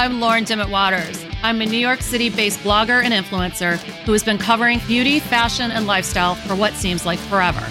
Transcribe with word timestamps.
I'm 0.00 0.18
Lauren 0.18 0.44
Dimmitt 0.44 0.70
Waters. 0.70 1.22
I'm 1.42 1.60
a 1.60 1.66
New 1.66 1.76
York 1.76 2.00
City 2.00 2.30
based 2.30 2.60
blogger 2.60 3.04
and 3.04 3.12
influencer 3.12 3.76
who 4.06 4.12
has 4.12 4.24
been 4.24 4.38
covering 4.38 4.80
beauty, 4.86 5.20
fashion, 5.20 5.70
and 5.70 5.86
lifestyle 5.86 6.36
for 6.36 6.54
what 6.54 6.72
seems 6.72 7.04
like 7.04 7.18
forever. 7.18 7.62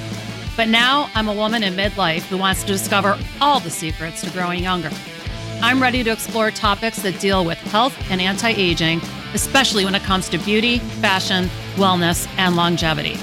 But 0.55 0.67
now 0.67 1.09
I'm 1.15 1.27
a 1.27 1.33
woman 1.33 1.63
in 1.63 1.73
midlife 1.73 2.21
who 2.27 2.37
wants 2.37 2.61
to 2.61 2.67
discover 2.67 3.17
all 3.41 3.59
the 3.59 3.71
secrets 3.71 4.21
to 4.21 4.29
growing 4.29 4.61
younger. 4.61 4.91
I'm 5.63 5.81
ready 5.81 6.03
to 6.03 6.11
explore 6.11 6.51
topics 6.51 7.01
that 7.01 7.19
deal 7.19 7.43
with 7.43 7.57
health 7.57 7.97
and 8.11 8.21
anti 8.21 8.49
aging, 8.49 9.01
especially 9.33 9.83
when 9.83 9.95
it 9.95 10.03
comes 10.03 10.29
to 10.29 10.37
beauty, 10.37 10.77
fashion, 10.77 11.49
wellness, 11.77 12.27
and 12.37 12.55
longevity. 12.55 13.17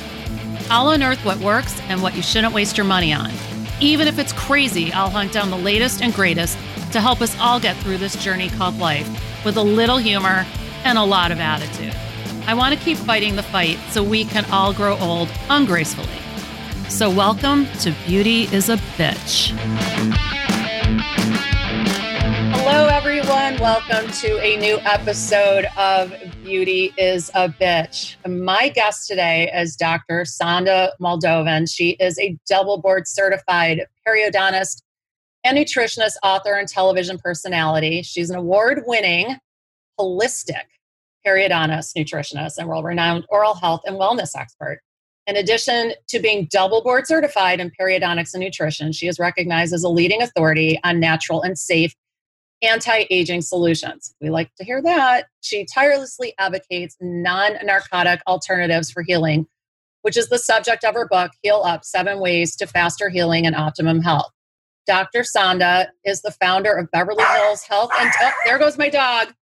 I'll 0.68 0.90
unearth 0.90 1.24
what 1.24 1.38
works 1.38 1.80
and 1.82 2.02
what 2.02 2.16
you 2.16 2.22
shouldn't 2.22 2.54
waste 2.54 2.76
your 2.76 2.86
money 2.86 3.12
on. 3.12 3.30
Even 3.80 4.08
if 4.08 4.18
it's 4.18 4.32
crazy, 4.32 4.92
I'll 4.92 5.10
hunt 5.10 5.30
down 5.30 5.50
the 5.50 5.56
latest 5.56 6.02
and 6.02 6.12
greatest 6.12 6.58
to 6.96 7.02
help 7.02 7.20
us 7.20 7.38
all 7.38 7.60
get 7.60 7.76
through 7.76 7.98
this 7.98 8.16
journey 8.24 8.48
called 8.48 8.78
life 8.78 9.06
with 9.44 9.58
a 9.58 9.62
little 9.62 9.98
humor 9.98 10.46
and 10.82 10.96
a 10.96 11.04
lot 11.04 11.30
of 11.30 11.38
attitude. 11.38 11.94
I 12.46 12.54
want 12.54 12.74
to 12.74 12.82
keep 12.82 12.96
fighting 12.96 13.36
the 13.36 13.42
fight 13.42 13.76
so 13.90 14.02
we 14.02 14.24
can 14.24 14.46
all 14.46 14.72
grow 14.72 14.96
old 14.96 15.28
ungracefully. 15.50 16.08
So, 16.88 17.10
welcome 17.10 17.66
to 17.80 17.94
Beauty 18.06 18.44
is 18.44 18.70
a 18.70 18.78
Bitch. 18.96 19.50
Hello, 22.54 22.86
everyone. 22.86 23.58
Welcome 23.60 24.10
to 24.12 24.40
a 24.40 24.56
new 24.56 24.78
episode 24.86 25.66
of 25.76 26.14
Beauty 26.44 26.94
is 26.96 27.30
a 27.34 27.50
Bitch. 27.50 28.16
My 28.26 28.70
guest 28.70 29.06
today 29.06 29.52
is 29.54 29.76
Dr. 29.76 30.22
Sanda 30.22 30.92
Moldovan. 30.98 31.70
She 31.70 31.90
is 32.00 32.18
a 32.18 32.38
double 32.48 32.78
board 32.78 33.06
certified 33.06 33.84
periodontist 34.08 34.80
and 35.46 35.56
nutritionist, 35.56 36.16
author, 36.22 36.54
and 36.54 36.68
television 36.68 37.18
personality. 37.18 38.02
She's 38.02 38.30
an 38.30 38.36
award 38.36 38.82
winning 38.86 39.36
holistic 39.98 40.64
periodontist, 41.26 41.94
nutritionist, 41.96 42.58
and 42.58 42.68
world 42.68 42.84
renowned 42.84 43.24
oral 43.28 43.54
health 43.54 43.80
and 43.84 43.96
wellness 43.96 44.30
expert. 44.36 44.80
In 45.26 45.36
addition 45.36 45.92
to 46.08 46.20
being 46.20 46.46
double 46.50 46.82
board 46.82 47.06
certified 47.06 47.58
in 47.58 47.72
periodontics 47.80 48.32
and 48.32 48.42
nutrition, 48.42 48.92
she 48.92 49.08
is 49.08 49.18
recognized 49.18 49.74
as 49.74 49.82
a 49.82 49.88
leading 49.88 50.22
authority 50.22 50.78
on 50.84 51.00
natural 51.00 51.42
and 51.42 51.58
safe 51.58 51.94
anti 52.62 53.06
aging 53.10 53.42
solutions. 53.42 54.14
We 54.20 54.30
like 54.30 54.54
to 54.56 54.64
hear 54.64 54.80
that. 54.82 55.26
She 55.40 55.66
tirelessly 55.66 56.34
advocates 56.38 56.96
non 57.00 57.54
narcotic 57.64 58.20
alternatives 58.28 58.90
for 58.90 59.02
healing, 59.02 59.46
which 60.02 60.16
is 60.16 60.28
the 60.28 60.38
subject 60.38 60.84
of 60.84 60.94
her 60.94 61.08
book, 61.08 61.32
Heal 61.42 61.62
Up 61.64 61.84
Seven 61.84 62.20
Ways 62.20 62.54
to 62.56 62.66
Faster 62.66 63.08
Healing 63.08 63.46
and 63.46 63.56
Optimum 63.56 64.02
Health. 64.02 64.30
Dr. 64.86 65.22
Sanda 65.22 65.88
is 66.04 66.22
the 66.22 66.30
founder 66.30 66.72
of 66.72 66.90
Beverly 66.90 67.24
Hills 67.24 67.62
Health 67.62 67.90
and 67.98 68.10
oh, 68.22 68.30
there 68.44 68.58
goes 68.58 68.78
my 68.78 68.88
dog. 68.88 69.34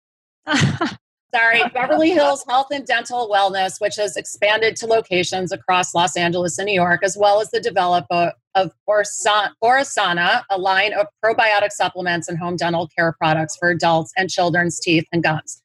Sorry, 1.35 1.63
Beverly 1.73 2.11
Hills 2.11 2.45
Health 2.47 2.67
and 2.71 2.85
Dental 2.85 3.27
Wellness, 3.27 3.81
which 3.81 3.95
has 3.95 4.15
expanded 4.15 4.75
to 4.75 4.85
locations 4.85 5.51
across 5.51 5.95
Los 5.95 6.15
Angeles 6.15 6.59
and 6.59 6.67
New 6.67 6.73
York, 6.73 7.01
as 7.03 7.17
well 7.19 7.41
as 7.41 7.49
the 7.49 7.59
developer 7.59 8.13
uh, 8.13 8.31
of 8.55 8.71
Orasana, 8.87 10.43
a 10.51 10.57
line 10.59 10.93
of 10.93 11.07
probiotic 11.25 11.71
supplements 11.71 12.27
and 12.27 12.37
home 12.37 12.55
dental 12.55 12.87
care 12.95 13.13
products 13.13 13.57
for 13.57 13.69
adults 13.69 14.11
and 14.15 14.29
children's 14.29 14.79
teeth 14.79 15.05
and 15.11 15.23
gums. 15.23 15.63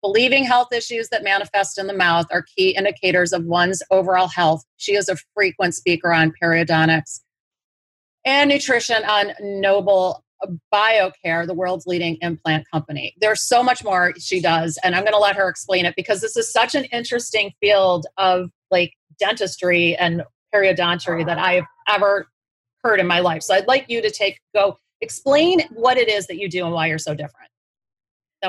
Believing 0.00 0.44
health 0.44 0.72
issues 0.72 1.10
that 1.10 1.22
manifest 1.22 1.78
in 1.78 1.86
the 1.86 1.94
mouth 1.94 2.26
are 2.30 2.44
key 2.56 2.70
indicators 2.70 3.34
of 3.34 3.44
one's 3.44 3.82
overall 3.90 4.28
health. 4.28 4.64
She 4.78 4.94
is 4.94 5.10
a 5.10 5.16
frequent 5.34 5.74
speaker 5.74 6.14
on 6.14 6.32
periodontics 6.42 7.20
and 8.24 8.50
nutrition 8.50 9.04
on 9.04 9.32
Nobel 9.40 10.24
BioCare, 10.72 11.46
the 11.46 11.54
world's 11.54 11.86
leading 11.86 12.16
implant 12.20 12.68
company. 12.70 13.14
There's 13.20 13.42
so 13.42 13.62
much 13.62 13.84
more 13.84 14.12
she 14.18 14.40
does, 14.40 14.78
and 14.84 14.94
I'm 14.94 15.02
going 15.02 15.14
to 15.14 15.18
let 15.18 15.36
her 15.36 15.48
explain 15.48 15.84
it 15.84 15.94
because 15.96 16.20
this 16.20 16.36
is 16.36 16.52
such 16.52 16.74
an 16.74 16.84
interesting 16.84 17.52
field 17.60 18.06
of 18.18 18.50
like 18.70 18.92
dentistry 19.18 19.96
and 19.96 20.22
periodontry 20.54 21.24
that 21.26 21.38
I've 21.38 21.64
ever 21.88 22.28
heard 22.82 23.00
in 23.00 23.06
my 23.06 23.20
life. 23.20 23.42
So 23.42 23.54
I'd 23.54 23.66
like 23.66 23.86
you 23.88 24.02
to 24.02 24.10
take 24.10 24.38
go 24.54 24.78
explain 25.00 25.62
what 25.72 25.96
it 25.96 26.08
is 26.08 26.26
that 26.26 26.38
you 26.38 26.48
do 26.48 26.64
and 26.64 26.74
why 26.74 26.86
you're 26.86 26.98
so 26.98 27.14
different. 27.14 27.50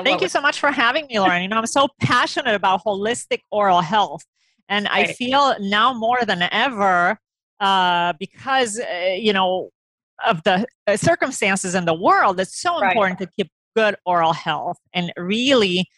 Thank 0.04 0.20
you 0.20 0.28
so 0.28 0.42
much 0.42 0.60
for 0.60 0.70
having 0.70 1.06
me, 1.06 1.18
Lauren. 1.18 1.42
You 1.42 1.48
know, 1.48 1.56
I'm 1.56 1.66
so 1.66 1.88
passionate 2.02 2.54
about 2.54 2.84
holistic 2.84 3.40
oral 3.50 3.80
health, 3.80 4.22
and 4.68 4.84
right. 4.84 5.08
I 5.08 5.12
feel 5.14 5.56
now 5.58 5.94
more 5.94 6.22
than 6.26 6.46
ever 6.52 7.18
uh, 7.60 8.12
because 8.18 8.78
uh, 8.78 9.14
you 9.16 9.32
know 9.32 9.70
of 10.26 10.42
the 10.44 10.66
uh, 10.86 10.96
circumstances 10.96 11.74
in 11.74 11.84
the 11.84 11.94
world, 11.94 12.40
it's 12.40 12.60
so 12.60 12.80
right. 12.80 12.92
important 12.92 13.18
to 13.18 13.28
keep 13.36 13.50
good 13.76 13.96
oral 14.06 14.32
health. 14.32 14.78
And 14.94 15.12
really, 15.16 15.88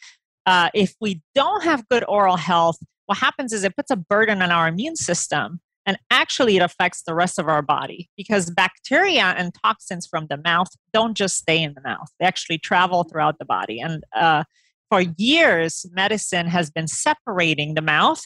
uh, 0.46 0.70
if 0.74 0.94
we 1.00 1.22
don't 1.34 1.62
have 1.62 1.88
good 1.88 2.04
oral 2.08 2.36
health, 2.36 2.78
what 3.06 3.18
happens 3.18 3.52
is 3.52 3.64
it 3.64 3.76
puts 3.76 3.90
a 3.90 3.96
burden 3.96 4.42
on 4.42 4.50
our 4.50 4.68
immune 4.68 4.96
system. 4.96 5.60
And 5.86 5.96
actually, 6.10 6.56
it 6.56 6.62
affects 6.62 7.02
the 7.02 7.14
rest 7.14 7.38
of 7.38 7.48
our 7.48 7.62
body 7.62 8.10
because 8.16 8.50
bacteria 8.50 9.34
and 9.38 9.54
toxins 9.64 10.06
from 10.06 10.26
the 10.28 10.36
mouth 10.36 10.68
don't 10.92 11.16
just 11.16 11.38
stay 11.38 11.62
in 11.62 11.72
the 11.74 11.80
mouth, 11.80 12.08
they 12.20 12.26
actually 12.26 12.58
travel 12.58 13.04
throughout 13.04 13.38
the 13.38 13.46
body. 13.46 13.80
And 13.80 14.04
uh, 14.14 14.44
for 14.90 15.00
years, 15.16 15.86
medicine 15.92 16.46
has 16.46 16.70
been 16.70 16.88
separating 16.88 17.74
the 17.74 17.80
mouth 17.80 18.22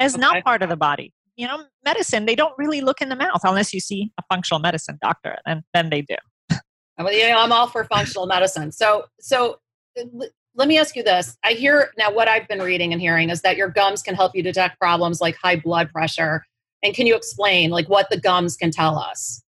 as 0.00 0.14
okay. 0.14 0.20
not 0.20 0.44
part 0.44 0.62
of 0.62 0.68
the 0.68 0.76
body 0.76 1.12
you 1.36 1.46
know, 1.46 1.64
medicine, 1.84 2.26
they 2.26 2.34
don't 2.34 2.54
really 2.58 2.80
look 2.80 3.00
in 3.00 3.08
the 3.08 3.16
mouth 3.16 3.40
unless 3.44 3.72
you 3.72 3.80
see 3.80 4.10
a 4.18 4.22
functional 4.32 4.58
medicine 4.58 4.98
doctor, 5.02 5.36
and 5.46 5.62
then 5.74 5.90
they 5.90 6.02
do. 6.02 6.16
Well, 6.98 7.12
you 7.12 7.28
know, 7.28 7.40
I'm 7.40 7.52
all 7.52 7.66
for 7.66 7.84
functional 7.84 8.24
medicine. 8.24 8.72
So, 8.72 9.04
so 9.20 9.58
uh, 10.00 10.04
let 10.54 10.66
me 10.66 10.78
ask 10.78 10.96
you 10.96 11.02
this. 11.02 11.36
I 11.44 11.52
hear 11.52 11.90
now 11.98 12.10
what 12.10 12.26
I've 12.26 12.48
been 12.48 12.60
reading 12.60 12.94
and 12.94 13.02
hearing 13.02 13.28
is 13.28 13.42
that 13.42 13.58
your 13.58 13.68
gums 13.68 14.00
can 14.00 14.14
help 14.14 14.34
you 14.34 14.42
detect 14.42 14.80
problems 14.80 15.20
like 15.20 15.36
high 15.36 15.56
blood 15.56 15.90
pressure. 15.90 16.46
And 16.82 16.94
can 16.94 17.06
you 17.06 17.14
explain 17.14 17.68
like 17.68 17.90
what 17.90 18.08
the 18.08 18.18
gums 18.18 18.56
can 18.56 18.70
tell 18.70 18.98
us? 18.98 19.42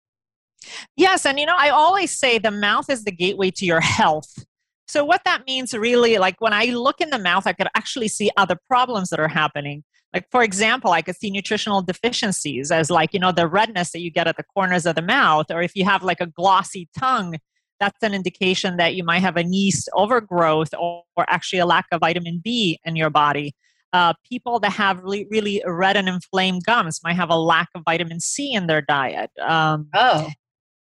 Yes, 0.94 1.24
and 1.24 1.40
you 1.40 1.46
know, 1.46 1.56
I 1.56 1.70
always 1.70 2.10
say 2.18 2.38
the 2.38 2.50
mouth 2.50 2.90
is 2.90 3.04
the 3.04 3.12
gateway 3.12 3.50
to 3.52 3.64
your 3.64 3.80
health. 3.80 4.44
So 4.86 5.02
what 5.02 5.22
that 5.24 5.46
means 5.46 5.72
really 5.72 6.18
like 6.18 6.40
when 6.40 6.52
I 6.52 6.66
look 6.66 7.00
in 7.00 7.08
the 7.10 7.18
mouth 7.18 7.46
I 7.46 7.52
could 7.52 7.68
actually 7.76 8.08
see 8.08 8.30
other 8.36 8.58
problems 8.68 9.10
that 9.10 9.20
are 9.20 9.28
happening 9.28 9.84
like 10.14 10.26
for 10.30 10.42
example 10.42 10.92
i 10.92 11.02
could 11.02 11.16
see 11.16 11.30
nutritional 11.30 11.82
deficiencies 11.82 12.70
as 12.70 12.90
like 12.90 13.12
you 13.12 13.20
know 13.20 13.32
the 13.32 13.46
redness 13.46 13.92
that 13.92 14.00
you 14.00 14.10
get 14.10 14.26
at 14.26 14.36
the 14.36 14.44
corners 14.44 14.86
of 14.86 14.94
the 14.94 15.02
mouth 15.02 15.46
or 15.50 15.62
if 15.62 15.72
you 15.74 15.84
have 15.84 16.02
like 16.02 16.20
a 16.20 16.26
glossy 16.26 16.88
tongue 16.98 17.36
that's 17.80 18.02
an 18.02 18.14
indication 18.14 18.76
that 18.76 18.94
you 18.94 19.04
might 19.04 19.20
have 19.20 19.36
a 19.36 19.44
yeast 19.44 19.88
overgrowth 19.94 20.74
or, 20.74 21.02
or 21.16 21.24
actually 21.28 21.58
a 21.60 21.66
lack 21.66 21.86
of 21.92 22.00
vitamin 22.00 22.40
b 22.42 22.78
in 22.84 22.96
your 22.96 23.10
body. 23.10 23.54
Uh, 23.94 24.12
people 24.28 24.60
that 24.60 24.72
have 24.72 25.02
really, 25.02 25.26
really 25.30 25.62
red 25.64 25.96
and 25.96 26.08
inflamed 26.08 26.62
gums 26.66 27.00
might 27.02 27.16
have 27.16 27.30
a 27.30 27.38
lack 27.38 27.68
of 27.74 27.82
vitamin 27.86 28.20
c 28.20 28.52
in 28.52 28.66
their 28.66 28.82
diet 28.82 29.30
um, 29.40 29.88
oh. 29.94 30.28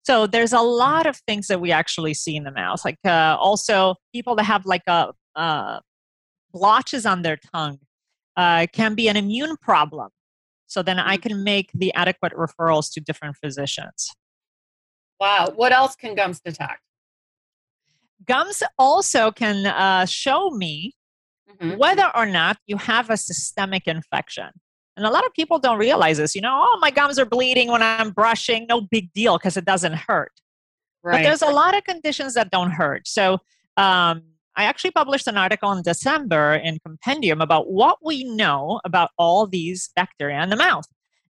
so 0.04 0.28
there's 0.28 0.52
a 0.52 0.60
lot 0.60 1.08
of 1.08 1.16
things 1.26 1.48
that 1.48 1.62
we 1.62 1.72
actually 1.72 2.14
see 2.14 2.36
in 2.36 2.44
the 2.44 2.52
mouth. 2.52 2.84
Like 2.84 2.98
uh, 3.06 3.38
also 3.40 3.96
people 4.14 4.36
that 4.36 4.44
have 4.44 4.66
like 4.66 4.82
a 4.88 5.14
uh, 5.38 5.80
blotches 6.52 7.06
on 7.06 7.22
their 7.22 7.38
tongue 7.54 7.80
uh, 8.38 8.68
can 8.72 8.96
be 8.96 9.10
an 9.10 9.18
immune 9.18 9.58
problem. 9.58 10.10
So 10.68 10.84
then 10.84 11.00
I 11.00 11.16
mm-hmm. 11.16 11.30
can 11.30 11.44
make 11.44 11.72
the 11.74 11.94
adequate 11.94 12.34
referrals 12.34 12.94
to 12.94 13.02
different 13.02 13.36
physicians. 13.36 14.12
Wow. 15.20 15.52
What 15.56 15.72
else 15.72 15.96
can 15.96 16.16
gums 16.16 16.40
detect? 16.40 16.82
Gums 18.26 18.62
also 18.78 19.32
can 19.32 19.66
uh, 19.66 20.06
show 20.06 20.52
me 20.52 20.96
mm-hmm. 21.50 21.78
whether 21.78 22.12
or 22.16 22.26
not 22.26 22.58
you 22.68 22.78
have 22.78 23.10
a 23.10 23.18
systemic 23.18 23.88
infection. 23.88 24.50
And 24.96 25.06
a 25.06 25.10
lot 25.12 25.26
of 25.26 25.34
people 25.34 25.60
don't 25.60 25.78
realize 25.78 26.18
this. 26.18 26.36
You 26.36 26.42
know, 26.42 26.66
oh, 26.68 26.80
my 26.82 26.92
gums 26.92 27.20
are 27.20 27.26
bleeding 27.26 27.72
when 27.72 27.84
I'm 27.84 28.12
brushing. 28.12 28.66
No 28.68 28.82
big 28.82 29.14
deal 29.14 29.38
because 29.38 29.56
it 29.56 29.66
doesn't 29.66 29.94
hurt. 29.94 30.32
Right. 31.04 31.18
But 31.18 31.24
there's 31.24 31.44
a 31.44 31.52
lot 31.52 31.78
of 31.78 31.84
conditions 31.84 32.34
that 32.34 32.50
don't 32.50 32.72
hurt. 32.72 33.08
So, 33.08 33.40
um, 33.78 34.24
I 34.58 34.64
actually 34.64 34.92
published 34.92 35.28
an 35.28 35.38
article 35.38 35.72
in 35.72 35.84
December 35.84 36.56
in 36.56 36.80
Compendium 36.80 37.42
about 37.42 37.72
what 37.72 38.00
we 38.04 38.24
know 38.24 38.82
about 38.84 39.12
all 39.18 39.46
these 39.46 39.92
bacteria 39.96 40.42
in 40.42 40.50
the 40.50 40.56
mouth. 40.56 40.86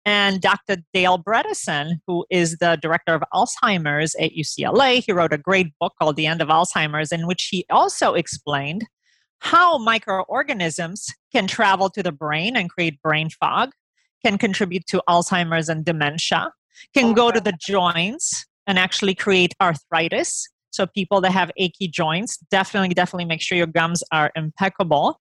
And 0.05 0.41
Dr. 0.41 0.77
Dale 0.93 1.17
Bredesen, 1.17 2.01
who 2.05 2.25
is 2.29 2.57
the 2.57 2.77
director 2.81 3.13
of 3.13 3.23
Alzheimer's 3.33 4.13
at 4.15 4.33
UCLA, 4.33 5.01
he 5.01 5.13
wrote 5.13 5.31
a 5.31 5.37
great 5.37 5.67
book 5.79 5.93
called 5.97 6.17
The 6.17 6.27
End 6.27 6.41
of 6.41 6.49
Alzheimer's, 6.49 7.13
in 7.13 7.25
which 7.25 7.47
he 7.49 7.65
also 7.69 8.13
explained 8.13 8.85
how 9.39 9.77
microorganisms 9.77 11.07
can 11.31 11.47
travel 11.47 11.89
to 11.91 12.03
the 12.03 12.11
brain 12.11 12.57
and 12.57 12.69
create 12.69 13.01
brain 13.01 13.29
fog, 13.29 13.71
can 14.25 14.37
contribute 14.37 14.85
to 14.87 15.01
Alzheimer's 15.07 15.69
and 15.69 15.85
dementia, 15.85 16.51
can 16.93 17.13
go 17.13 17.31
to 17.31 17.39
the 17.39 17.53
joints 17.57 18.45
and 18.67 18.77
actually 18.77 19.15
create 19.15 19.53
arthritis, 19.61 20.49
so 20.73 20.87
people 20.87 21.21
that 21.21 21.31
have 21.31 21.51
achy 21.57 21.87
joints, 21.87 22.37
definitely, 22.49 22.89
definitely 22.95 23.25
make 23.25 23.41
sure 23.41 23.57
your 23.57 23.67
gums 23.67 24.03
are 24.11 24.31
impeccable. 24.35 25.19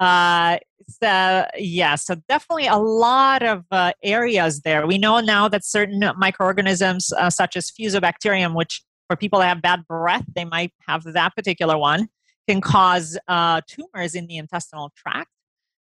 Uh, 0.00 0.58
so 0.88 1.46
yeah, 1.56 1.94
so 1.94 2.16
definitely 2.28 2.66
a 2.66 2.76
lot 2.76 3.42
of 3.42 3.64
uh, 3.70 3.92
areas 4.02 4.62
there. 4.62 4.86
We 4.86 4.98
know 4.98 5.20
now 5.20 5.46
that 5.48 5.64
certain 5.64 6.02
microorganisms, 6.16 7.12
uh, 7.12 7.30
such 7.30 7.54
as 7.54 7.70
Fusobacterium, 7.70 8.54
which 8.56 8.82
for 9.06 9.14
people 9.16 9.38
that 9.38 9.46
have 9.46 9.62
bad 9.62 9.86
breath, 9.86 10.24
they 10.34 10.44
might 10.44 10.72
have 10.88 11.04
that 11.04 11.36
particular 11.36 11.78
one, 11.78 12.08
can 12.48 12.60
cause 12.60 13.16
uh, 13.28 13.60
tumors 13.68 14.14
in 14.16 14.26
the 14.26 14.38
intestinal 14.38 14.90
tract. 14.96 15.30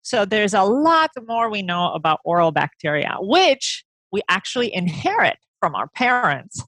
So 0.02 0.26
there's 0.26 0.54
a 0.54 0.64
lot 0.64 1.12
more 1.26 1.50
we 1.50 1.62
know 1.62 1.94
about 1.94 2.20
oral 2.26 2.52
bacteria, 2.52 3.16
which 3.20 3.86
we 4.12 4.22
actually 4.30 4.74
inherit 4.74 5.38
from 5.62 5.76
our 5.76 5.88
parents. 5.88 6.62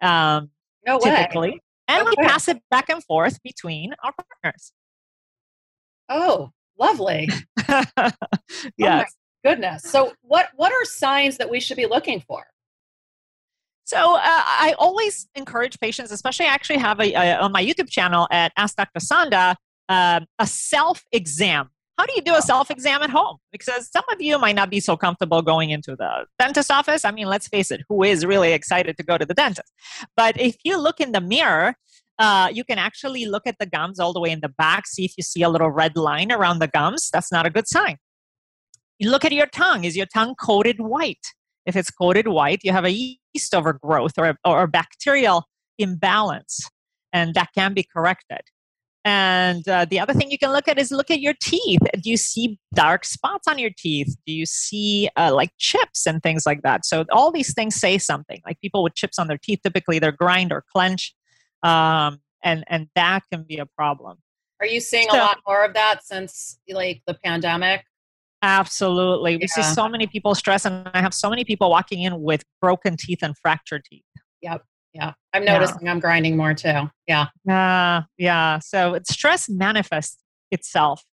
Um, 0.00 0.50
no 0.86 0.98
typically. 0.98 1.60
And 1.88 2.06
we 2.08 2.14
pass 2.16 2.46
it 2.48 2.62
back 2.70 2.88
and 2.88 3.02
forth 3.02 3.42
between 3.42 3.94
our 4.04 4.12
partners. 4.12 4.72
Oh, 6.08 6.50
lovely. 6.78 7.28
yes. 7.68 8.12
Oh 8.78 9.04
goodness. 9.44 9.82
So 9.82 10.12
what 10.22 10.50
what 10.54 10.72
are 10.72 10.84
signs 10.84 11.38
that 11.38 11.50
we 11.50 11.60
should 11.60 11.76
be 11.76 11.86
looking 11.86 12.20
for? 12.20 12.44
So 13.84 14.14
uh, 14.14 14.20
I 14.22 14.74
always 14.78 15.28
encourage 15.34 15.80
patients, 15.80 16.12
especially 16.12 16.46
I 16.46 16.50
actually 16.50 16.78
have 16.78 17.00
a, 17.00 17.12
a, 17.12 17.40
on 17.40 17.50
my 17.50 17.64
YouTube 17.64 17.90
channel 17.90 18.28
at 18.30 18.52
Ask 18.56 18.76
Dr. 18.76 19.00
Sanda, 19.00 19.56
uh, 19.88 20.20
a 20.38 20.46
self 20.46 21.02
exam. 21.10 21.70
How 22.00 22.06
do 22.06 22.14
you 22.16 22.22
do 22.22 22.34
a 22.34 22.40
self 22.40 22.70
exam 22.70 23.02
at 23.02 23.10
home? 23.10 23.36
Because 23.52 23.90
some 23.92 24.04
of 24.10 24.22
you 24.22 24.38
might 24.38 24.54
not 24.54 24.70
be 24.70 24.80
so 24.80 24.96
comfortable 24.96 25.42
going 25.42 25.68
into 25.68 25.94
the 25.94 26.24
dentist 26.38 26.70
office. 26.70 27.04
I 27.04 27.10
mean, 27.10 27.26
let's 27.26 27.46
face 27.46 27.70
it, 27.70 27.82
who 27.90 28.02
is 28.02 28.24
really 28.24 28.54
excited 28.54 28.96
to 28.96 29.02
go 29.02 29.18
to 29.18 29.26
the 29.26 29.34
dentist? 29.34 29.70
But 30.16 30.40
if 30.40 30.56
you 30.64 30.80
look 30.80 30.98
in 30.98 31.12
the 31.12 31.20
mirror, 31.20 31.74
uh, 32.18 32.48
you 32.50 32.64
can 32.64 32.78
actually 32.78 33.26
look 33.26 33.42
at 33.46 33.56
the 33.60 33.66
gums 33.66 34.00
all 34.00 34.14
the 34.14 34.20
way 34.20 34.30
in 34.30 34.40
the 34.40 34.48
back, 34.48 34.86
see 34.86 35.04
if 35.04 35.12
you 35.18 35.22
see 35.22 35.42
a 35.42 35.50
little 35.50 35.70
red 35.70 35.94
line 35.94 36.32
around 36.32 36.60
the 36.60 36.68
gums. 36.68 37.10
That's 37.12 37.30
not 37.30 37.44
a 37.44 37.50
good 37.50 37.68
sign. 37.68 37.98
You 38.98 39.10
look 39.10 39.26
at 39.26 39.32
your 39.32 39.48
tongue. 39.48 39.84
Is 39.84 39.94
your 39.94 40.06
tongue 40.06 40.34
coated 40.36 40.80
white? 40.80 41.26
If 41.66 41.76
it's 41.76 41.90
coated 41.90 42.28
white, 42.28 42.60
you 42.62 42.72
have 42.72 42.86
a 42.86 42.92
yeast 42.92 43.54
overgrowth 43.54 44.14
or, 44.16 44.36
or 44.46 44.66
bacterial 44.66 45.44
imbalance, 45.78 46.66
and 47.12 47.34
that 47.34 47.48
can 47.54 47.74
be 47.74 47.84
corrected. 47.94 48.40
And 49.04 49.66
uh, 49.66 49.86
the 49.86 49.98
other 49.98 50.12
thing 50.12 50.30
you 50.30 50.38
can 50.38 50.52
look 50.52 50.68
at 50.68 50.78
is 50.78 50.90
look 50.90 51.10
at 51.10 51.20
your 51.20 51.32
teeth. 51.40 51.80
Do 51.94 52.10
you 52.10 52.18
see 52.18 52.58
dark 52.74 53.06
spots 53.06 53.48
on 53.48 53.58
your 53.58 53.70
teeth? 53.76 54.14
Do 54.26 54.32
you 54.32 54.44
see 54.44 55.08
uh, 55.16 55.34
like 55.34 55.50
chips 55.58 56.06
and 56.06 56.22
things 56.22 56.44
like 56.44 56.62
that? 56.62 56.84
So 56.84 57.06
all 57.10 57.32
these 57.32 57.54
things 57.54 57.76
say 57.76 57.96
something. 57.96 58.42
Like 58.44 58.60
people 58.60 58.82
with 58.82 58.94
chips 58.94 59.18
on 59.18 59.26
their 59.26 59.38
teeth, 59.38 59.60
typically 59.62 59.98
they're 59.98 60.12
grind 60.12 60.52
or 60.52 60.64
clench, 60.70 61.14
um, 61.62 62.20
and 62.44 62.64
and 62.68 62.88
that 62.94 63.22
can 63.32 63.44
be 63.44 63.56
a 63.56 63.66
problem. 63.66 64.18
Are 64.60 64.66
you 64.66 64.80
seeing 64.80 65.08
so, 65.08 65.16
a 65.16 65.20
lot 65.20 65.38
more 65.46 65.64
of 65.64 65.72
that 65.72 66.04
since 66.04 66.58
like 66.68 67.00
the 67.06 67.14
pandemic? 67.14 67.84
Absolutely. 68.42 69.36
We 69.36 69.46
see 69.48 69.62
so 69.62 69.88
many 69.88 70.06
people 70.06 70.34
stress, 70.34 70.66
and 70.66 70.90
I 70.92 71.00
have 71.00 71.14
so 71.14 71.30
many 71.30 71.44
people 71.44 71.70
walking 71.70 72.02
in 72.02 72.20
with 72.20 72.44
broken 72.60 72.96
teeth 72.98 73.22
and 73.22 73.34
fractured 73.36 73.84
teeth. 73.84 74.04
Yep. 74.42 74.62
Yeah. 74.92 75.12
I'm 75.32 75.44
noticing 75.44 75.82
yeah. 75.82 75.92
I'm 75.92 76.00
grinding 76.00 76.36
more 76.36 76.54
too. 76.54 76.90
Yeah. 77.06 77.26
Yeah. 77.44 78.02
Yeah. 78.18 78.58
So 78.58 78.98
stress 79.08 79.48
manifests 79.48 80.18
itself 80.50 81.04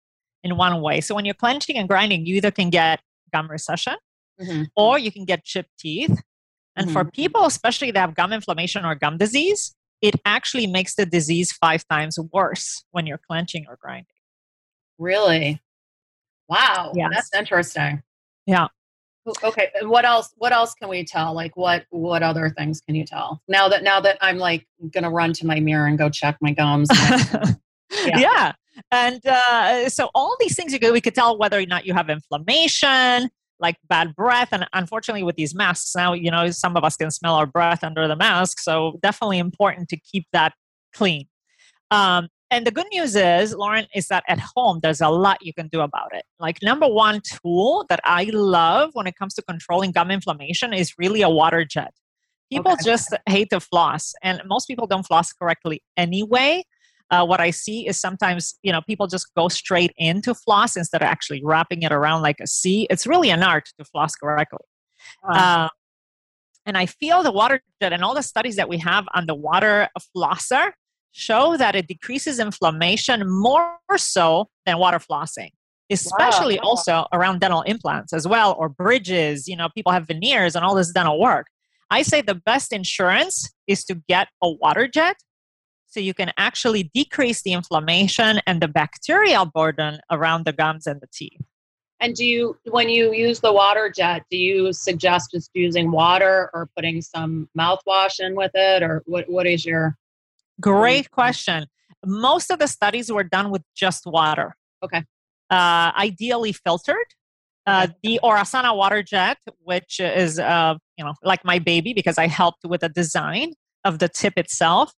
in 0.43 0.57
one 0.57 0.81
way. 0.81 1.01
So 1.01 1.13
when 1.15 1.25
you're 1.25 1.35
clenching 1.35 1.77
and 1.77 1.87
grinding, 1.87 2.25
you 2.25 2.35
either 2.35 2.51
can 2.51 2.69
get 2.69 3.01
gum 3.31 3.49
recession 3.49 3.95
mm-hmm. 4.41 4.63
or 4.75 4.97
you 4.97 5.11
can 5.11 5.25
get 5.25 5.43
chipped 5.43 5.77
teeth. 5.79 6.21
And 6.75 6.87
mm-hmm. 6.87 6.93
for 6.93 7.05
people, 7.05 7.45
especially 7.45 7.91
that 7.91 7.99
have 7.99 8.15
gum 8.15 8.33
inflammation 8.33 8.85
or 8.85 8.95
gum 8.95 9.17
disease, 9.17 9.75
it 10.01 10.15
actually 10.25 10.67
makes 10.67 10.95
the 10.95 11.05
disease 11.05 11.51
five 11.51 11.87
times 11.87 12.19
worse 12.31 12.83
when 12.91 13.05
you're 13.07 13.19
clenching 13.19 13.65
or 13.67 13.77
grinding. 13.81 14.05
Really? 14.97 15.61
Wow. 16.47 16.93
Yes. 16.95 17.09
That's 17.13 17.33
interesting. 17.33 18.03
Yeah. 18.45 18.67
Okay. 19.43 19.69
What 19.81 20.05
else 20.05 20.33
what 20.37 20.51
else 20.51 20.73
can 20.73 20.89
we 20.89 21.03
tell? 21.03 21.33
Like 21.33 21.55
what 21.57 21.85
what 21.89 22.23
other 22.23 22.49
things 22.49 22.81
can 22.81 22.95
you 22.95 23.05
tell? 23.05 23.41
Now 23.47 23.67
that 23.69 23.83
now 23.83 23.99
that 24.01 24.17
I'm 24.21 24.37
like 24.37 24.65
gonna 24.91 25.11
run 25.11 25.33
to 25.33 25.45
my 25.45 25.59
mirror 25.59 25.87
and 25.87 25.97
go 25.97 26.09
check 26.09 26.37
my 26.41 26.53
gums. 26.53 26.87
yeah. 28.05 28.19
yeah. 28.19 28.53
And 28.91 29.25
uh, 29.25 29.89
so 29.89 30.09
all 30.13 30.35
these 30.39 30.55
things 30.55 30.71
you 30.71 30.79
could, 30.79 30.93
we 30.93 31.01
could 31.01 31.15
tell 31.15 31.37
whether 31.37 31.59
or 31.59 31.65
not 31.65 31.85
you 31.85 31.93
have 31.93 32.09
inflammation, 32.09 33.29
like 33.59 33.75
bad 33.89 34.15
breath. 34.15 34.49
And 34.51 34.67
unfortunately, 34.73 35.23
with 35.23 35.35
these 35.35 35.55
masks 35.55 35.95
now, 35.95 36.13
you 36.13 36.31
know, 36.31 36.51
some 36.51 36.77
of 36.77 36.83
us 36.83 36.95
can 36.95 37.11
smell 37.11 37.35
our 37.35 37.45
breath 37.45 37.83
under 37.83 38.07
the 38.07 38.15
mask. 38.15 38.59
So 38.59 38.99
definitely 39.01 39.39
important 39.39 39.89
to 39.89 39.97
keep 39.97 40.27
that 40.31 40.53
clean. 40.93 41.27
Um, 41.91 42.27
and 42.49 42.65
the 42.65 42.71
good 42.71 42.87
news 42.93 43.15
is, 43.15 43.53
Lauren, 43.53 43.87
is 43.93 44.07
that 44.07 44.23
at 44.27 44.39
home 44.39 44.79
there's 44.81 45.01
a 45.01 45.09
lot 45.09 45.37
you 45.41 45.53
can 45.53 45.67
do 45.67 45.81
about 45.81 46.13
it. 46.13 46.23
Like 46.39 46.59
number 46.61 46.87
one 46.87 47.21
tool 47.21 47.85
that 47.89 47.99
I 48.05 48.29
love 48.31 48.91
when 48.93 49.05
it 49.05 49.15
comes 49.15 49.33
to 49.35 49.41
controlling 49.41 49.91
gum 49.91 50.11
inflammation 50.11 50.73
is 50.73 50.93
really 50.97 51.21
a 51.21 51.29
water 51.29 51.65
jet. 51.65 51.93
People 52.51 52.73
okay. 52.73 52.85
just 52.85 53.13
hate 53.27 53.49
to 53.49 53.59
floss, 53.59 54.13
and 54.23 54.41
most 54.45 54.67
people 54.67 54.87
don't 54.87 55.05
floss 55.05 55.33
correctly 55.33 55.83
anyway. 55.97 56.63
Uh, 57.11 57.25
what 57.25 57.41
I 57.41 57.51
see 57.51 57.87
is 57.87 57.99
sometimes 57.99 58.57
you 58.63 58.71
know 58.71 58.81
people 58.87 59.07
just 59.07 59.27
go 59.35 59.49
straight 59.49 59.91
into 59.97 60.33
floss 60.33 60.77
instead 60.77 61.01
of 61.01 61.07
actually 61.07 61.41
wrapping 61.43 61.81
it 61.81 61.91
around 61.91 62.21
like 62.21 62.37
a 62.39 62.47
C. 62.47 62.87
It's 62.89 63.05
really 63.05 63.29
an 63.29 63.43
art 63.43 63.69
to 63.77 63.83
floss 63.83 64.15
correctly. 64.15 64.59
Uh, 65.27 65.67
and 66.65 66.77
I 66.77 66.85
feel 66.85 67.23
the 67.23 67.31
water 67.31 67.61
jet 67.81 67.91
and 67.91 68.03
all 68.03 68.15
the 68.15 68.23
studies 68.23 68.55
that 68.55 68.69
we 68.69 68.77
have 68.77 69.05
on 69.13 69.25
the 69.25 69.35
water 69.35 69.89
flosser 70.15 70.71
show 71.11 71.57
that 71.57 71.75
it 71.75 71.87
decreases 71.87 72.39
inflammation 72.39 73.27
more 73.27 73.77
so 73.97 74.49
than 74.65 74.77
water 74.77 74.99
flossing 74.99 75.49
especially 75.89 76.55
wow. 76.55 76.69
also 76.69 77.05
around 77.13 77.39
dental 77.39 77.61
implants 77.61 78.13
as 78.13 78.27
well 78.27 78.55
or 78.59 78.69
bridges 78.69 79.47
you 79.47 79.55
know 79.55 79.69
people 79.73 79.91
have 79.91 80.07
veneers 80.07 80.55
and 80.55 80.65
all 80.65 80.75
this 80.75 80.91
dental 80.91 81.19
work 81.19 81.47
i 81.89 82.01
say 82.01 82.21
the 82.21 82.35
best 82.35 82.73
insurance 82.73 83.53
is 83.67 83.83
to 83.85 83.95
get 84.07 84.27
a 84.43 84.49
water 84.49 84.87
jet 84.87 85.15
so 85.89 85.99
you 85.99 86.13
can 86.13 86.31
actually 86.37 86.91
decrease 86.93 87.41
the 87.43 87.53
inflammation 87.53 88.41
and 88.45 88.61
the 88.61 88.67
bacterial 88.67 89.45
burden 89.45 89.99
around 90.11 90.45
the 90.45 90.53
gums 90.53 90.85
and 90.85 90.99
the 91.01 91.07
teeth 91.13 91.41
and 91.99 92.15
do 92.15 92.25
you 92.25 92.57
when 92.65 92.89
you 92.89 93.13
use 93.13 93.39
the 93.39 93.51
water 93.51 93.91
jet 93.95 94.23
do 94.29 94.37
you 94.37 94.73
suggest 94.73 95.31
just 95.31 95.49
using 95.53 95.91
water 95.91 96.49
or 96.53 96.69
putting 96.75 97.01
some 97.01 97.47
mouthwash 97.57 98.19
in 98.19 98.35
with 98.35 98.51
it 98.53 98.83
or 98.83 99.03
what, 99.05 99.27
what 99.29 99.47
is 99.47 99.65
your 99.65 99.97
Great 100.59 101.11
question. 101.11 101.67
Most 102.05 102.51
of 102.51 102.59
the 102.59 102.67
studies 102.67 103.11
were 103.11 103.23
done 103.23 103.49
with 103.51 103.63
just 103.75 104.05
water. 104.05 104.55
Okay. 104.83 105.03
Uh, 105.49 105.91
ideally 105.97 106.51
filtered. 106.51 106.97
Uh, 107.65 107.87
the 108.01 108.19
Orasana 108.23 108.75
water 108.75 109.03
jet, 109.03 109.37
which 109.59 109.99
is 109.99 110.39
uh, 110.39 110.75
you 110.97 111.03
know 111.03 111.13
like 111.21 111.43
my 111.43 111.59
baby 111.59 111.91
because 111.93 112.17
I 112.17 112.27
helped 112.27 112.63
with 112.65 112.81
the 112.81 112.89
design 112.89 113.53
of 113.83 113.99
the 113.99 114.07
tip 114.07 114.33
itself 114.37 114.93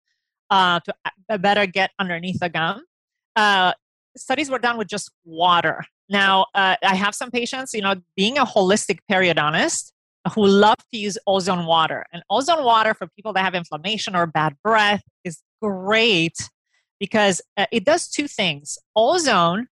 uh, 0.50 0.82
to 0.82 1.40
better 1.40 1.66
get 1.66 1.92
underneath 1.98 2.40
the 2.40 2.50
gum. 2.50 2.84
Uh, 3.38 3.72
studies 4.18 4.50
were 4.50 4.60
done 4.60 4.78
with 4.78 4.88
just 4.90 5.12
water. 5.24 5.86
Now 6.10 6.48
uh, 6.54 6.76
I 6.84 6.96
have 6.96 7.16
some 7.16 7.32
patients, 7.32 7.74
you 7.74 7.82
know, 7.82 7.96
being 8.18 8.38
a 8.38 8.46
holistic 8.46 9.00
periodontist, 9.10 9.92
who 10.34 10.46
love 10.46 10.78
to 10.92 10.98
use 10.98 11.18
ozone 11.28 11.66
water. 11.66 12.06
And 12.12 12.24
ozone 12.30 12.64
water 12.64 12.94
for 12.94 13.08
people 13.08 13.34
that 13.34 13.44
have 13.44 13.56
inflammation 13.56 14.16
or 14.16 14.26
bad 14.26 14.56
breath 14.64 15.04
is 15.24 15.42
great 15.62 16.50
because 17.00 17.42
uh, 17.58 17.66
it 17.72 17.86
does 17.86 18.10
two 18.10 18.28
things. 18.28 18.78
Ozone 18.96 19.68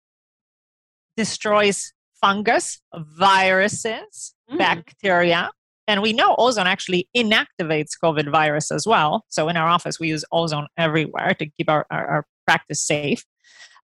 destroys 1.17 1.93
fungus, 2.19 2.79
viruses, 2.93 4.33
mm. 4.51 4.57
bacteria. 4.57 5.51
And 5.87 6.01
we 6.01 6.13
know 6.13 6.35
ozone 6.37 6.67
actually 6.67 7.09
inactivates 7.15 7.91
COVID 8.03 8.31
virus 8.31 8.71
as 8.71 8.85
well. 8.87 9.25
So 9.29 9.49
in 9.49 9.57
our 9.57 9.67
office, 9.67 9.99
we 9.99 10.07
use 10.07 10.23
ozone 10.31 10.67
everywhere 10.77 11.33
to 11.33 11.45
keep 11.45 11.69
our, 11.69 11.85
our, 11.91 12.07
our 12.07 12.25
practice 12.45 12.81
safe, 12.81 13.25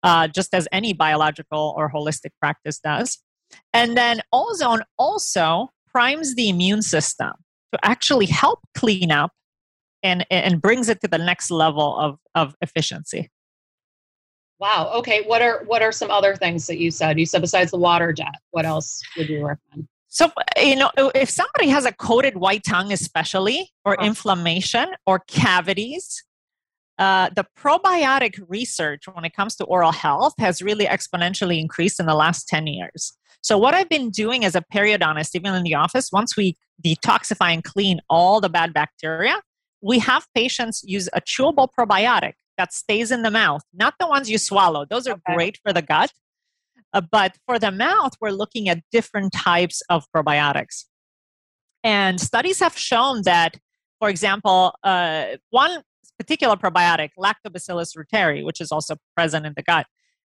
uh, 0.03 0.27
just 0.27 0.53
as 0.53 0.67
any 0.71 0.93
biological 0.93 1.73
or 1.77 1.91
holistic 1.91 2.31
practice 2.39 2.79
does. 2.79 3.19
And 3.73 3.97
then 3.97 4.21
ozone 4.33 4.83
also 4.97 5.69
primes 5.89 6.35
the 6.35 6.49
immune 6.49 6.81
system 6.81 7.31
to 7.73 7.79
actually 7.83 8.25
help 8.25 8.59
clean 8.75 9.11
up 9.11 9.31
and, 10.05 10.25
and 10.29 10.61
brings 10.61 10.87
it 10.87 11.01
to 11.01 11.07
the 11.07 11.17
next 11.17 11.51
level 11.51 11.97
of, 11.97 12.19
of 12.35 12.55
efficiency. 12.61 13.29
Wow. 14.59 14.91
Okay. 14.95 15.23
What 15.23 15.41
are 15.41 15.63
what 15.65 15.81
are 15.81 15.91
some 15.91 16.09
other 16.09 16.35
things 16.35 16.65
that 16.67 16.77
you 16.77 16.89
said? 16.89 17.19
You 17.19 17.25
said 17.25 17.41
besides 17.41 17.71
the 17.71 17.77
water 17.77 18.13
jet, 18.13 18.35
what 18.51 18.65
else 18.65 19.01
would 19.17 19.27
you 19.27 19.45
recommend? 19.45 19.89
So, 20.07 20.31
you 20.57 20.77
know, 20.77 20.91
if 21.13 21.29
somebody 21.29 21.67
has 21.67 21.83
a 21.83 21.91
coated 21.91 22.37
white 22.37 22.63
tongue, 22.65 22.93
especially, 22.93 23.73
or 23.83 24.01
oh. 24.01 24.05
inflammation 24.05 24.87
or 25.05 25.19
cavities, 25.27 26.23
uh, 26.97 27.29
the 27.35 27.45
probiotic 27.59 28.41
research 28.47 29.03
when 29.11 29.25
it 29.25 29.35
comes 29.35 29.57
to 29.57 29.65
oral 29.65 29.91
health 29.91 30.33
has 30.39 30.61
really 30.61 30.85
exponentially 30.85 31.59
increased 31.59 31.99
in 31.99 32.05
the 32.05 32.15
last 32.15 32.47
10 32.47 32.67
years. 32.67 33.11
So, 33.41 33.57
what 33.57 33.73
I've 33.73 33.89
been 33.89 34.09
doing 34.09 34.45
as 34.45 34.55
a 34.55 34.63
periodontist, 34.73 35.31
even 35.35 35.53
in 35.53 35.63
the 35.63 35.75
office, 35.75 36.11
once 36.13 36.37
we 36.37 36.57
detoxify 36.83 37.53
and 37.53 37.63
clean 37.63 37.99
all 38.09 38.39
the 38.39 38.49
bad 38.49 38.73
bacteria, 38.73 39.41
we 39.81 39.99
have 39.99 40.27
patients 40.33 40.83
use 40.85 41.09
a 41.13 41.21
chewable 41.21 41.67
probiotic 41.77 42.33
that 42.57 42.73
stays 42.73 43.11
in 43.11 43.21
the 43.21 43.31
mouth, 43.31 43.61
not 43.73 43.95
the 43.99 44.07
ones 44.07 44.29
you 44.29 44.37
swallow. 44.37 44.85
Those 44.89 45.07
are 45.07 45.13
okay. 45.13 45.35
great 45.35 45.59
for 45.63 45.73
the 45.73 45.81
gut. 45.81 46.11
Uh, 46.93 47.01
but 47.01 47.37
for 47.45 47.59
the 47.59 47.71
mouth, 47.71 48.13
we're 48.21 48.31
looking 48.31 48.69
at 48.69 48.79
different 48.91 49.33
types 49.33 49.81
of 49.89 50.05
probiotics. 50.15 50.85
And 51.83 52.19
studies 52.19 52.59
have 52.61 52.77
shown 52.77 53.23
that, 53.23 53.57
for 53.99 54.09
example, 54.09 54.73
uh, 54.83 55.25
one 55.49 55.83
particular 56.17 56.55
probiotic, 56.55 57.09
Lactobacillus 57.19 57.95
reuteri, 57.97 58.43
which 58.43 58.61
is 58.61 58.71
also 58.71 58.95
present 59.15 59.45
in 59.45 59.53
the 59.55 59.63
gut 59.63 59.85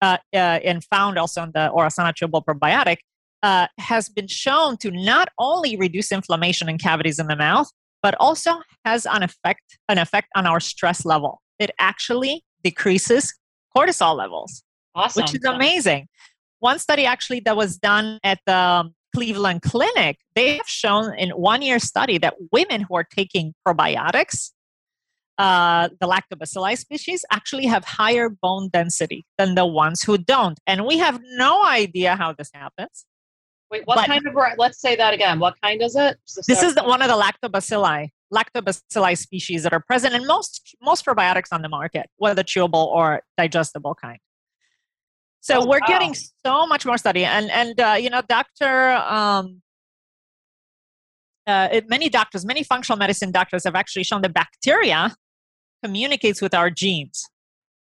uh, 0.01 0.17
uh, 0.33 0.37
and 0.37 0.83
found 0.83 1.17
also 1.17 1.43
in 1.43 1.51
the 1.53 1.71
Orasana 1.75 2.13
chewable 2.13 2.43
probiotic, 2.45 2.97
uh, 3.43 3.67
has 3.79 4.07
been 4.07 4.27
shown 4.27 4.77
to 4.77 4.91
not 4.91 5.29
only 5.39 5.75
reduce 5.75 6.11
inflammation 6.11 6.69
in 6.69 6.77
cavities 6.77 7.17
in 7.17 7.27
the 7.27 7.35
mouth, 7.35 7.71
but 8.01 8.15
also 8.19 8.61
has 8.85 9.05
an 9.05 9.23
effect 9.23 9.77
an 9.89 9.97
effect 9.97 10.27
on 10.35 10.45
our 10.45 10.59
stress 10.59 11.05
level. 11.05 11.41
It 11.59 11.71
actually 11.79 12.43
decreases 12.63 13.33
cortisol 13.75 14.15
levels, 14.15 14.63
awesome. 14.95 15.23
which 15.23 15.35
is 15.35 15.45
amazing. 15.45 16.07
One 16.59 16.79
study 16.79 17.05
actually 17.05 17.39
that 17.41 17.55
was 17.55 17.77
done 17.77 18.19
at 18.23 18.39
the 18.45 18.91
Cleveland 19.13 19.61
Clinic, 19.61 20.17
they 20.35 20.57
have 20.57 20.67
shown 20.67 21.13
in 21.17 21.31
one 21.31 21.61
year 21.61 21.79
study 21.79 22.17
that 22.19 22.35
women 22.51 22.81
who 22.81 22.95
are 22.95 23.03
taking 23.03 23.53
probiotics, 23.67 24.51
uh, 25.37 25.89
the 25.99 26.07
lactobacilli 26.07 26.77
species, 26.77 27.25
actually 27.31 27.65
have 27.65 27.83
higher 27.83 28.29
bone 28.29 28.69
density 28.71 29.25
than 29.37 29.55
the 29.55 29.65
ones 29.65 30.03
who 30.03 30.17
don't. 30.17 30.59
And 30.67 30.85
we 30.85 30.97
have 30.97 31.19
no 31.35 31.65
idea 31.65 32.15
how 32.15 32.33
this 32.33 32.49
happens. 32.53 33.05
Wait, 33.71 33.83
what 33.85 33.95
but, 33.95 34.07
kind 34.07 34.27
of? 34.27 34.35
Let's 34.57 34.81
say 34.81 34.97
that 34.97 35.13
again. 35.13 35.39
What 35.39 35.55
kind 35.63 35.81
is 35.81 35.95
it? 35.95 36.17
This 36.45 36.61
is 36.61 36.75
the, 36.75 36.83
one 36.83 37.01
of 37.01 37.07
the 37.07 37.15
lactobacilli, 37.15 38.09
lactobacilli 38.33 39.17
species 39.17 39.63
that 39.63 39.71
are 39.71 39.79
present 39.79 40.13
in 40.13 40.27
most 40.27 40.75
most 40.81 41.05
probiotics 41.05 41.47
on 41.53 41.61
the 41.61 41.69
market, 41.69 42.09
whether 42.17 42.43
chewable 42.43 42.87
or 42.87 43.21
digestible 43.37 43.95
kind. 43.95 44.19
So 45.39 45.61
oh, 45.61 45.65
we're 45.65 45.79
wow. 45.79 45.87
getting 45.87 46.13
so 46.45 46.67
much 46.67 46.85
more 46.85 46.97
study, 46.97 47.23
and 47.23 47.49
and 47.49 47.79
uh, 47.79 47.95
you 47.97 48.09
know, 48.09 48.21
Doctor, 48.27 48.91
um, 48.91 49.61
uh, 51.47 51.69
it, 51.71 51.89
many 51.89 52.09
doctors, 52.09 52.45
many 52.45 52.63
functional 52.63 52.97
medicine 52.97 53.31
doctors 53.31 53.63
have 53.63 53.75
actually 53.75 54.03
shown 54.03 54.21
that 54.23 54.33
bacteria 54.33 55.15
communicates 55.81 56.41
with 56.41 56.53
our 56.53 56.69
genes. 56.69 57.25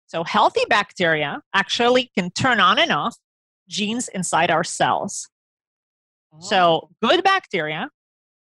So 0.07 0.23
healthy 0.23 0.63
bacteria 0.67 1.41
actually 1.53 2.11
can 2.17 2.31
turn 2.31 2.59
on 2.59 2.79
and 2.79 2.91
off 2.91 3.15
genes 3.67 4.07
inside 4.09 4.49
our 4.49 4.63
cells. 4.63 5.29
Oh. 6.35 6.41
So 6.41 6.89
good 7.01 7.23
bacteria 7.23 7.89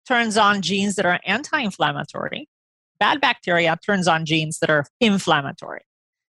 turns 0.08 0.38
on 0.38 0.62
genes 0.62 0.96
that 0.96 1.06
are 1.06 1.20
anti-inflammatory. 1.26 2.48
Bad 3.00 3.22
bacteria 3.22 3.78
turns 3.86 4.08
on 4.08 4.26
genes 4.26 4.60
that 4.60 4.70
are 4.70 4.86
inflammatory. 5.00 5.82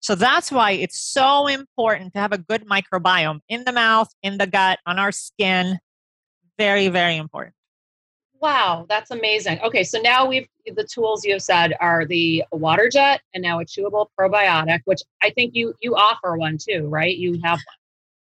So 0.00 0.14
that's 0.14 0.52
why 0.52 0.72
it's 0.72 1.00
so 1.00 1.46
important 1.46 2.12
to 2.12 2.20
have 2.20 2.32
a 2.32 2.38
good 2.38 2.66
microbiome 2.66 3.40
in 3.48 3.64
the 3.64 3.72
mouth, 3.72 4.08
in 4.22 4.38
the 4.38 4.46
gut, 4.46 4.78
on 4.86 4.98
our 4.98 5.12
skin. 5.12 5.78
Very, 6.56 6.88
very 6.88 7.16
important. 7.16 7.54
Wow, 8.40 8.86
that's 8.88 9.10
amazing. 9.10 9.58
Okay, 9.62 9.82
so 9.82 9.98
now 9.98 10.26
we've 10.26 10.46
the 10.76 10.84
tools 10.84 11.24
you 11.24 11.32
have 11.32 11.42
said 11.42 11.74
are 11.80 12.04
the 12.04 12.44
water 12.52 12.88
jet 12.88 13.20
and 13.34 13.42
now 13.42 13.58
a 13.58 13.64
chewable 13.64 14.06
probiotic, 14.18 14.80
which 14.84 15.00
I 15.22 15.30
think 15.30 15.54
you 15.54 15.74
you 15.80 15.96
offer 15.96 16.36
one 16.36 16.58
too, 16.58 16.86
right? 16.88 17.16
You 17.16 17.40
have 17.42 17.58
one. 17.58 17.76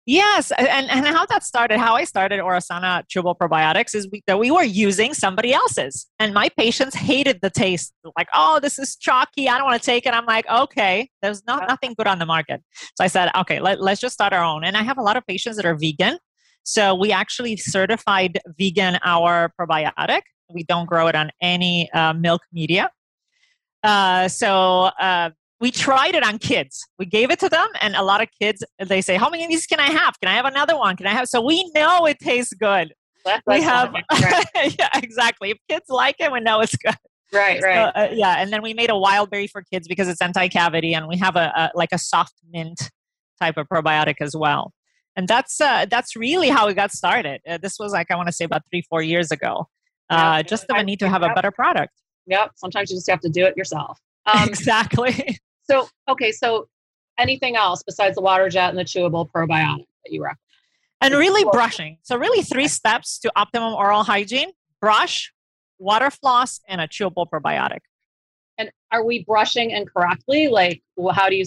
Yes, 0.10 0.52
and, 0.58 0.90
and 0.90 1.06
how 1.06 1.26
that 1.26 1.44
started, 1.44 1.80
how 1.80 1.96
I 1.96 2.06
started 2.06 2.40
Orasana 2.40 3.04
chewable 3.14 3.38
probiotics 3.38 3.94
is 3.94 4.08
we, 4.10 4.24
that 4.26 4.40
we 4.40 4.52
were 4.52 4.64
using 4.64 5.14
somebody 5.14 5.54
else's, 5.54 6.08
and 6.18 6.34
my 6.34 6.48
patients 6.58 6.96
hated 6.96 7.42
the 7.42 7.50
taste. 7.50 7.94
Like, 8.16 8.30
oh, 8.34 8.62
this 8.62 8.80
is 8.80 8.96
chalky. 8.96 9.50
I 9.50 9.58
don't 9.58 9.68
want 9.68 9.82
to 9.82 9.86
take 9.86 10.06
it. 10.06 10.14
I'm 10.14 10.26
like, 10.26 10.48
okay, 10.50 11.10
there's 11.22 11.46
not 11.46 11.68
nothing 11.68 11.94
good 11.98 12.08
on 12.08 12.20
the 12.20 12.26
market. 12.26 12.64
So 12.96 13.04
I 13.04 13.08
said, 13.08 13.32
okay, 13.36 13.60
let, 13.60 13.82
let's 13.82 14.00
just 14.00 14.14
start 14.14 14.32
our 14.32 14.46
own. 14.46 14.64
And 14.64 14.78
I 14.78 14.82
have 14.82 14.98
a 14.98 15.02
lot 15.02 15.18
of 15.18 15.28
patients 15.28 15.58
that 15.58 15.66
are 15.66 15.76
vegan, 15.76 16.18
so 16.64 16.96
we 16.96 17.12
actually 17.12 17.58
certified 17.58 18.40
vegan 18.58 19.00
our 19.04 19.52
probiotic. 19.60 20.22
We 20.50 20.64
don't 20.64 20.86
grow 20.86 21.08
it 21.08 21.16
on 21.16 21.32
any 21.42 21.92
uh, 21.92 22.14
milk 22.14 22.44
media. 22.54 22.90
Uh, 23.84 24.30
so 24.30 24.90
uh, 25.00 25.32
we 25.60 25.72
tried 25.72 26.16
it 26.16 26.24
on 26.24 26.38
kids. 26.38 26.86
We 27.00 27.06
gave 27.06 27.32
it 27.32 27.40
to 27.40 27.50
them, 27.50 27.68
and 27.82 27.96
a 27.96 28.04
lot 28.04 28.22
of 28.22 28.30
kids 28.40 28.64
they 28.80 29.02
say, 29.02 29.16
"How 29.16 29.30
many 29.30 29.44
of 29.44 29.50
these 29.50 29.66
can 29.66 29.80
I 29.80 29.90
have? 29.90 30.20
Can 30.20 30.32
I 30.32 30.36
have 30.36 30.46
another 30.46 30.78
one? 30.78 30.96
Can 30.96 31.08
I 31.08 31.12
have?" 31.12 31.28
So 31.28 31.42
we 31.42 31.70
know 31.74 32.06
it 32.06 32.20
tastes 32.20 32.54
good. 32.54 32.94
That's 33.26 33.44
we 33.46 33.62
have, 33.62 33.94
yeah, 34.80 34.90
exactly. 34.96 35.52
If 35.52 35.58
kids 35.70 35.86
like 35.90 36.16
it, 36.20 36.32
we 36.32 36.40
know 36.40 36.62
it's 36.62 36.76
good. 36.76 36.96
Right, 37.34 37.62
right. 37.62 37.92
So, 37.94 38.02
uh, 38.02 38.10
yeah, 38.14 38.36
and 38.38 38.54
then 38.54 38.62
we 38.62 38.74
made 38.74 38.90
a 38.90 38.98
wild 38.98 39.30
berry 39.30 39.48
for 39.48 39.62
kids 39.62 39.88
because 39.88 40.08
it's 40.08 40.22
anti-cavity, 40.22 40.94
and 40.94 41.08
we 41.08 41.18
have 41.18 41.36
a, 41.36 41.52
a 41.56 41.72
like 41.76 41.90
a 41.92 41.98
soft 41.98 42.36
mint 42.50 42.90
type 43.40 43.58
of 43.58 43.68
probiotic 43.68 44.16
as 44.22 44.36
well. 44.36 44.74
And 45.16 45.28
that's 45.28 45.60
uh, 45.60 45.86
that's 45.90 46.16
really 46.16 46.50
how 46.50 46.68
we 46.68 46.74
got 46.74 46.92
started. 46.92 47.42
Uh, 47.48 47.58
this 47.58 47.80
was 47.80 47.92
like 47.92 48.12
I 48.12 48.16
want 48.16 48.28
to 48.28 48.34
say 48.34 48.46
about 48.46 48.62
three, 48.70 48.84
four 48.84 49.02
years 49.02 49.32
ago. 49.32 49.68
Uh, 50.10 50.42
just 50.44 50.68
the 50.68 50.82
need 50.84 51.00
to 51.00 51.10
have 51.10 51.24
a 51.24 51.30
better 51.34 51.52
product. 51.52 51.92
Yep. 52.28 52.52
Sometimes 52.56 52.92
you 52.92 52.98
just 52.98 53.10
have 53.10 53.20
to 53.22 53.30
do 53.30 53.46
it 53.46 53.58
yourself. 53.58 54.00
Um, 54.26 54.48
exactly. 54.48 55.40
So, 55.70 55.90
okay, 56.08 56.32
so 56.32 56.68
anything 57.18 57.56
else 57.56 57.84
besides 57.84 58.16
the 58.16 58.22
water 58.22 58.50
jet 58.50 58.70
and 58.70 58.78
the 58.78 58.86
chewable 58.86 59.30
probiotic 59.30 59.86
that 60.06 60.12
you 60.12 60.24
recommend? 60.24 60.38
And 61.02 61.14
really 61.14 61.46
brushing. 61.52 61.98
So, 62.02 62.18
really, 62.18 62.42
three 62.42 62.68
steps 62.68 63.20
to 63.20 63.32
optimum 63.36 63.74
oral 63.74 64.04
hygiene 64.04 64.50
brush, 64.82 65.32
water 65.80 66.10
floss, 66.10 66.60
and 66.68 66.82
a 66.82 66.88
chewable 66.88 67.28
probiotic. 67.30 67.80
And 68.58 68.72
are 68.92 69.04
we 69.04 69.24
brushing 69.24 69.72
incorrectly? 69.72 70.48
Like, 70.48 70.82
well, 70.96 71.14
how 71.14 71.30
do 71.30 71.36
you? 71.36 71.46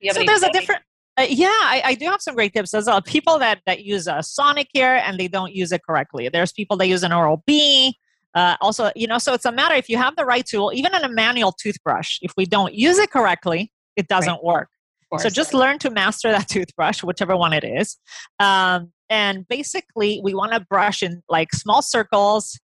you 0.00 0.12
so, 0.12 0.24
there's 0.24 0.42
a 0.42 0.50
different. 0.50 0.82
Uh, 1.16 1.26
yeah, 1.28 1.46
I, 1.48 1.82
I, 1.84 1.94
do 1.96 2.06
have 2.06 2.22
some 2.22 2.36
great 2.36 2.52
tips. 2.52 2.70
There's 2.70 2.86
uh, 2.86 3.00
people 3.00 3.40
that, 3.40 3.60
that 3.66 3.82
use 3.82 4.06
a 4.06 4.18
Sonicare 4.18 5.02
and 5.04 5.18
they 5.18 5.26
don't 5.26 5.52
use 5.52 5.72
it 5.72 5.82
correctly. 5.84 6.28
There's 6.28 6.52
people 6.52 6.76
that 6.76 6.86
use 6.86 7.02
an 7.02 7.12
Oral 7.12 7.42
B 7.44 7.96
uh, 8.34 8.56
also, 8.60 8.90
you 8.94 9.06
know, 9.06 9.18
so 9.18 9.34
it's 9.34 9.44
a 9.44 9.52
matter 9.52 9.74
if 9.74 9.88
you 9.88 9.96
have 9.96 10.16
the 10.16 10.24
right 10.24 10.44
tool, 10.44 10.72
even 10.74 10.94
in 10.94 11.02
a 11.02 11.08
manual 11.08 11.52
toothbrush, 11.52 12.18
if 12.22 12.32
we 12.36 12.46
don't 12.46 12.74
use 12.74 12.98
it 12.98 13.10
correctly, 13.10 13.72
it 13.96 14.08
doesn't 14.08 14.34
right. 14.34 14.44
work. 14.44 14.68
So 15.16 15.30
just 15.30 15.54
learn 15.54 15.78
to 15.80 15.90
master 15.90 16.30
that 16.30 16.48
toothbrush, 16.48 17.02
whichever 17.02 17.36
one 17.36 17.54
it 17.54 17.64
is. 17.64 17.96
Um, 18.38 18.92
and 19.08 19.48
basically, 19.48 20.20
we 20.22 20.34
want 20.34 20.52
to 20.52 20.60
brush 20.60 21.02
in 21.02 21.22
like 21.30 21.52
small 21.54 21.80
circles, 21.80 22.60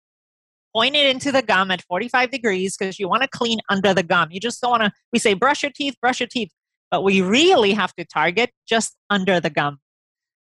point 0.74 0.96
it 0.96 1.08
into 1.08 1.32
the 1.32 1.42
gum 1.42 1.70
at 1.70 1.82
45 1.82 2.32
degrees 2.32 2.78
because 2.78 2.98
you 2.98 3.10
want 3.10 3.24
to 3.24 3.28
clean 3.28 3.60
under 3.70 3.94
the 3.94 4.04
gum. 4.04 4.30
You 4.32 4.40
just 4.40 4.62
don't 4.62 4.72
want 4.72 4.84
to, 4.84 4.92
we 5.12 5.20
say 5.20 5.34
brush 5.34 5.64
your 5.64 5.72
teeth, 5.76 5.96
brush 6.02 6.22
your 6.22 6.28
teeth, 6.28 6.50
but 6.90 7.04
we 7.04 7.22
really 7.22 7.74
have 7.74 7.94
to 7.96 8.06
target 8.06 8.52
just 8.68 8.96
under 9.10 9.42
the 9.42 9.50
gum. 9.50 9.80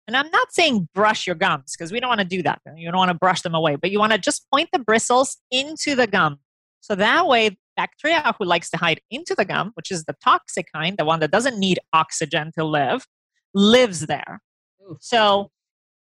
And 0.07 0.15
I'm 0.15 0.29
not 0.31 0.53
saying 0.53 0.87
brush 0.93 1.27
your 1.27 1.35
gums 1.35 1.75
because 1.77 1.91
we 1.91 1.99
don't 1.99 2.07
want 2.07 2.21
to 2.21 2.27
do 2.27 2.41
that. 2.43 2.61
You 2.75 2.89
don't 2.89 2.97
want 2.97 3.11
to 3.11 3.17
brush 3.17 3.41
them 3.41 3.53
away, 3.53 3.75
but 3.75 3.91
you 3.91 3.99
want 3.99 4.13
to 4.13 4.17
just 4.17 4.47
point 4.51 4.69
the 4.71 4.79
bristles 4.79 5.37
into 5.51 5.95
the 5.95 6.07
gum. 6.07 6.39
So 6.79 6.95
that 6.95 7.27
way, 7.27 7.57
bacteria 7.75 8.33
who 8.39 8.45
likes 8.45 8.69
to 8.69 8.77
hide 8.77 9.01
into 9.11 9.35
the 9.35 9.43
gum, 9.43 9.71
which 9.73 9.91
is 9.91 10.05
the 10.05 10.15
toxic 10.23 10.67
kind, 10.73 10.97
the 10.97 11.03
one 11.03 11.19
that 11.19 11.31
doesn't 11.31 11.59
need 11.59 11.79
oxygen 11.91 12.51
to 12.57 12.63
live, 12.63 13.05
lives 13.53 14.07
there. 14.07 14.41
Ooh. 14.81 14.97
So 15.01 15.51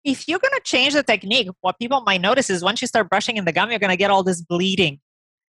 if 0.03 0.27
you're 0.27 0.39
going 0.39 0.53
to 0.53 0.61
change 0.63 0.93
the 0.93 1.01
technique, 1.01 1.49
what 1.61 1.79
people 1.79 2.01
might 2.01 2.21
notice 2.21 2.51
is 2.51 2.63
once 2.63 2.81
you 2.81 2.87
start 2.87 3.09
brushing 3.09 3.37
in 3.37 3.45
the 3.45 3.51
gum, 3.51 3.71
you're 3.71 3.79
going 3.79 3.89
to 3.89 3.97
get 3.97 4.11
all 4.11 4.21
this 4.21 4.41
bleeding. 4.41 4.99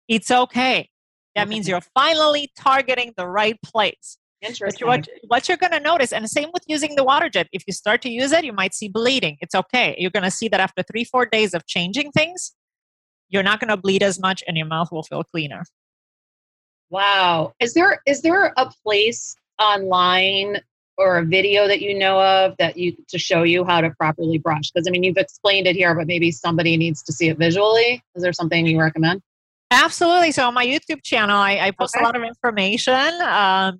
It's 0.09 0.29
okay. 0.29 0.89
That 1.35 1.47
means 1.47 1.69
you're 1.69 1.81
finally 1.93 2.51
targeting 2.57 3.13
the 3.15 3.25
right 3.25 3.57
place. 3.63 4.17
Interesting. 4.41 4.87
What, 4.87 5.07
what 5.27 5.47
you're 5.47 5.57
going 5.57 5.71
to 5.71 5.79
notice, 5.79 6.11
and 6.11 6.27
same 6.29 6.49
with 6.53 6.63
using 6.67 6.95
the 6.95 7.03
water 7.03 7.29
jet, 7.29 7.47
if 7.51 7.63
you 7.67 7.73
start 7.73 8.01
to 8.03 8.09
use 8.09 8.31
it, 8.31 8.43
you 8.43 8.53
might 8.53 8.73
see 8.73 8.87
bleeding. 8.87 9.37
It's 9.39 9.53
okay. 9.53 9.95
You're 9.99 10.11
going 10.11 10.23
to 10.23 10.31
see 10.31 10.47
that 10.47 10.59
after 10.59 10.83
three, 10.83 11.03
four 11.03 11.25
days 11.25 11.53
of 11.53 11.67
changing 11.67 12.11
things, 12.11 12.53
you're 13.29 13.43
not 13.43 13.59
going 13.59 13.69
to 13.69 13.77
bleed 13.77 14.03
as 14.03 14.19
much 14.19 14.43
and 14.47 14.57
your 14.57 14.65
mouth 14.65 14.91
will 14.91 15.03
feel 15.03 15.23
cleaner. 15.23 15.63
Wow. 16.89 17.53
Is 17.59 17.73
there 17.73 18.01
is 18.05 18.21
there 18.21 18.53
a 18.57 18.69
place 18.83 19.35
online 19.59 20.57
or 20.97 21.19
a 21.19 21.25
video 21.25 21.67
that 21.67 21.81
you 21.81 21.97
know 21.97 22.21
of 22.21 22.55
that 22.57 22.77
you 22.77 22.93
to 23.07 23.17
show 23.17 23.43
you 23.43 23.63
how 23.63 23.79
to 23.79 23.91
properly 23.91 24.37
brush? 24.37 24.69
Because 24.71 24.87
I 24.87 24.91
mean 24.91 25.03
you've 25.03 25.17
explained 25.17 25.67
it 25.67 25.75
here, 25.77 25.95
but 25.95 26.05
maybe 26.05 26.31
somebody 26.31 26.75
needs 26.75 27.01
to 27.03 27.13
see 27.13 27.29
it 27.29 27.37
visually. 27.37 28.03
Is 28.15 28.23
there 28.23 28.33
something 28.33 28.67
you 28.67 28.79
recommend? 28.79 29.21
Absolutely. 29.71 30.31
So 30.31 30.45
on 30.47 30.53
my 30.53 30.65
YouTube 30.65 31.01
channel, 31.01 31.37
I, 31.37 31.59
I 31.59 31.71
post 31.71 31.95
okay. 31.95 32.03
a 32.03 32.05
lot 32.05 32.17
of 32.17 32.23
information. 32.23 33.21
Um, 33.21 33.79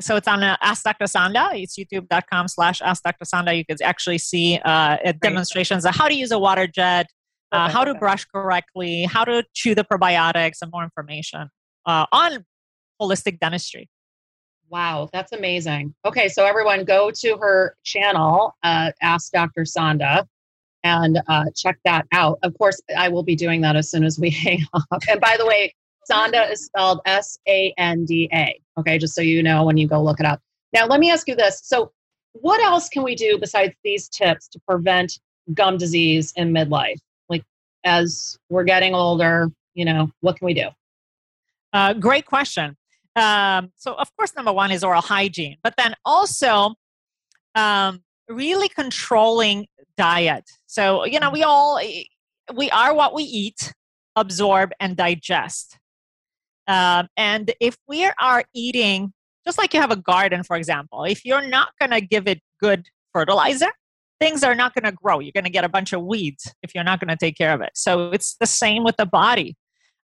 so 0.00 0.16
it's 0.16 0.28
on 0.28 0.42
uh, 0.42 0.56
Ask 0.60 0.84
Dr. 0.84 1.04
Sanda. 1.04 1.50
It's 1.54 1.78
youtube.com 1.78 2.48
slash 2.48 2.80
Ask 2.82 3.02
Dr. 3.02 3.24
Sanda. 3.24 3.56
You 3.56 3.64
can 3.64 3.76
actually 3.82 4.18
see 4.18 4.58
uh, 4.64 4.96
demonstrations 5.20 5.84
of 5.84 5.94
how 5.94 6.08
to 6.08 6.14
use 6.14 6.30
a 6.30 6.38
water 6.38 6.66
jet, 6.66 7.06
uh, 7.52 7.68
how 7.68 7.84
to 7.84 7.94
brush 7.94 8.24
correctly, 8.24 9.04
how 9.04 9.24
to 9.24 9.44
chew 9.54 9.74
the 9.74 9.84
probiotics, 9.84 10.58
and 10.62 10.70
more 10.72 10.82
information 10.82 11.48
uh, 11.86 12.06
on 12.12 12.44
holistic 13.00 13.38
dentistry. 13.38 13.88
Wow, 14.68 15.10
that's 15.12 15.32
amazing. 15.32 15.94
Okay, 16.04 16.28
so 16.28 16.46
everyone 16.46 16.84
go 16.84 17.10
to 17.10 17.36
her 17.36 17.76
channel, 17.84 18.54
uh, 18.62 18.92
Ask 19.02 19.32
Dr. 19.32 19.62
Sanda, 19.62 20.26
and 20.82 21.20
uh, 21.28 21.44
check 21.54 21.78
that 21.84 22.06
out. 22.12 22.38
Of 22.42 22.56
course, 22.56 22.80
I 22.96 23.08
will 23.08 23.22
be 23.22 23.36
doing 23.36 23.60
that 23.60 23.76
as 23.76 23.90
soon 23.90 24.02
as 24.02 24.18
we 24.18 24.30
hang 24.30 24.64
up. 24.72 25.02
And 25.08 25.20
by 25.20 25.36
the 25.38 25.46
way, 25.46 25.74
Sanda 26.10 26.50
is 26.50 26.66
spelled 26.66 27.00
S 27.06 27.38
A 27.48 27.72
N 27.78 28.04
D 28.04 28.28
A. 28.32 28.60
Okay, 28.78 28.98
just 28.98 29.14
so 29.14 29.20
you 29.20 29.42
know 29.42 29.64
when 29.64 29.76
you 29.76 29.86
go 29.86 30.02
look 30.02 30.20
it 30.20 30.26
up. 30.26 30.40
Now, 30.72 30.86
let 30.86 31.00
me 31.00 31.10
ask 31.10 31.28
you 31.28 31.34
this. 31.34 31.60
So, 31.62 31.92
what 32.32 32.60
else 32.62 32.88
can 32.88 33.02
we 33.02 33.14
do 33.14 33.38
besides 33.38 33.74
these 33.84 34.08
tips 34.08 34.48
to 34.48 34.60
prevent 34.66 35.20
gum 35.54 35.76
disease 35.76 36.32
in 36.36 36.52
midlife? 36.52 36.98
Like, 37.28 37.44
as 37.84 38.38
we're 38.48 38.64
getting 38.64 38.94
older, 38.94 39.50
you 39.74 39.84
know, 39.84 40.10
what 40.20 40.38
can 40.38 40.46
we 40.46 40.54
do? 40.54 40.68
Uh, 41.72 41.92
great 41.94 42.26
question. 42.26 42.76
Um, 43.16 43.70
so, 43.76 43.94
of 43.94 44.14
course, 44.16 44.34
number 44.34 44.52
one 44.52 44.70
is 44.70 44.82
oral 44.82 45.02
hygiene, 45.02 45.58
but 45.62 45.74
then 45.76 45.94
also 46.04 46.74
um, 47.54 48.02
really 48.28 48.68
controlling 48.68 49.66
diet. 49.96 50.48
So, 50.66 51.04
you 51.04 51.20
know, 51.20 51.30
we 51.30 51.42
all 51.42 51.80
we 52.54 52.70
are 52.70 52.94
what 52.94 53.14
we 53.14 53.24
eat, 53.24 53.72
absorb, 54.16 54.72
and 54.80 54.96
digest. 54.96 55.78
Um, 56.68 57.08
and 57.16 57.52
if 57.60 57.76
we 57.88 58.10
are 58.20 58.44
eating, 58.54 59.12
just 59.44 59.58
like 59.58 59.74
you 59.74 59.80
have 59.80 59.90
a 59.90 59.96
garden, 59.96 60.44
for 60.44 60.56
example, 60.56 61.04
if 61.04 61.24
you're 61.24 61.46
not 61.46 61.70
going 61.80 61.90
to 61.90 62.00
give 62.00 62.28
it 62.28 62.40
good 62.60 62.86
fertilizer, 63.12 63.70
things 64.20 64.44
are 64.44 64.54
not 64.54 64.74
going 64.74 64.84
to 64.84 64.92
grow. 64.92 65.18
You're 65.18 65.32
going 65.32 65.44
to 65.44 65.50
get 65.50 65.64
a 65.64 65.68
bunch 65.68 65.92
of 65.92 66.02
weeds 66.04 66.52
if 66.62 66.74
you're 66.74 66.84
not 66.84 67.00
going 67.00 67.08
to 67.08 67.16
take 67.16 67.36
care 67.36 67.52
of 67.52 67.60
it. 67.60 67.70
So 67.74 68.10
it's 68.12 68.36
the 68.38 68.46
same 68.46 68.84
with 68.84 68.96
the 68.96 69.06
body. 69.06 69.56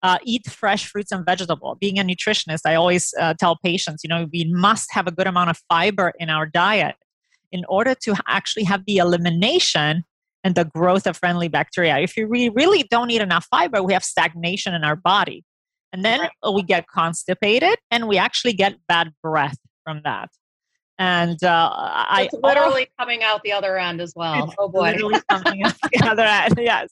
Uh, 0.01 0.19
eat 0.23 0.45
fresh 0.47 0.87
fruits 0.87 1.11
and 1.11 1.25
vegetables. 1.25 1.77
Being 1.81 1.99
a 1.99 2.03
nutritionist, 2.03 2.61
I 2.65 2.75
always 2.75 3.13
uh, 3.19 3.33
tell 3.33 3.57
patients, 3.63 4.03
you 4.03 4.07
know, 4.07 4.27
we 4.31 4.45
must 4.53 4.93
have 4.93 5.07
a 5.07 5.11
good 5.11 5.27
amount 5.27 5.49
of 5.49 5.59
fiber 5.67 6.13
in 6.19 6.29
our 6.29 6.45
diet 6.45 6.95
in 7.51 7.65
order 7.67 7.95
to 8.03 8.15
actually 8.27 8.63
have 8.65 8.83
the 8.85 8.97
elimination 8.97 10.03
and 10.43 10.53
the 10.53 10.65
growth 10.65 11.07
of 11.07 11.17
friendly 11.17 11.47
bacteria. 11.47 11.97
If 11.97 12.15
you 12.15 12.27
really, 12.27 12.49
really 12.49 12.83
don't 12.91 13.09
eat 13.09 13.21
enough 13.21 13.47
fiber, 13.49 13.81
we 13.81 13.93
have 13.93 14.03
stagnation 14.03 14.75
in 14.75 14.83
our 14.83 14.95
body. 14.95 15.43
And 15.95 16.03
then 16.03 16.27
we 16.53 16.61
get 16.61 16.87
constipated 16.87 17.77
and 17.89 18.09
we 18.09 18.17
actually 18.17 18.51
get 18.51 18.75
bad 18.89 19.13
breath 19.23 19.57
from 19.85 20.01
that. 20.03 20.27
And 20.99 21.41
uh, 21.41 21.69
I 21.73 22.27
literally 22.33 22.87
oh, 22.89 23.03
coming 23.03 23.23
out 23.23 23.43
the 23.43 23.53
other 23.53 23.77
end 23.77 24.01
as 24.01 24.11
well. 24.13 24.53
Oh 24.59 24.67
boy, 24.67 24.91
literally 24.91 25.21
coming 25.29 25.63
out 25.63 25.73
the 25.93 26.05
other 26.09 26.23
end. 26.23 26.55
Yes. 26.57 26.89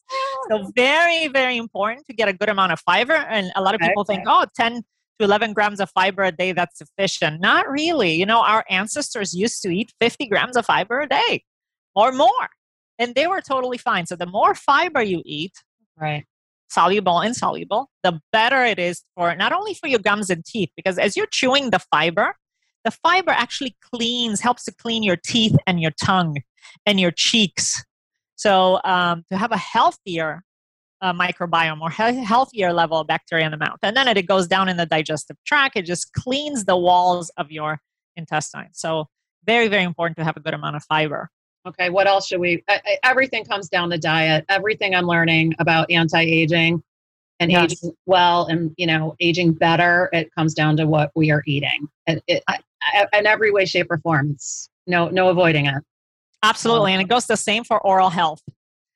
So 0.49 0.71
very, 0.73 1.27
very 1.27 1.57
important 1.57 2.05
to 2.07 2.13
get 2.13 2.29
a 2.29 2.33
good 2.33 2.47
amount 2.47 2.71
of 2.71 2.79
fiber. 2.79 3.13
And 3.13 3.51
a 3.57 3.61
lot 3.61 3.75
of 3.75 3.81
people 3.81 4.03
okay. 4.03 4.15
think, 4.15 4.27
oh, 4.27 4.45
10 4.55 4.75
to 4.75 4.81
11 5.19 5.51
grams 5.51 5.81
of 5.81 5.89
fiber 5.89 6.23
a 6.23 6.31
day, 6.31 6.53
that's 6.53 6.77
sufficient. 6.77 7.41
Not 7.41 7.69
really. 7.69 8.13
You 8.13 8.25
know, 8.25 8.41
our 8.41 8.63
ancestors 8.69 9.33
used 9.33 9.61
to 9.63 9.69
eat 9.69 9.91
50 9.99 10.27
grams 10.27 10.55
of 10.55 10.65
fiber 10.65 11.01
a 11.01 11.09
day 11.09 11.43
or 11.93 12.13
more 12.13 12.49
and 12.99 13.15
they 13.15 13.27
were 13.27 13.41
totally 13.41 13.77
fine. 13.77 14.05
So 14.05 14.15
the 14.15 14.25
more 14.25 14.55
fiber 14.55 15.01
you 15.01 15.21
eat, 15.25 15.53
right, 15.97 16.25
soluble, 16.73 17.21
insoluble, 17.21 17.89
the 18.03 18.19
better 18.31 18.63
it 18.63 18.79
is 18.79 19.03
for 19.15 19.35
not 19.35 19.51
only 19.51 19.73
for 19.73 19.87
your 19.87 19.99
gums 19.99 20.29
and 20.29 20.43
teeth, 20.43 20.69
because 20.75 20.97
as 20.97 21.15
you're 21.15 21.27
chewing 21.27 21.69
the 21.69 21.79
fiber, 21.79 22.35
the 22.83 22.91
fiber 22.91 23.31
actually 23.31 23.75
cleans, 23.81 24.41
helps 24.41 24.63
to 24.65 24.73
clean 24.73 25.03
your 25.03 25.15
teeth 25.15 25.55
and 25.67 25.79
your 25.79 25.91
tongue 26.03 26.37
and 26.85 26.99
your 26.99 27.11
cheeks. 27.11 27.83
So 28.35 28.79
um, 28.83 29.23
to 29.31 29.37
have 29.37 29.51
a 29.51 29.57
healthier 29.57 30.43
uh, 31.01 31.13
microbiome 31.13 31.81
or 31.81 31.89
he- 31.89 32.23
healthier 32.23 32.73
level 32.73 32.99
of 32.99 33.07
bacteria 33.07 33.45
in 33.45 33.51
the 33.51 33.57
mouth, 33.57 33.79
and 33.83 33.95
then 33.95 34.07
it 34.07 34.27
goes 34.27 34.47
down 34.47 34.69
in 34.69 34.77
the 34.77 34.85
digestive 34.85 35.37
tract. 35.45 35.75
It 35.75 35.85
just 35.85 36.13
cleans 36.13 36.65
the 36.65 36.77
walls 36.77 37.29
of 37.37 37.51
your 37.51 37.79
intestines. 38.15 38.79
So 38.79 39.07
very, 39.45 39.67
very 39.67 39.83
important 39.83 40.17
to 40.17 40.23
have 40.23 40.37
a 40.37 40.39
good 40.39 40.53
amount 40.53 40.75
of 40.75 40.83
fiber. 40.83 41.29
Okay, 41.65 41.89
what 41.89 42.07
else 42.07 42.27
should 42.27 42.39
we? 42.39 42.63
I, 42.67 42.97
everything 43.03 43.45
comes 43.45 43.69
down 43.69 43.89
to 43.91 43.97
diet. 43.97 44.45
Everything 44.49 44.95
I'm 44.95 45.05
learning 45.05 45.53
about 45.59 45.89
anti-aging 45.89 46.83
and 47.39 47.51
yes. 47.51 47.71
aging 47.71 47.95
well 48.05 48.45
and 48.45 48.73
you 48.77 48.85
know 48.85 49.15
aging 49.21 49.53
better, 49.53 50.09
it 50.11 50.33
comes 50.35 50.53
down 50.53 50.75
to 50.77 50.85
what 50.85 51.11
we 51.15 51.31
are 51.31 51.41
eating, 51.45 51.87
and 52.05 52.21
it, 52.27 52.43
in 53.13 53.25
every 53.25 53.51
way, 53.51 53.65
shape, 53.65 53.87
or 53.89 53.97
form. 53.99 54.31
It's 54.31 54.69
no 54.87 55.07
no 55.07 55.29
avoiding 55.29 55.67
it. 55.67 55.81
Absolutely, 56.43 56.91
um, 56.91 56.99
and 56.99 57.01
it 57.01 57.09
goes 57.09 57.27
the 57.27 57.37
same 57.37 57.63
for 57.63 57.79
oral 57.85 58.09
health. 58.09 58.41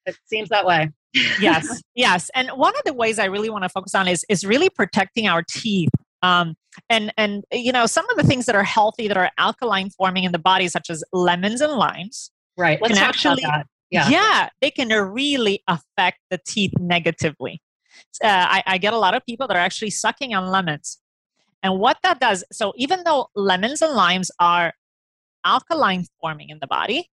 It 0.06 0.18
seems 0.26 0.50
that 0.50 0.66
way. 0.66 0.92
yes, 1.40 1.82
yes, 1.96 2.30
and 2.36 2.50
one 2.50 2.74
of 2.76 2.82
the 2.86 2.94
ways 2.94 3.18
I 3.18 3.26
really 3.26 3.50
want 3.50 3.64
to 3.64 3.70
focus 3.70 3.96
on 3.96 4.10
is 4.10 4.26
is 4.28 4.46
really 4.46 4.70
protecting 4.70 5.28
our 5.28 5.42
teeth. 5.50 5.90
Um, 6.22 6.56
and 6.90 7.14
and 7.16 7.46
you 7.54 7.72
know 7.72 7.86
some 7.86 8.10
of 8.10 8.18
the 8.18 8.24
things 8.24 8.46
that 8.48 8.56
are 8.56 8.64
healthy 8.64 9.08
that 9.08 9.16
are 9.16 9.32
alkaline 9.38 9.90
forming 9.90 10.26
in 10.26 10.34
the 10.34 10.40
body, 10.40 10.68
such 10.68 10.90
as 10.90 11.02
lemons 11.14 11.62
and 11.62 11.72
limes 11.72 12.30
Right. 12.57 12.81
Let's 12.81 12.98
talk 12.98 13.09
actually, 13.09 13.43
about 13.43 13.59
that. 13.59 13.67
Yeah. 13.89 14.09
yeah, 14.09 14.50
they 14.61 14.72
can 14.72 14.89
really 14.89 15.63
affect 15.67 16.20
the 16.29 16.39
teeth 16.46 16.74
negatively. 16.79 17.61
Uh, 18.24 18.27
I, 18.27 18.63
I 18.65 18.77
get 18.77 18.93
a 18.93 18.98
lot 18.98 19.15
of 19.15 19.25
people 19.25 19.48
that 19.48 19.55
are 19.55 19.63
actually 19.63 19.91
sucking 19.91 20.33
on 20.35 20.48
lemons. 20.48 21.00
And 21.63 21.79
what 21.79 21.98
that 22.03 22.20
does, 22.20 22.43
so 22.51 22.74
even 22.75 23.03
though 23.05 23.27
lemons 23.35 23.81
and 23.81 23.93
limes 23.93 24.29
are 24.39 24.74
alkaline 25.46 26.05
forming 26.20 26.50
in 26.50 26.59
the 26.59 26.67
body, 26.67 27.09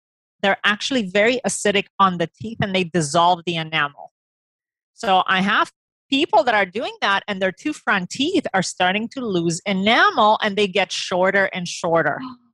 they're 0.42 0.58
actually 0.64 1.10
very 1.10 1.40
acidic 1.46 1.86
on 1.98 2.18
the 2.18 2.28
teeth 2.40 2.58
and 2.60 2.74
they 2.74 2.84
dissolve 2.84 3.40
the 3.46 3.56
enamel. 3.56 4.12
So 4.94 5.22
I 5.26 5.40
have 5.40 5.72
people 6.10 6.44
that 6.44 6.54
are 6.54 6.66
doing 6.66 6.94
that 7.00 7.22
and 7.26 7.40
their 7.40 7.52
two 7.52 7.72
front 7.72 8.10
teeth 8.10 8.46
are 8.54 8.62
starting 8.62 9.08
to 9.10 9.20
lose 9.20 9.60
enamel 9.66 10.38
and 10.42 10.56
they 10.56 10.68
get 10.68 10.92
shorter 10.92 11.46
and 11.52 11.66
shorter. 11.66 12.20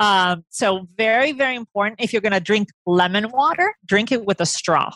Um, 0.00 0.44
so 0.48 0.88
very, 0.96 1.32
very 1.32 1.54
important. 1.54 2.00
If 2.00 2.12
you're 2.12 2.22
going 2.22 2.32
to 2.32 2.40
drink 2.40 2.68
lemon 2.86 3.30
water, 3.30 3.74
drink 3.84 4.10
it 4.10 4.24
with 4.24 4.40
a 4.40 4.46
straw 4.46 4.90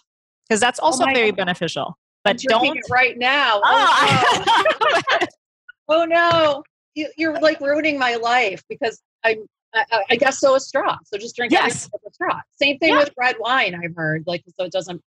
because 0.48 0.60
that's 0.60 0.80
oh 0.80 0.86
also 0.86 1.04
oh 1.04 1.12
very 1.12 1.30
God. 1.30 1.36
beneficial. 1.36 1.96
But 2.24 2.38
don't 2.38 2.80
right 2.90 3.16
now. 3.18 3.60
Oh, 3.62 4.44
oh 4.48 4.94
no! 5.20 5.26
oh, 5.88 6.04
no. 6.06 6.62
You, 6.94 7.30
are 7.30 7.40
like 7.40 7.60
ruining 7.60 7.98
my 7.98 8.16
life 8.16 8.62
because 8.68 9.00
I'm. 9.22 9.46
I, 9.76 10.04
I, 10.10 10.16
guess 10.16 10.38
so 10.38 10.54
a 10.54 10.60
straw. 10.60 10.96
So 11.04 11.18
just 11.18 11.34
drink 11.34 11.50
yes. 11.50 11.90
with 11.92 12.00
a 12.06 12.14
straw. 12.14 12.40
Same 12.62 12.78
thing 12.78 12.92
yeah. 12.92 13.00
with 13.00 13.10
red 13.18 13.34
wine. 13.40 13.74
I've 13.74 13.96
heard 13.96 14.22
like 14.24 14.44
so 14.56 14.66
it 14.66 14.70
doesn't 14.70 15.02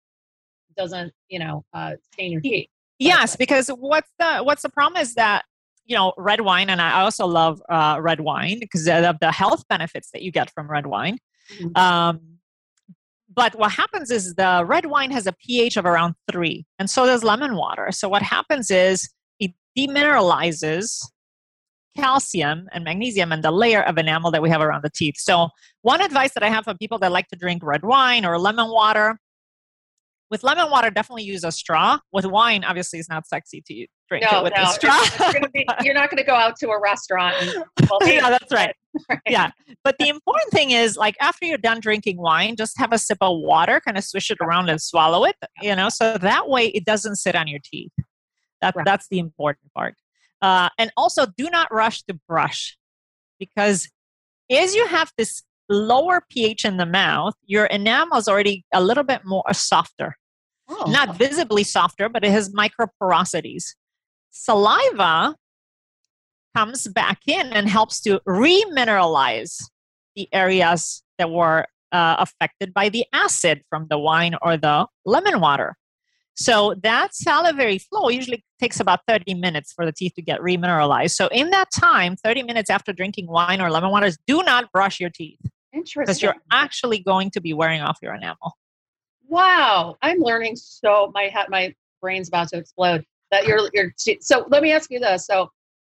doesn't 0.77 1.11
you 1.27 1.37
know 1.37 1.65
uh, 1.73 1.95
stain 2.13 2.31
your 2.31 2.39
teeth. 2.39 2.69
Yes, 2.97 3.35
because 3.35 3.67
what's 3.67 4.09
the 4.17 4.37
what's 4.37 4.61
the 4.61 4.69
problem 4.69 5.01
is 5.01 5.15
that 5.15 5.43
you 5.85 5.95
know 5.95 6.13
red 6.17 6.41
wine 6.41 6.69
and 6.69 6.81
i 6.81 7.01
also 7.01 7.25
love 7.25 7.61
uh, 7.69 7.97
red 7.99 8.19
wine 8.19 8.59
because 8.59 8.87
of 8.87 9.17
the 9.19 9.31
health 9.31 9.67
benefits 9.67 10.09
that 10.11 10.21
you 10.21 10.31
get 10.31 10.49
from 10.51 10.69
red 10.69 10.85
wine 10.85 11.17
mm-hmm. 11.57 11.75
um, 11.77 12.19
but 13.33 13.55
what 13.55 13.71
happens 13.71 14.11
is 14.11 14.35
the 14.35 14.63
red 14.65 14.85
wine 14.85 15.11
has 15.11 15.27
a 15.27 15.33
ph 15.33 15.77
of 15.77 15.85
around 15.85 16.15
three 16.31 16.65
and 16.79 16.89
so 16.89 17.05
does 17.05 17.23
lemon 17.23 17.55
water 17.55 17.91
so 17.91 18.07
what 18.07 18.21
happens 18.21 18.71
is 18.71 19.09
it 19.39 19.51
demineralizes 19.77 21.05
calcium 21.95 22.67
and 22.71 22.83
magnesium 22.83 23.31
and 23.31 23.43
the 23.43 23.51
layer 23.51 23.83
of 23.83 23.97
enamel 23.99 24.31
that 24.31 24.41
we 24.41 24.49
have 24.49 24.61
around 24.61 24.83
the 24.83 24.89
teeth 24.89 25.15
so 25.17 25.49
one 25.81 26.01
advice 26.01 26.33
that 26.33 26.43
i 26.43 26.49
have 26.49 26.63
for 26.63 26.73
people 26.75 26.97
that 26.97 27.11
like 27.11 27.27
to 27.27 27.35
drink 27.35 27.61
red 27.63 27.83
wine 27.83 28.25
or 28.25 28.39
lemon 28.39 28.69
water 28.69 29.17
with 30.33 30.43
lemon 30.43 30.71
water, 30.71 30.89
definitely 30.89 31.25
use 31.25 31.43
a 31.43 31.51
straw. 31.51 31.99
With 32.11 32.25
wine, 32.25 32.63
obviously, 32.63 32.97
it's 32.97 33.07
not 33.07 33.27
sexy 33.27 33.61
to 33.67 33.85
drink 34.19 34.31
no, 34.31 34.39
it 34.39 34.43
with 34.43 34.53
no. 34.55 34.63
a 34.63 34.67
straw. 34.67 34.99
It's 35.01 35.47
be, 35.53 35.65
you're 35.83 35.93
not 35.93 36.09
going 36.09 36.17
to 36.17 36.23
go 36.23 36.35
out 36.35 36.55
to 36.57 36.69
a 36.69 36.79
restaurant. 36.79 37.35
And, 37.41 37.65
well, 37.89 37.99
yeah, 38.11 38.29
that's 38.29 38.51
right. 38.51 38.75
right. 39.09 39.19
Yeah, 39.27 39.51
but 39.83 39.97
the 39.97 40.09
important 40.09 40.51
thing 40.51 40.71
is, 40.71 40.97
like, 40.97 41.15
after 41.19 41.45
you're 41.45 41.57
done 41.57 41.79
drinking 41.79 42.17
wine, 42.17 42.55
just 42.55 42.77
have 42.77 42.93
a 42.93 42.97
sip 42.97 43.17
of 43.21 43.39
water, 43.39 43.79
kind 43.79 43.97
of 43.97 44.03
swish 44.03 44.29
it 44.29 44.37
around 44.41 44.69
and 44.69 44.81
swallow 44.81 45.25
it. 45.25 45.35
You 45.61 45.75
know, 45.75 45.89
so 45.89 46.17
that 46.17 46.47
way 46.47 46.67
it 46.67 46.85
doesn't 46.85 47.15
sit 47.15 47.35
on 47.35 47.47
your 47.47 47.59
teeth. 47.63 47.91
That 48.61 48.75
right. 48.75 48.85
that's 48.85 49.07
the 49.09 49.19
important 49.19 49.73
part. 49.73 49.95
Uh, 50.41 50.69
and 50.77 50.91
also, 50.95 51.25
do 51.37 51.49
not 51.49 51.73
rush 51.73 52.03
to 52.03 52.19
brush 52.27 52.77
because 53.39 53.89
as 54.51 54.75
you 54.75 54.85
have 54.87 55.11
this 55.17 55.43
lower 55.69 56.23
pH 56.29 56.65
in 56.65 56.77
the 56.77 56.85
mouth, 56.85 57.33
your 57.45 57.65
enamel 57.65 58.17
is 58.17 58.27
already 58.27 58.65
a 58.73 58.83
little 58.83 59.03
bit 59.03 59.25
more 59.25 59.43
softer. 59.53 60.17
Oh. 60.69 60.89
Not 60.89 61.17
visibly 61.17 61.63
softer, 61.63 62.09
but 62.09 62.23
it 62.23 62.31
has 62.31 62.53
microporosities. 62.53 63.75
Saliva 64.33 65.35
comes 66.55 66.87
back 66.87 67.19
in 67.27 67.47
and 67.53 67.69
helps 67.69 68.01
to 68.01 68.19
remineralize 68.27 69.63
the 70.15 70.27
areas 70.33 71.03
that 71.17 71.31
were 71.31 71.65
uh, 71.91 72.15
affected 72.19 72.73
by 72.73 72.89
the 72.89 73.05
acid 73.13 73.61
from 73.69 73.87
the 73.89 73.97
wine 73.97 74.35
or 74.41 74.57
the 74.57 74.87
lemon 75.05 75.39
water. 75.39 75.75
So 76.35 76.73
that 76.81 77.13
salivary 77.13 77.77
flow 77.77 78.09
usually 78.09 78.43
takes 78.59 78.79
about 78.79 79.01
30 79.07 79.35
minutes 79.35 79.71
for 79.71 79.85
the 79.85 79.91
teeth 79.91 80.13
to 80.15 80.23
get 80.23 80.39
remineralized. 80.39 81.11
So 81.11 81.27
in 81.27 81.51
that 81.51 81.69
time, 81.71 82.15
30 82.15 82.43
minutes 82.43 82.71
after 82.71 82.91
drinking 82.91 83.27
wine 83.27 83.61
or 83.61 83.69
lemon 83.69 83.91
waters, 83.91 84.17
do 84.25 84.41
not 84.41 84.71
brush 84.71 84.99
your 84.99 85.11
teeth. 85.11 85.39
Interesting. 85.71 86.01
Because 86.01 86.23
you're 86.23 86.35
actually 86.51 86.99
going 86.99 87.29
to 87.31 87.41
be 87.41 87.53
wearing 87.53 87.81
off 87.81 87.99
your 88.01 88.15
enamel. 88.15 88.57
Wow, 89.27 89.97
I'm 90.01 90.19
learning 90.19 90.55
so 90.55 91.11
my 91.13 91.31
my 91.49 91.73
brain's 92.01 92.27
about 92.27 92.49
to 92.49 92.57
explode. 92.57 93.05
That 93.33 93.47
you're 93.47 93.67
you're 93.73 93.91
so. 94.21 94.45
Let 94.47 94.61
me 94.61 94.71
ask 94.71 94.91
you 94.91 94.99
this. 94.99 95.25
So 95.25 95.49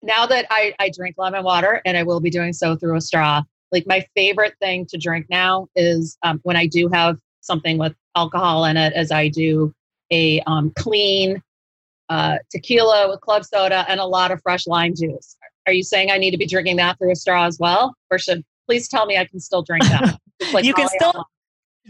now 0.04 0.28
that 0.28 0.46
I 0.52 0.76
I 0.80 0.91
drink 0.96 1.15
lemon 1.17 1.43
water 1.43 1.82
and 1.84 1.98
I 1.98 2.04
will 2.04 2.19
be 2.19 2.30
doing 2.30 2.54
so 2.54 2.76
through 2.76 2.96
a 2.96 3.02
straw. 3.02 3.41
Like 3.72 3.88
my 3.88 4.06
favorite 4.15 4.54
thing 4.62 4.86
to 4.91 5.00
drink 5.00 5.26
now 5.32 5.67
is 5.76 6.15
um, 6.22 6.39
when 6.43 6.56
I 6.56 6.67
do 6.67 6.89
have 6.93 7.17
something 7.41 7.80
with 7.80 7.96
alcohol 8.15 8.65
in 8.65 8.78
it, 8.78 8.93
as 8.93 9.12
I 9.12 9.30
do 9.30 9.74
a 10.12 10.41
um, 10.41 10.72
clean 10.78 11.41
uh, 12.10 12.38
tequila 12.52 13.10
with 13.10 13.19
club 13.22 13.43
soda 13.46 13.84
and 13.89 14.00
a 14.00 14.06
lot 14.06 14.30
of 14.30 14.39
fresh 14.43 14.67
lime 14.67 14.93
juice. 14.96 15.36
Are 15.65 15.74
you 15.74 15.82
saying 15.82 16.12
I 16.12 16.19
need 16.19 16.32
to 16.32 16.38
be 16.38 16.46
drinking 16.46 16.76
that 16.76 17.00
through 17.00 17.13
a 17.13 17.15
straw 17.15 17.48
as 17.48 17.58
well, 17.60 17.96
or 18.12 18.19
should 18.19 18.43
please 18.67 18.88
tell 18.88 19.08
me 19.08 19.17
I 19.17 19.26
can 19.26 19.39
still 19.39 19.63
drink 19.63 19.86
that? 19.86 20.19
Like 20.52 20.65
you 20.65 20.74
can 20.74 20.89
still 20.89 21.26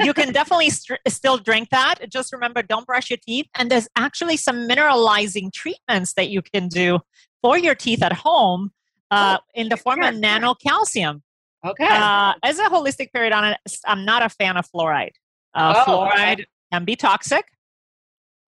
you 0.02 0.14
can 0.14 0.34
definitely 0.34 0.70
st- 0.70 1.00
still 1.08 1.38
drink 1.38 1.70
that. 1.70 2.10
Just 2.10 2.34
remember, 2.34 2.62
don't 2.64 2.86
brush 2.86 3.10
your 3.10 3.18
teeth. 3.18 3.48
And 3.56 3.70
there's 3.70 3.88
actually 3.96 4.38
some 4.38 4.68
mineralizing 4.68 5.52
treatments 5.54 6.14
that 6.14 6.30
you 6.30 6.42
can 6.42 6.68
do 6.68 7.00
for 7.42 7.58
your 7.58 7.76
teeth 7.76 8.02
at 8.02 8.14
home 8.14 8.72
uh, 9.12 9.38
oh, 9.40 9.44
in 9.54 9.70
the 9.70 9.78
form 9.78 10.02
yeah. 10.02 10.10
of 10.10 10.16
nano 10.16 10.56
calcium. 10.56 11.22
Okay. 11.66 11.88
Uh, 11.88 12.34
as 12.44 12.60
a 12.60 12.64
holistic 12.66 13.10
periodontist, 13.16 13.80
I'm 13.86 14.06
not 14.06 14.24
a 14.24 14.30
fan 14.30 14.58
of 14.58 14.66
fluoride. 14.70 15.12
Uh, 15.54 15.84
oh, 15.86 15.90
fluoride 15.90 16.34
okay. 16.34 16.46
can 16.72 16.86
be 16.86 16.96
toxic. 16.96 17.46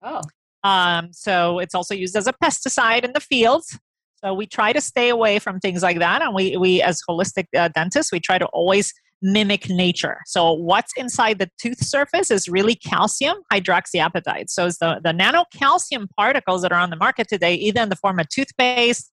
Oh. 0.01 0.21
Um, 0.63 1.09
so 1.13 1.59
it's 1.59 1.75
also 1.75 1.93
used 1.93 2.15
as 2.15 2.27
a 2.27 2.33
pesticide 2.33 3.03
in 3.03 3.13
the 3.13 3.19
fields. 3.19 3.77
So 4.23 4.33
we 4.33 4.47
try 4.47 4.73
to 4.73 4.81
stay 4.81 5.09
away 5.09 5.37
from 5.39 5.59
things 5.59 5.83
like 5.83 5.99
that. 5.99 6.21
And 6.21 6.33
we, 6.33 6.57
we 6.57 6.81
as 6.81 7.01
holistic 7.07 7.45
uh, 7.55 7.67
dentists, 7.67 8.11
we 8.11 8.19
try 8.19 8.39
to 8.39 8.47
always 8.47 8.91
mimic 9.21 9.69
nature. 9.69 10.19
So 10.25 10.53
what's 10.53 10.93
inside 10.97 11.39
the 11.39 11.49
tooth 11.59 11.83
surface 11.83 12.29
is 12.29 12.47
really 12.47 12.75
calcium 12.75 13.37
hydroxyapatite. 13.51 14.49
So 14.49 14.67
it's 14.67 14.77
the, 14.77 14.99
the 15.03 15.13
nano 15.13 15.45
calcium 15.53 16.07
particles 16.17 16.61
that 16.61 16.71
are 16.71 16.79
on 16.79 16.89
the 16.89 16.95
market 16.95 17.27
today, 17.27 17.55
either 17.55 17.81
in 17.81 17.89
the 17.89 17.95
form 17.95 18.19
of 18.19 18.29
toothpaste, 18.29 19.11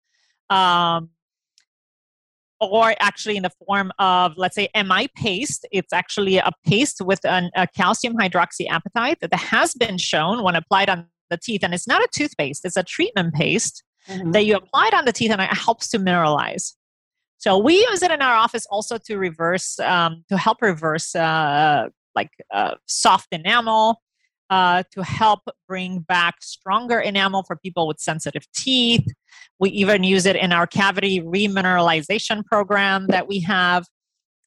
um, 0.50 1.10
or 2.60 2.94
actually 3.00 3.38
in 3.38 3.44
the 3.44 3.52
form 3.66 3.92
of, 3.98 4.34
let's 4.38 4.56
say, 4.56 4.70
MI 4.76 5.08
paste. 5.16 5.66
It's 5.72 5.94
actually 5.94 6.38
a 6.38 6.52
paste 6.66 7.02
with 7.02 7.26
an, 7.26 7.50
a 7.56 7.68
calcium 7.68 8.16
hydroxyapatite 8.16 9.20
that 9.22 9.34
has 9.34 9.74
been 9.74 9.98
shown 9.98 10.44
when 10.44 10.56
applied 10.56 10.90
on 10.90 11.08
the 11.30 11.38
teeth. 11.38 11.64
And 11.64 11.74
it's 11.74 11.88
not 11.88 12.02
a 12.02 12.08
toothpaste, 12.14 12.66
it's 12.66 12.78
a 12.78 12.84
treatment 12.84 13.34
paste 13.34 13.84
mm-hmm. 14.08 14.32
that 14.32 14.46
you 14.46 14.56
apply 14.56 14.88
it 14.88 14.94
on 14.94 15.06
the 15.06 15.12
teeth 15.12 15.32
and 15.32 15.42
it 15.42 15.54
helps 15.54 15.90
to 15.90 16.00
mineralize. 16.00 16.74
So 17.42 17.58
we 17.58 17.74
use 17.90 18.04
it 18.04 18.12
in 18.12 18.22
our 18.22 18.36
office 18.36 18.68
also 18.70 19.00
to 19.00 19.18
reverse, 19.18 19.80
um, 19.80 20.24
to 20.30 20.38
help 20.38 20.62
reverse 20.62 21.16
uh, 21.16 21.88
like 22.16 22.30
uh, 22.54 22.76
soft 22.86 23.30
enamel, 23.32 24.00
uh, 24.52 24.84
to 24.92 25.04
help 25.04 25.40
bring 25.68 26.02
back 26.02 26.36
stronger 26.44 27.00
enamel 27.00 27.42
for 27.42 27.56
people 27.56 27.88
with 27.88 28.00
sensitive 28.00 28.46
teeth. 28.54 29.08
We 29.60 29.72
even 29.72 30.04
use 30.04 30.28
it 30.28 30.36
in 30.36 30.52
our 30.52 30.68
cavity 30.68 31.20
remineralization 31.22 32.46
program 32.46 33.08
that 33.08 33.28
we 33.28 33.40
have. 33.42 33.86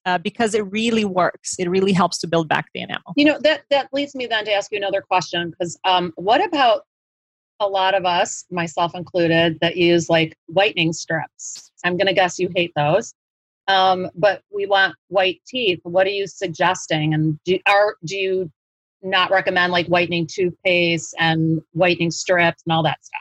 Uh, 0.06 0.18
because 0.18 0.54
it 0.54 0.70
really 0.70 1.06
works. 1.06 1.54
It 1.58 1.70
really 1.70 1.94
helps 1.94 2.18
to 2.18 2.26
build 2.26 2.46
back 2.46 2.66
the 2.74 2.82
enamel. 2.82 3.14
You 3.16 3.24
know 3.24 3.38
that 3.40 3.62
that 3.70 3.88
leads 3.90 4.14
me 4.14 4.26
then 4.26 4.44
to 4.44 4.52
ask 4.52 4.70
you 4.70 4.76
another 4.76 5.00
question 5.00 5.48
because 5.48 5.78
um, 5.84 6.12
what 6.16 6.44
about 6.44 6.82
a 7.60 7.66
lot 7.66 7.94
of 7.94 8.04
us, 8.04 8.44
myself 8.50 8.94
included, 8.94 9.58
that 9.60 9.76
use 9.76 10.08
like 10.10 10.36
whitening 10.46 10.92
strips. 10.92 11.70
I'm 11.84 11.96
going 11.96 12.06
to 12.06 12.14
guess 12.14 12.38
you 12.38 12.50
hate 12.54 12.72
those. 12.76 13.14
Um, 13.68 14.10
but 14.14 14.42
we 14.52 14.66
want 14.66 14.94
white 15.08 15.40
teeth. 15.46 15.80
What 15.84 16.06
are 16.06 16.10
you 16.10 16.26
suggesting? 16.26 17.14
And 17.14 17.38
do, 17.44 17.58
are, 17.66 17.96
do 18.04 18.16
you 18.16 18.52
not 19.02 19.30
recommend 19.30 19.72
like 19.72 19.86
whitening 19.86 20.26
toothpaste 20.26 21.14
and 21.18 21.62
whitening 21.72 22.10
strips 22.10 22.62
and 22.66 22.74
all 22.74 22.82
that 22.82 23.04
stuff? 23.04 23.20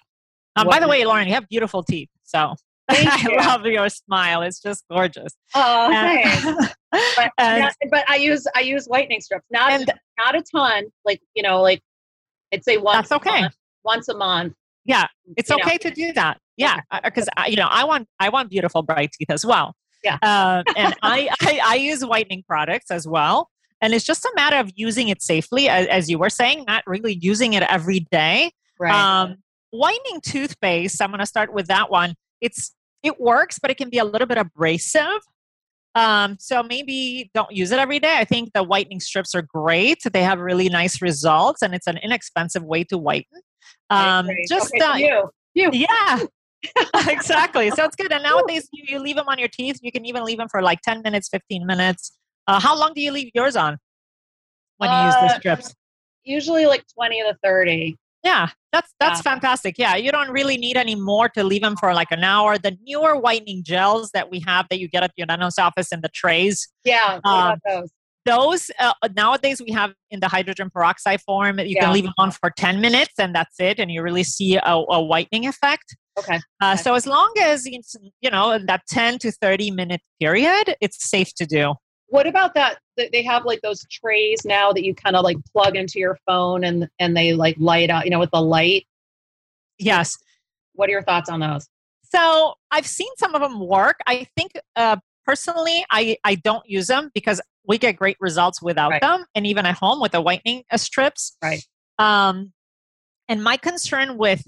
Um, 0.55 0.67
by 0.67 0.79
the 0.79 0.87
way, 0.87 1.05
Lauren, 1.05 1.27
you 1.27 1.33
have 1.33 1.47
beautiful 1.47 1.83
teeth. 1.83 2.09
So 2.23 2.55
I 2.89 3.45
love 3.45 3.65
your 3.65 3.89
smile. 3.89 4.41
It's 4.41 4.61
just 4.61 4.83
gorgeous. 4.89 5.33
Oh, 5.55 5.89
thanks. 5.89 6.73
but, 6.91 7.31
and, 7.37 7.71
but 7.89 8.09
I 8.09 8.17
use 8.17 8.45
I 8.55 8.61
use 8.61 8.85
whitening 8.85 9.21
strips. 9.21 9.45
Not 9.51 9.71
and, 9.71 9.91
not 10.19 10.35
a 10.35 10.43
ton. 10.43 10.85
Like 11.05 11.21
you 11.33 11.43
know, 11.43 11.61
like 11.61 11.81
I'd 12.53 12.63
say 12.63 12.77
once. 12.77 13.09
That's 13.09 13.25
okay. 13.25 13.41
Month, 13.41 13.55
once 13.83 14.09
a 14.09 14.17
month. 14.17 14.53
Yeah, 14.85 15.07
it's 15.37 15.49
okay 15.49 15.73
know. 15.73 15.89
to 15.89 15.91
do 15.91 16.13
that. 16.13 16.39
Yeah, 16.57 16.81
because 17.03 17.27
uh, 17.37 17.45
you 17.47 17.55
know 17.55 17.67
I 17.69 17.83
want 17.83 18.07
I 18.19 18.29
want 18.29 18.49
beautiful 18.49 18.83
bright 18.83 19.11
teeth 19.13 19.29
as 19.29 19.45
well. 19.45 19.75
Yeah, 20.03 20.17
uh, 20.21 20.63
and 20.75 20.95
I, 21.01 21.29
I 21.41 21.59
I 21.63 21.75
use 21.75 22.05
whitening 22.05 22.43
products 22.47 22.91
as 22.91 23.07
well. 23.07 23.49
And 23.81 23.93
it's 23.93 24.05
just 24.05 24.23
a 24.23 24.31
matter 24.33 24.55
of 24.55 24.71
using 24.75 25.09
it 25.09 25.21
safely, 25.21 25.67
as, 25.67 25.87
as 25.87 26.09
you 26.09 26.17
were 26.17 26.29
saying, 26.29 26.63
not 26.67 26.85
really 26.87 27.15
using 27.15 27.51
it 27.51 27.63
every 27.63 27.99
day. 27.99 28.51
Right. 28.79 28.93
Um, 28.93 29.35
whitening 29.71 30.21
toothpaste, 30.21 31.01
I'm 31.01 31.09
going 31.09 31.19
to 31.19 31.25
start 31.25 31.53
with 31.53 31.67
that 31.67 31.91
one. 31.91 32.15
It's 32.39 32.73
it 33.03 33.19
works, 33.19 33.59
but 33.59 33.69
it 33.69 33.75
can 33.75 33.89
be 33.89 33.97
a 33.97 34.05
little 34.05 34.27
bit 34.27 34.37
abrasive. 34.37 35.19
Um, 35.95 36.37
so 36.39 36.63
maybe 36.63 37.29
don't 37.33 37.51
use 37.51 37.71
it 37.71 37.79
every 37.79 37.99
day. 37.99 38.15
I 38.17 38.23
think 38.23 38.53
the 38.53 38.63
whitening 38.63 38.99
strips 38.99 39.35
are 39.35 39.41
great. 39.41 39.99
They 40.11 40.23
have 40.23 40.39
really 40.39 40.69
nice 40.69 41.01
results, 41.01 41.61
and 41.61 41.75
it's 41.75 41.85
an 41.85 41.97
inexpensive 41.97 42.63
way 42.63 42.85
to 42.85 42.97
whiten. 42.97 43.41
Um, 43.89 44.29
just 44.47 44.73
okay, 44.75 44.85
uh, 44.85 44.95
you, 44.95 45.29
you, 45.53 45.69
yeah, 45.73 46.19
exactly. 47.07 47.69
So 47.71 47.83
it's 47.83 47.95
good. 47.95 48.11
And 48.11 48.23
nowadays, 48.23 48.67
you, 48.71 48.83
you 48.87 48.99
leave 48.99 49.15
them 49.15 49.27
on 49.27 49.39
your 49.39 49.47
teeth. 49.47 49.79
You 49.81 49.91
can 49.91 50.05
even 50.05 50.23
leave 50.23 50.37
them 50.37 50.47
for 50.49 50.61
like 50.61 50.81
ten 50.81 51.01
minutes, 51.01 51.29
fifteen 51.29 51.65
minutes. 51.65 52.17
Uh, 52.47 52.59
how 52.59 52.77
long 52.77 52.93
do 52.93 53.01
you 53.01 53.11
leave 53.11 53.31
yours 53.33 53.55
on 53.55 53.77
when 54.77 54.89
you 54.89 54.95
uh, 54.95 55.05
use 55.05 55.15
the 55.15 55.39
strips? 55.39 55.75
Usually, 56.23 56.65
like 56.65 56.83
twenty 56.93 57.21
to 57.21 57.35
thirty. 57.43 57.97
Yeah, 58.23 58.49
that's 58.71 58.93
that's 58.99 59.19
yeah. 59.19 59.31
fantastic. 59.31 59.77
Yeah, 59.77 59.95
you 59.95 60.11
don't 60.11 60.29
really 60.29 60.57
need 60.57 60.77
any 60.77 60.95
more 60.95 61.27
to 61.29 61.43
leave 61.43 61.61
them 61.61 61.75
for 61.75 61.93
like 61.93 62.11
an 62.11 62.23
hour. 62.23 62.57
The 62.57 62.77
newer 62.85 63.17
whitening 63.17 63.63
gels 63.63 64.11
that 64.11 64.31
we 64.31 64.39
have 64.41 64.67
that 64.69 64.79
you 64.79 64.87
get 64.87 65.03
at 65.03 65.11
your 65.17 65.27
dentist 65.27 65.59
office 65.59 65.91
in 65.91 66.01
the 66.01 66.09
trays. 66.09 66.69
Yeah, 66.85 67.19
um, 67.25 67.59
those 67.67 67.89
those 68.25 68.71
uh, 68.79 68.93
nowadays 69.15 69.61
we 69.65 69.73
have 69.73 69.93
in 70.09 70.19
the 70.19 70.27
hydrogen 70.27 70.69
peroxide 70.69 71.21
form 71.21 71.59
you 71.59 71.75
yeah. 71.75 71.81
can 71.83 71.93
leave 71.93 72.05
them 72.05 72.13
on 72.17 72.31
for 72.31 72.49
10 72.49 72.79
minutes 72.79 73.13
and 73.19 73.35
that's 73.35 73.59
it 73.59 73.79
and 73.79 73.91
you 73.91 74.01
really 74.01 74.23
see 74.23 74.55
a, 74.55 74.61
a 74.65 75.01
whitening 75.01 75.45
effect 75.45 75.97
okay. 76.17 76.39
Uh, 76.61 76.75
so 76.75 76.93
as 76.93 77.05
long 77.05 77.31
as 77.41 77.65
it's 77.65 77.95
you 78.21 78.29
know 78.29 78.59
that 78.65 78.81
10 78.89 79.19
to 79.19 79.31
30 79.31 79.71
minute 79.71 80.01
period 80.19 80.75
it's 80.81 81.09
safe 81.09 81.33
to 81.35 81.45
do. 81.45 81.73
What 82.07 82.27
about 82.27 82.53
that 82.55 82.79
they 82.95 83.23
have 83.23 83.45
like 83.45 83.61
those 83.61 83.83
trays 83.89 84.45
now 84.45 84.71
that 84.71 84.83
you 84.83 84.93
kind 84.93 85.15
of 85.15 85.23
like 85.23 85.37
plug 85.51 85.75
into 85.75 85.99
your 85.99 86.17
phone 86.25 86.63
and 86.63 86.87
and 86.99 87.17
they 87.17 87.33
like 87.33 87.55
light 87.57 87.89
up 87.89 88.05
you 88.05 88.11
know 88.11 88.19
with 88.19 88.31
the 88.31 88.41
light? 88.41 88.85
Yes. 89.79 90.17
What 90.73 90.89
are 90.89 90.91
your 90.91 91.03
thoughts 91.03 91.29
on 91.29 91.39
those? 91.39 91.67
So 92.03 92.53
i've 92.71 92.87
seen 92.87 93.09
some 93.17 93.35
of 93.35 93.41
them 93.41 93.59
work. 93.59 93.97
I 94.07 94.27
think 94.37 94.51
uh, 94.75 94.97
personally 95.25 95.85
i 95.89 96.17
i 96.25 96.35
don't 96.35 96.67
use 96.67 96.87
them 96.87 97.09
because 97.15 97.39
we 97.65 97.77
get 97.77 97.95
great 97.95 98.17
results 98.19 98.61
without 98.61 98.91
right. 98.91 99.01
them 99.01 99.25
and 99.35 99.47
even 99.47 99.65
at 99.65 99.75
home 99.75 99.99
with 99.99 100.11
the 100.11 100.21
whitening 100.21 100.63
uh, 100.71 100.77
strips. 100.77 101.37
Right. 101.41 101.63
Um, 101.99 102.51
and 103.29 103.43
my 103.43 103.57
concern 103.57 104.17
with 104.17 104.43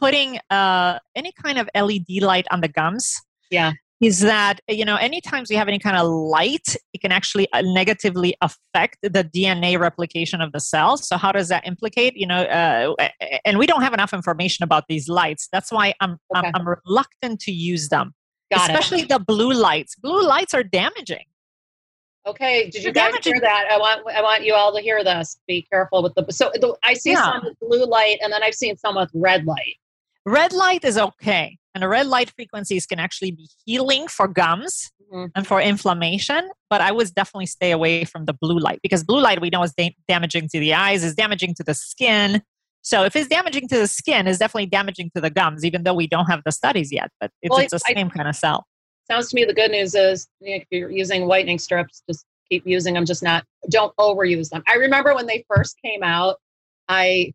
putting 0.00 0.38
uh, 0.50 0.98
any 1.14 1.32
kind 1.42 1.58
of 1.58 1.68
led 1.74 2.22
light 2.22 2.46
on 2.50 2.60
the 2.60 2.68
gums 2.68 3.20
yeah 3.50 3.72
is 4.00 4.20
that 4.20 4.60
you 4.68 4.84
know 4.84 4.96
anytime 4.96 5.44
we 5.50 5.56
have 5.56 5.68
any 5.68 5.78
kind 5.78 5.96
of 5.96 6.06
light 6.08 6.76
it 6.94 7.00
can 7.00 7.12
actually 7.12 7.46
uh, 7.52 7.62
negatively 7.62 8.34
affect 8.40 8.98
the 9.02 9.24
dna 9.24 9.78
replication 9.78 10.40
of 10.40 10.52
the 10.52 10.60
cells 10.60 11.06
so 11.06 11.16
how 11.16 11.30
does 11.30 11.48
that 11.48 11.66
implicate 11.66 12.16
you 12.16 12.26
know 12.26 12.42
uh, 12.42 12.94
and 13.44 13.58
we 13.58 13.66
don't 13.66 13.82
have 13.82 13.92
enough 13.92 14.12
information 14.12 14.62
about 14.62 14.84
these 14.88 15.08
lights 15.08 15.48
that's 15.52 15.70
why 15.70 15.92
i'm 16.00 16.12
okay. 16.34 16.48
I'm, 16.48 16.52
I'm, 16.54 16.76
reluctant 16.86 17.40
to 17.40 17.52
use 17.52 17.88
them 17.88 18.14
Got 18.52 18.68
especially 18.68 19.02
it. 19.02 19.08
the 19.08 19.18
blue 19.18 19.52
lights 19.52 19.94
blue 19.96 20.26
lights 20.26 20.54
are 20.54 20.64
damaging 20.64 21.24
Okay, 22.26 22.68
did 22.68 22.84
you 22.84 22.92
guys 22.92 23.14
hear 23.22 23.40
that? 23.40 23.68
I 23.70 23.78
want 23.78 24.06
I 24.14 24.20
want 24.20 24.44
you 24.44 24.52
all 24.52 24.74
to 24.74 24.82
hear 24.82 25.02
this. 25.02 25.40
Be 25.48 25.62
careful 25.62 26.02
with 26.02 26.12
the 26.14 26.30
so 26.30 26.50
the, 26.52 26.76
I 26.84 26.92
see 26.92 27.12
yeah. 27.12 27.24
some 27.24 27.44
with 27.44 27.58
blue 27.60 27.86
light, 27.86 28.18
and 28.22 28.30
then 28.30 28.42
I've 28.42 28.54
seen 28.54 28.76
some 28.76 28.96
with 28.96 29.10
red 29.14 29.46
light. 29.46 29.76
Red 30.30 30.52
light 30.52 30.84
is 30.84 30.96
okay, 30.96 31.58
and 31.74 31.82
the 31.82 31.88
red 31.88 32.06
light 32.06 32.30
frequencies 32.30 32.86
can 32.86 32.98
actually 32.98 33.32
be 33.32 33.48
healing 33.64 34.08
for 34.08 34.28
gums 34.28 34.90
mm-hmm. 35.12 35.26
and 35.34 35.46
for 35.46 35.60
inflammation. 35.60 36.48
But 36.68 36.80
I 36.80 36.92
would 36.92 37.12
definitely 37.14 37.46
stay 37.46 37.72
away 37.72 38.04
from 38.04 38.26
the 38.26 38.32
blue 38.32 38.58
light 38.58 38.80
because 38.82 39.04
blue 39.04 39.20
light 39.20 39.40
we 39.40 39.50
know 39.50 39.62
is 39.62 39.72
da- 39.76 39.96
damaging 40.08 40.48
to 40.50 40.60
the 40.60 40.74
eyes, 40.74 41.04
is 41.04 41.14
damaging 41.14 41.54
to 41.56 41.64
the 41.64 41.74
skin. 41.74 42.42
So 42.82 43.04
if 43.04 43.14
it's 43.14 43.28
damaging 43.28 43.68
to 43.68 43.78
the 43.78 43.86
skin, 43.86 44.26
it's 44.26 44.38
definitely 44.38 44.66
damaging 44.66 45.10
to 45.14 45.20
the 45.20 45.30
gums, 45.30 45.64
even 45.64 45.82
though 45.82 45.94
we 45.94 46.06
don't 46.06 46.26
have 46.26 46.42
the 46.46 46.52
studies 46.52 46.90
yet. 46.90 47.10
But 47.20 47.30
it's, 47.42 47.50
well, 47.50 47.60
it's 47.60 47.72
the 47.72 47.78
same 47.78 48.06
I, 48.06 48.10
kind 48.10 48.28
of 48.28 48.36
cell 48.36 48.66
sounds 49.10 49.28
to 49.28 49.36
me 49.36 49.44
the 49.44 49.54
good 49.54 49.72
news 49.72 49.94
is 49.94 50.28
if 50.40 50.64
you're 50.70 50.90
using 50.90 51.26
whitening 51.26 51.58
strips, 51.58 52.02
just 52.08 52.24
keep 52.48 52.64
using 52.64 52.94
them, 52.94 53.04
just 53.04 53.22
not, 53.22 53.44
don't 53.68 53.94
overuse 53.96 54.50
them. 54.50 54.62
I 54.68 54.74
remember 54.74 55.14
when 55.14 55.26
they 55.26 55.44
first 55.52 55.76
came 55.84 56.02
out, 56.02 56.36
I, 56.88 57.32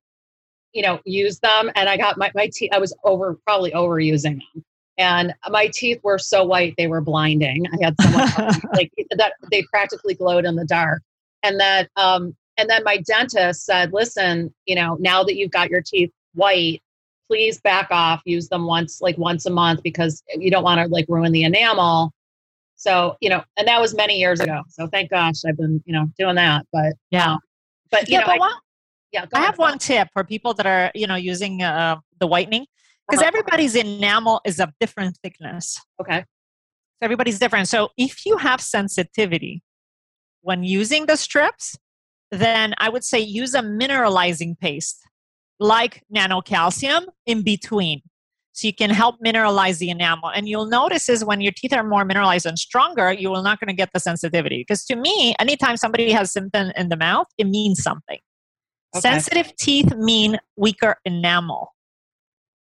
you 0.75 0.81
know, 0.81 0.99
use 1.05 1.39
them 1.39 1.71
and 1.75 1.89
I 1.89 1.95
got 1.95 2.17
my, 2.17 2.29
my 2.35 2.49
teeth, 2.53 2.71
I 2.73 2.79
was 2.79 2.93
over, 3.05 3.39
probably 3.47 3.71
overusing 3.71 4.39
them. 4.53 4.65
And 4.97 5.33
my 5.49 5.69
teeth 5.73 5.99
were 6.03 6.19
so 6.19 6.43
white, 6.43 6.75
they 6.77 6.87
were 6.87 7.01
blinding. 7.01 7.65
I 7.73 7.83
had 7.83 7.95
someone 8.01 8.61
like 8.73 8.91
that, 9.17 9.33
they 9.49 9.63
practically 9.63 10.15
glowed 10.15 10.45
in 10.45 10.55
the 10.55 10.65
dark. 10.65 11.01
And 11.43 11.59
that, 11.59 11.89
um, 11.95 12.35
and 12.57 12.69
then 12.69 12.83
my 12.83 12.97
dentist 12.97 13.65
said, 13.65 13.93
listen, 13.93 14.53
you 14.65 14.75
know, 14.75 14.97
now 14.99 15.23
that 15.23 15.35
you've 15.35 15.51
got 15.51 15.69
your 15.69 15.81
teeth 15.81 16.11
white, 16.33 16.81
please 17.27 17.59
back 17.61 17.87
off 17.89 18.21
use 18.25 18.49
them 18.49 18.67
once 18.67 19.01
like 19.01 19.17
once 19.17 19.47
a 19.47 19.49
month 19.49 19.81
because 19.81 20.21
you 20.37 20.51
don't 20.51 20.63
want 20.63 20.79
to 20.79 20.87
like 20.93 21.05
ruin 21.09 21.31
the 21.31 21.41
enamel 21.41 22.13
so 22.75 23.17
you 23.19 23.29
know 23.29 23.43
and 23.57 23.67
that 23.67 23.81
was 23.81 23.95
many 23.95 24.19
years 24.19 24.39
ago 24.39 24.61
so 24.69 24.85
thank 24.85 25.09
gosh 25.09 25.37
i've 25.47 25.57
been 25.57 25.81
you 25.87 25.93
know 25.93 26.05
doing 26.19 26.35
that 26.35 26.63
but 26.71 26.93
yeah 27.09 27.31
um, 27.31 27.39
but 27.89 28.07
you 28.07 28.13
yeah, 28.13 28.19
know 28.19 28.27
but 28.27 28.41
I, 28.43 28.59
yeah 29.11 29.25
i 29.33 29.39
have 29.39 29.57
one 29.57 29.77
tip 29.77 30.07
for 30.13 30.23
people 30.23 30.53
that 30.53 30.65
are 30.65 30.91
you 30.95 31.07
know 31.07 31.15
using 31.15 31.61
uh, 31.61 31.95
the 32.19 32.27
whitening 32.27 32.65
because 33.07 33.21
uh-huh. 33.21 33.27
everybody's 33.27 33.75
enamel 33.75 34.41
is 34.45 34.59
of 34.59 34.69
different 34.79 35.17
thickness 35.23 35.79
okay 36.01 36.19
so 36.19 37.01
everybody's 37.01 37.39
different 37.39 37.67
so 37.67 37.89
if 37.97 38.25
you 38.25 38.37
have 38.37 38.61
sensitivity 38.61 39.61
when 40.41 40.63
using 40.63 41.05
the 41.05 41.15
strips 41.15 41.77
then 42.31 42.73
i 42.77 42.89
would 42.89 43.03
say 43.03 43.19
use 43.19 43.53
a 43.53 43.61
mineralizing 43.61 44.57
paste 44.59 45.05
like 45.59 46.03
nanocalcium 46.13 47.05
in 47.25 47.43
between. 47.43 48.01
so 48.53 48.67
you 48.67 48.73
can 48.73 48.89
help 48.89 49.15
mineralize 49.25 49.79
the 49.79 49.89
enamel. 49.89 50.29
And 50.29 50.47
you'll 50.47 50.67
notice 50.67 51.09
is 51.09 51.25
when 51.25 51.41
your 51.41 51.51
teeth 51.55 51.73
are 51.73 51.83
more 51.83 52.05
mineralized 52.05 52.45
and 52.45 52.57
stronger, 52.57 53.11
you 53.11 53.29
will 53.29 53.43
not 53.43 53.59
going 53.59 53.67
to 53.67 53.73
get 53.73 53.89
the 53.93 53.99
sensitivity. 53.99 54.59
Because 54.65 54.85
to 54.85 54.95
me, 54.95 55.35
anytime 55.39 55.75
somebody 55.75 56.11
has 56.11 56.31
symptom 56.31 56.71
in 56.77 56.87
the 56.87 56.95
mouth, 56.95 57.27
it 57.37 57.47
means 57.47 57.83
something. 57.83 58.19
Okay. 58.95 59.01
Sensitive 59.01 59.55
teeth 59.57 59.93
mean 59.95 60.37
weaker 60.55 60.95
enamel. 61.05 61.73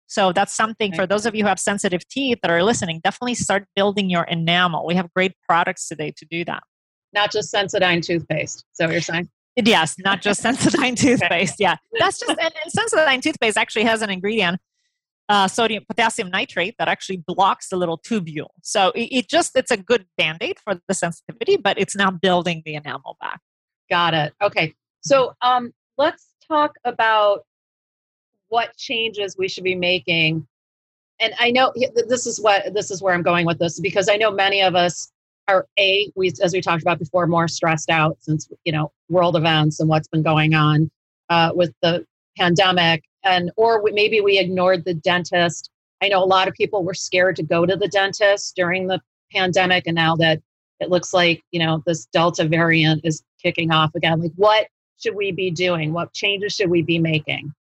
So 0.08 0.32
that's 0.32 0.54
something 0.54 0.93
for 0.93 1.08
those 1.08 1.26
of 1.26 1.34
you 1.34 1.43
who 1.43 1.48
have 1.48 1.60
sensitive 1.60 2.08
teeth 2.08 2.39
that 2.43 2.52
are 2.52 2.62
listening, 2.63 3.02
definitely 3.04 3.34
start 3.36 3.65
building 3.76 4.10
your 4.10 4.24
enamel. 4.26 4.86
We 4.86 4.93
have 4.96 5.12
great 5.13 5.34
products 5.48 5.88
today 5.88 6.13
to 6.17 6.26
do 6.26 6.46
that. 6.46 6.62
Not 7.13 7.32
just 7.32 7.54
Sensodyne 7.54 8.04
toothpaste. 8.04 8.63
So 8.74 8.89
you're 8.89 9.02
saying? 9.02 9.30
Yes, 9.56 9.96
not 10.00 10.22
just 10.22 10.43
Sensodyne 10.46 10.96
toothpaste. 10.96 11.56
Yeah, 11.60 11.78
that's 12.00 12.19
just 12.19 12.30
and, 12.30 12.39
and 12.39 12.74
Sensodyne 12.76 13.22
toothpaste 13.22 13.58
actually 13.58 13.86
has 13.86 14.02
an 14.02 14.10
ingredient 14.10 14.60
uh, 15.30 15.48
sodium 15.48 15.84
potassium 15.88 16.30
nitrate 16.30 16.76
that 16.78 16.88
actually 16.88 17.24
blocks 17.26 17.69
the 17.69 17.78
little 17.78 17.98
tubule. 17.98 18.50
So 18.62 18.89
it, 18.91 19.10
it 19.12 19.30
just 19.30 19.56
it's 19.56 19.72
a 19.72 19.78
good 19.78 20.06
band-aid 20.17 20.58
for 20.60 20.80
the 20.88 20.93
sensitivity, 20.93 21.58
but 21.58 21.80
it's 21.80 21.96
now 21.96 22.12
building 22.12 22.62
the 22.65 22.76
enamel 22.76 23.17
back. 23.22 23.39
Got 23.89 24.13
it. 24.13 24.34
Okay. 24.41 24.74
So 25.02 25.34
um, 25.41 25.72
let's 25.97 26.29
talk 26.47 26.75
about 26.86 27.45
what 28.49 28.75
changes 28.77 29.36
we 29.38 29.47
should 29.47 29.63
be 29.63 29.75
making. 29.75 30.45
And 31.19 31.34
I 31.39 31.51
know 31.51 31.71
this 32.08 32.25
is 32.25 32.39
what 32.41 32.73
this 32.73 32.91
is 32.91 33.01
where 33.01 33.13
I'm 33.13 33.23
going 33.23 33.45
with 33.45 33.60
this 33.60 33.79
because 33.79 34.10
I 34.10 34.15
know 34.15 34.32
many 34.32 34.62
of 34.62 34.75
us 34.75 35.12
are 35.47 35.67
a 35.79 36.12
we 36.15 36.32
as 36.41 36.53
we 36.53 36.62
talked 36.62 36.82
about 36.82 36.99
before 36.99 37.27
more 37.27 37.47
stressed 37.47 37.89
out 37.89 38.17
since 38.19 38.49
you 38.65 38.71
know 38.71 38.91
world 39.10 39.36
events 39.36 39.79
and 39.79 39.89
what's 39.89 40.08
been 40.08 40.23
going 40.23 40.53
on 40.53 40.89
uh, 41.29 41.51
with 41.53 41.73
the 41.82 42.06
pandemic 42.38 43.03
and 43.23 43.51
or 43.58 43.84
we, 43.84 43.91
maybe 43.91 44.21
we 44.21 44.39
ignored 44.39 44.86
the 44.86 44.93
dentist 44.93 45.69
i 46.01 46.08
know 46.08 46.23
a 46.23 46.25
lot 46.25 46.47
of 46.47 46.53
people 46.53 46.84
were 46.84 46.93
scared 46.93 47.36
to 47.36 47.43
go 47.43 47.65
to 47.65 47.75
the 47.75 47.88
dentist 47.89 48.56
during 48.56 48.88
the 48.88 48.99
pandemic 49.32 49.84
and 49.86 49.95
now 49.95 50.15
that 50.15 50.41
it 50.79 50.89
looks 50.89 51.13
like 51.13 51.43
you 51.51 51.60
know 51.60 51.84
this 51.86 52.06
delta 52.08 52.47
variant 52.47 53.01
is 53.03 53.23
kicking 53.41 53.71
off 53.71 53.93
again 53.95 54.21
like 54.21 54.32
what 54.36 54.67
should 55.04 55.16
we 55.16 55.32
be 55.32 55.52
doing? 55.52 55.94
What 55.94 56.13
changes 56.13 56.54
should 56.54 56.70
we 56.70 56.82
be 56.82 57.00
making? 57.00 57.54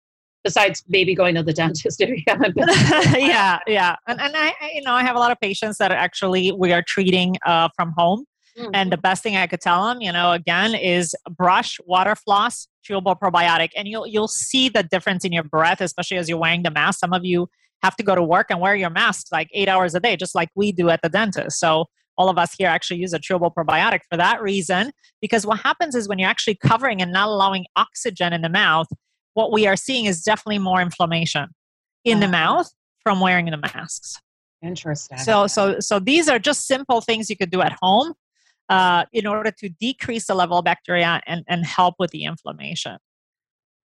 Besides 0.44 0.82
maybe 0.88 1.14
going 1.14 1.34
to 1.34 1.42
the 1.42 1.52
dentist 1.60 2.00
if 2.00 2.08
you 2.08 2.22
haven't 2.26 2.54
been 2.54 2.68
yeah 3.20 3.58
yeah. 3.66 3.96
And, 4.06 4.20
and 4.20 4.34
I, 4.36 4.54
I, 4.60 4.70
you 4.74 4.82
know 4.82 4.94
i 4.94 5.02
have 5.02 5.14
a 5.14 5.18
lot 5.18 5.30
of 5.30 5.38
patients 5.38 5.76
that 5.78 5.92
actually 5.92 6.50
we 6.52 6.72
are 6.72 6.82
treating 6.86 7.36
uh, 7.44 7.68
from 7.76 7.92
home. 7.96 8.24
Mm-hmm. 8.58 8.70
and 8.74 8.90
the 8.90 8.96
best 8.96 9.22
thing 9.22 9.36
i 9.36 9.46
could 9.46 9.60
tell 9.60 9.86
them 9.86 10.00
you 10.00 10.10
know 10.10 10.32
again 10.32 10.74
is 10.74 11.14
brush 11.38 11.78
water 11.86 12.16
floss 12.16 12.66
chewable 12.88 13.18
probiotic. 13.18 13.70
And 13.76 13.88
you'll 13.88 14.06
you'll 14.06 14.28
see 14.28 14.68
the 14.68 14.82
difference 14.82 15.24
in 15.24 15.32
your 15.32 15.44
breath 15.44 15.80
especially 15.80 16.16
as 16.16 16.28
you're 16.28 16.38
wearing 16.38 16.62
the 16.62 16.70
mask. 16.70 17.00
Some 17.00 17.12
of 17.12 17.24
you 17.24 17.48
have 17.82 17.96
to 17.96 18.02
go 18.02 18.14
to 18.14 18.22
work 18.22 18.46
and 18.50 18.60
wear 18.60 18.74
your 18.74 18.90
mask 18.90 19.26
like 19.32 19.48
eight 19.54 19.68
hours 19.68 19.94
a 19.94 20.00
day 20.00 20.16
just 20.16 20.34
like 20.34 20.50
we 20.54 20.72
do 20.72 20.90
at 20.90 21.00
the 21.02 21.08
dentist. 21.08 21.58
So 21.58 21.86
all 22.20 22.28
of 22.28 22.38
us 22.38 22.54
here 22.58 22.68
actually 22.68 22.98
use 22.98 23.12
a 23.12 23.18
chewable 23.18 23.52
probiotic 23.52 24.00
for 24.10 24.16
that 24.16 24.42
reason 24.42 24.92
because 25.20 25.46
what 25.46 25.60
happens 25.60 25.94
is 25.94 26.08
when 26.08 26.18
you're 26.18 26.28
actually 26.28 26.56
covering 26.56 27.00
and 27.00 27.12
not 27.12 27.28
allowing 27.28 27.64
oxygen 27.76 28.32
in 28.32 28.42
the 28.42 28.48
mouth 28.48 28.86
what 29.34 29.52
we 29.52 29.66
are 29.66 29.76
seeing 29.76 30.04
is 30.04 30.22
definitely 30.22 30.58
more 30.58 30.80
inflammation 30.80 31.46
in 32.04 32.18
uh-huh. 32.18 32.26
the 32.26 32.30
mouth 32.30 32.68
from 33.02 33.20
wearing 33.20 33.46
the 33.46 33.56
masks 33.56 34.18
interesting 34.62 35.18
so 35.18 35.46
so 35.46 35.80
so 35.80 35.98
these 35.98 36.28
are 36.28 36.38
just 36.38 36.66
simple 36.66 37.00
things 37.00 37.30
you 37.30 37.36
could 37.36 37.50
do 37.50 37.62
at 37.62 37.74
home 37.80 38.12
uh, 38.70 39.04
in 39.12 39.26
order 39.26 39.50
to 39.50 39.68
decrease 39.68 40.26
the 40.26 40.34
level 40.34 40.58
of 40.58 40.64
bacteria 40.64 41.20
and, 41.26 41.44
and 41.48 41.66
help 41.66 41.96
with 41.98 42.10
the 42.12 42.24
inflammation. 42.24 42.96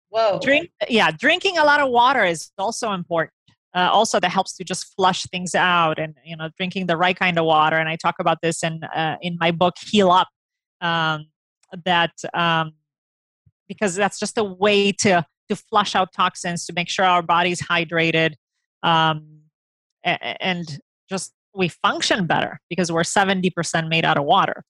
Whoa. 0.10 0.40
Drink, 0.42 0.70
yeah, 0.88 1.12
drinking 1.12 1.58
a 1.58 1.66
lot 1.66 1.82
of 1.82 1.90
water 1.90 2.24
is 2.24 2.52
also 2.58 2.92
important. 2.94 3.34
Uh, 3.76 3.90
also, 3.92 4.20
that 4.20 4.32
helps 4.32 4.56
to 4.56 4.64
just 4.64 4.96
flush 4.96 5.24
things 5.24 5.54
out, 5.54 6.00
and 6.00 6.16
you 6.24 6.38
know, 6.38 6.50
drinking 6.58 6.88
the 6.88 6.96
right 6.96 7.18
kind 7.18 7.38
of 7.38 7.46
water. 7.46 7.76
And 7.76 7.90
I 7.90 7.98
talk 7.98 8.16
about 8.20 8.38
this 8.42 8.64
in 8.64 8.84
uh, 8.84 9.18
in 9.22 9.38
my 9.40 9.52
book 9.52 9.76
Heal 9.80 10.12
Up. 10.12 10.30
Um, 10.82 11.28
that 11.84 12.14
um, 12.34 12.74
because 13.68 13.96
that's 13.96 14.20
just 14.20 14.38
a 14.38 14.44
way 14.44 14.92
to 14.92 15.26
to 15.50 15.56
flush 15.56 15.96
out 15.96 16.14
toxins 16.14 16.66
to 16.66 16.74
make 16.74 16.90
sure 16.90 17.06
our 17.06 17.22
body's 17.22 17.62
hydrated 17.62 18.34
um, 18.84 19.42
and 20.04 20.80
just 21.10 21.34
we 21.54 21.68
function 21.68 22.26
better 22.26 22.60
because 22.70 22.92
we're 22.92 23.02
70% 23.02 23.88
made 23.88 24.06
out 24.06 24.18
of 24.18 24.26
water. 24.26 24.64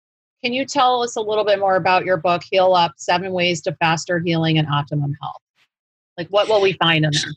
Can 0.44 0.54
you 0.54 0.66
tell 0.66 1.02
us 1.02 1.16
a 1.16 1.22
little 1.22 1.44
bit 1.44 1.60
more 1.60 1.76
about 1.76 2.06
your 2.06 2.18
book, 2.18 2.44
Heal 2.50 2.74
Up 2.74 2.94
Seven 2.98 3.32
Ways 3.32 3.62
to 3.62 3.76
Faster 3.80 4.20
Healing 4.20 4.58
and 4.58 4.68
Optimum 4.68 5.14
Health? 5.22 5.42
Like, 6.18 6.28
what 6.28 6.48
will 6.48 6.62
we 6.62 6.74
find 6.74 7.04
in 7.06 7.12
there? 7.12 7.32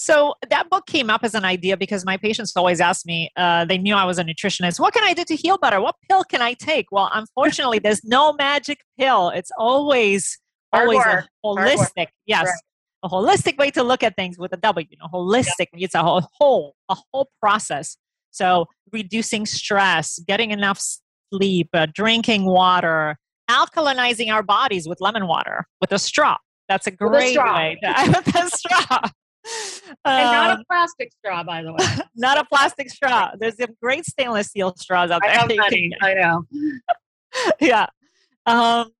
So, 0.00 0.34
that 0.48 0.70
book 0.70 0.86
came 0.86 1.10
up 1.10 1.24
as 1.24 1.34
an 1.34 1.44
idea 1.44 1.76
because 1.76 2.04
my 2.04 2.16
patients 2.16 2.52
always 2.54 2.80
ask 2.80 3.04
me, 3.04 3.32
uh, 3.36 3.64
they 3.64 3.78
knew 3.78 3.96
I 3.96 4.04
was 4.04 4.20
a 4.20 4.22
nutritionist, 4.22 4.78
what 4.78 4.94
can 4.94 5.02
I 5.02 5.12
do 5.12 5.24
to 5.24 5.34
heal 5.34 5.58
better? 5.58 5.80
What 5.80 5.96
pill 6.08 6.22
can 6.22 6.40
I 6.40 6.54
take? 6.54 6.86
Well, 6.92 7.10
unfortunately, 7.12 7.80
there's 7.80 8.04
no 8.04 8.32
magic 8.34 8.78
pill. 8.96 9.30
It's 9.30 9.50
always, 9.58 10.38
always 10.72 11.00
a 11.00 11.26
holistic, 11.44 12.06
yes. 12.26 12.44
Right. 12.44 12.54
A 13.02 13.08
holistic 13.08 13.58
way 13.58 13.72
to 13.72 13.82
look 13.82 14.04
at 14.04 14.14
things 14.14 14.38
with 14.38 14.52
a 14.52 14.56
W, 14.58 14.86
you 14.88 14.96
know, 14.98 15.08
holistic. 15.12 15.66
Yep. 15.72 15.82
It's 15.82 15.96
a 15.96 16.02
whole, 16.04 16.28
whole, 16.32 16.76
a 16.88 16.96
whole 17.12 17.28
process. 17.40 17.96
So, 18.30 18.66
reducing 18.92 19.46
stress, 19.46 20.20
getting 20.28 20.52
enough 20.52 20.80
sleep, 21.32 21.70
uh, 21.74 21.88
drinking 21.92 22.44
water, 22.44 23.16
alkalinizing 23.50 24.32
our 24.32 24.44
bodies 24.44 24.86
with 24.86 25.00
lemon 25.00 25.26
water 25.26 25.66
with 25.80 25.90
a 25.90 25.98
straw. 25.98 26.36
That's 26.68 26.86
a 26.86 26.92
great 26.92 27.36
way 27.36 27.78
to 27.82 28.22
with 28.24 28.36
a 28.36 28.48
straw. 28.48 29.00
And 30.04 30.32
not 30.32 30.50
a 30.50 30.54
um, 30.54 30.64
plastic 30.68 31.12
straw, 31.12 31.42
by 31.42 31.62
the 31.62 31.72
way. 31.72 31.86
not 32.16 32.38
a 32.38 32.44
plastic 32.44 32.90
straw. 32.90 33.30
There's 33.38 33.56
some 33.56 33.76
great 33.82 34.04
stainless 34.04 34.48
steel 34.48 34.74
straws 34.76 35.10
out 35.10 35.22
there. 35.22 35.30
I 35.30 35.34
have 35.34 35.48
money. 35.56 35.90
I 36.02 36.14
know. 36.14 36.44
yeah. 37.60 37.86
Um, 38.46 38.90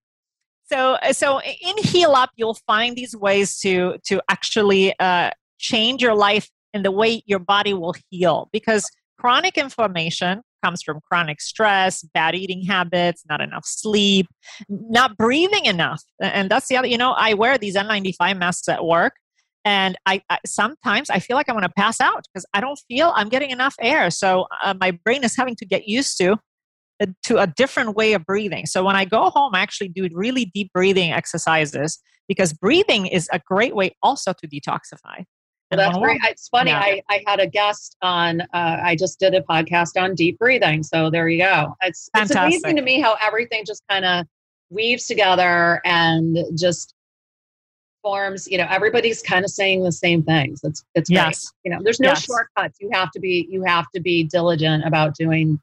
so, 0.70 0.98
so 1.12 1.40
in 1.40 1.78
Heal 1.78 2.12
Up, 2.12 2.30
you'll 2.36 2.58
find 2.66 2.96
these 2.96 3.16
ways 3.16 3.58
to 3.60 3.96
to 4.06 4.20
actually 4.28 4.98
uh, 4.98 5.30
change 5.58 6.02
your 6.02 6.14
life 6.14 6.48
and 6.74 6.84
the 6.84 6.90
way 6.90 7.22
your 7.26 7.38
body 7.38 7.74
will 7.74 7.94
heal. 8.10 8.48
Because 8.52 8.88
chronic 9.18 9.56
inflammation 9.56 10.42
comes 10.62 10.82
from 10.82 11.00
chronic 11.08 11.40
stress, 11.40 12.02
bad 12.14 12.34
eating 12.34 12.64
habits, 12.64 13.24
not 13.28 13.40
enough 13.40 13.64
sleep, 13.64 14.26
not 14.68 15.16
breathing 15.16 15.66
enough. 15.66 16.02
And 16.20 16.50
that's 16.50 16.68
the 16.68 16.76
other, 16.76 16.88
you 16.88 16.98
know, 16.98 17.12
I 17.12 17.34
wear 17.34 17.58
these 17.58 17.76
N95 17.76 18.38
masks 18.38 18.68
at 18.68 18.84
work. 18.84 19.14
And 19.64 19.96
I, 20.06 20.22
I 20.30 20.38
sometimes 20.46 21.10
I 21.10 21.18
feel 21.18 21.36
like 21.36 21.48
I'm 21.48 21.54
going 21.54 21.62
to 21.62 21.72
pass 21.76 22.00
out 22.00 22.24
because 22.32 22.46
I 22.54 22.60
don't 22.60 22.78
feel 22.88 23.12
I'm 23.14 23.28
getting 23.28 23.50
enough 23.50 23.74
air. 23.80 24.10
So 24.10 24.46
uh, 24.62 24.74
my 24.80 24.92
brain 25.04 25.24
is 25.24 25.36
having 25.36 25.56
to 25.56 25.66
get 25.66 25.86
used 25.86 26.16
to 26.18 26.36
uh, 27.00 27.06
to 27.24 27.38
a 27.38 27.46
different 27.46 27.94
way 27.94 28.12
of 28.14 28.24
breathing. 28.24 28.66
So 28.66 28.84
when 28.84 28.96
I 28.96 29.04
go 29.04 29.30
home, 29.30 29.54
I 29.54 29.60
actually 29.60 29.88
do 29.88 30.08
really 30.12 30.46
deep 30.54 30.72
breathing 30.72 31.12
exercises 31.12 32.00
because 32.28 32.52
breathing 32.52 33.06
is 33.06 33.28
a 33.32 33.40
great 33.46 33.74
way 33.74 33.96
also 34.02 34.32
to 34.32 34.48
detoxify. 34.48 35.24
Well, 35.70 35.78
that's 35.78 35.98
great. 35.98 36.20
It's 36.24 36.48
funny. 36.48 36.70
Yeah. 36.70 36.80
I, 36.80 37.02
I 37.10 37.22
had 37.26 37.40
a 37.40 37.46
guest 37.46 37.96
on. 38.00 38.40
Uh, 38.40 38.46
I 38.82 38.96
just 38.96 39.18
did 39.18 39.34
a 39.34 39.42
podcast 39.42 40.00
on 40.00 40.14
deep 40.14 40.38
breathing. 40.38 40.82
So 40.82 41.10
there 41.10 41.28
you 41.28 41.42
go. 41.42 41.76
It's, 41.82 42.08
it's 42.16 42.30
amazing 42.30 42.76
to 42.76 42.82
me 42.82 43.00
how 43.00 43.16
everything 43.22 43.64
just 43.66 43.82
kind 43.90 44.06
of 44.06 44.24
weaves 44.70 45.06
together 45.06 45.82
and 45.84 46.38
just 46.56 46.94
forms. 48.08 48.48
You 48.48 48.58
know, 48.58 48.66
everybody's 48.70 49.20
kind 49.20 49.44
of 49.44 49.50
saying 49.50 49.84
the 49.84 49.92
same 49.92 50.22
things. 50.22 50.60
It's 50.64 50.82
it's 50.94 51.10
great. 51.10 51.38
You 51.64 51.70
know, 51.72 51.78
there's 51.82 52.00
no 52.00 52.10
yes. 52.10 52.24
shortcuts. 52.24 52.78
You 52.80 52.88
have 52.92 53.10
to 53.12 53.20
be 53.20 53.46
you 53.50 53.62
have 53.64 53.86
to 53.94 54.00
be 54.00 54.24
diligent 54.24 54.84
about 54.86 55.14
doing 55.14 55.60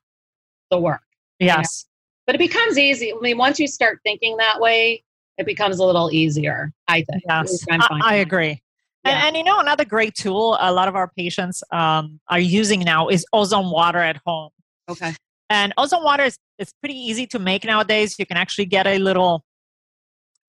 the 0.70 0.80
work. 0.80 1.02
Yes. 1.40 1.86
But 2.26 2.36
it 2.36 2.40
becomes 2.40 2.78
easy. 2.78 3.12
I 3.14 3.18
mean, 3.20 3.38
once 3.38 3.60
you 3.60 3.68
start 3.68 4.00
thinking 4.04 4.38
that 4.38 4.60
way, 4.60 5.04
it 5.38 5.46
becomes 5.46 5.80
a 5.80 5.86
little 5.86 6.10
easier. 6.12 6.72
I 6.88 7.04
think. 7.04 7.24
Yes, 7.28 7.66
I, 7.70 7.80
I 8.04 8.16
agree. 8.16 8.62
And, 9.04 9.16
and, 9.24 9.38
you 9.38 9.44
know, 9.44 9.60
another 9.60 9.86
great 9.86 10.16
tool 10.16 10.58
a 10.60 10.72
lot 10.72 10.88
of 10.88 10.96
our 10.96 11.12
patients 11.16 11.64
um, 11.72 12.20
are 12.28 12.40
using 12.40 12.80
now 12.80 13.08
is 13.10 13.24
ozone 13.34 13.70
water 13.70 14.00
at 14.00 14.18
home. 14.26 14.50
Okay. 14.90 15.14
And 15.52 15.74
ozone 15.78 16.04
water 16.04 16.24
is 16.24 16.38
it's 16.58 16.74
pretty 16.82 16.98
easy 16.98 17.28
to 17.28 17.38
make 17.38 17.64
nowadays. 17.66 18.18
You 18.18 18.26
can 18.26 18.38
actually 18.38 18.66
get 18.66 18.88
a 18.88 18.98
little, 18.98 19.44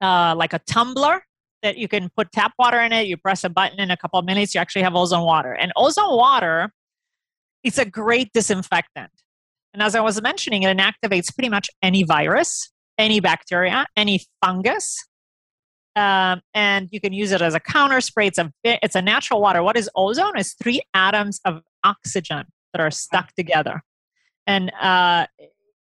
uh, 0.01 0.35
like 0.35 0.55
a 0.55 0.61
tumbler 0.61 1.26
that 1.67 1.77
you 1.77 1.89
can 1.89 2.09
put 2.17 2.31
tap 2.31 2.53
water 2.59 2.81
in 2.81 2.93
it. 2.93 3.09
You 3.09 3.17
press 3.17 3.43
a 3.43 3.49
button 3.49 3.81
in 3.81 3.91
a 3.91 3.97
couple 3.97 4.19
of 4.19 4.25
minutes, 4.25 4.55
you 4.55 4.61
actually 4.61 4.83
have 4.83 4.95
ozone 4.95 5.25
water. 5.25 5.53
And 5.53 5.73
ozone 5.77 6.17
water, 6.17 6.71
it's 7.65 7.79
a 7.79 7.85
great 7.85 8.33
disinfectant. 8.33 9.11
And 9.75 9.83
as 9.83 9.95
I 9.95 10.01
was 10.01 10.23
mentioning, 10.23 10.63
it 10.63 10.77
inactivates 10.77 11.35
pretty 11.35 11.49
much 11.49 11.69
any 11.83 12.05
virus, 12.05 12.71
any 12.99 13.21
bacteria, 13.21 13.87
any 13.97 14.21
fungus, 14.45 14.97
um, 15.97 16.43
and 16.53 16.89
you 16.93 17.01
can 17.01 17.13
use 17.13 17.33
it 17.33 17.41
as 17.43 17.55
a 17.55 17.61
counter 17.61 18.01
spray. 18.01 18.27
It's 18.27 18.39
a 18.39 18.53
it's 18.65 18.95
a 18.95 19.03
natural 19.03 19.41
water. 19.41 19.63
What 19.63 19.77
is 19.77 19.89
ozone? 19.97 20.39
Is 20.39 20.55
three 20.63 20.83
atoms 20.93 21.41
of 21.45 21.63
oxygen 21.85 22.45
that 22.73 22.81
are 22.81 22.91
stuck 22.91 23.35
together, 23.35 23.83
and 24.47 24.71
uh, 24.81 25.27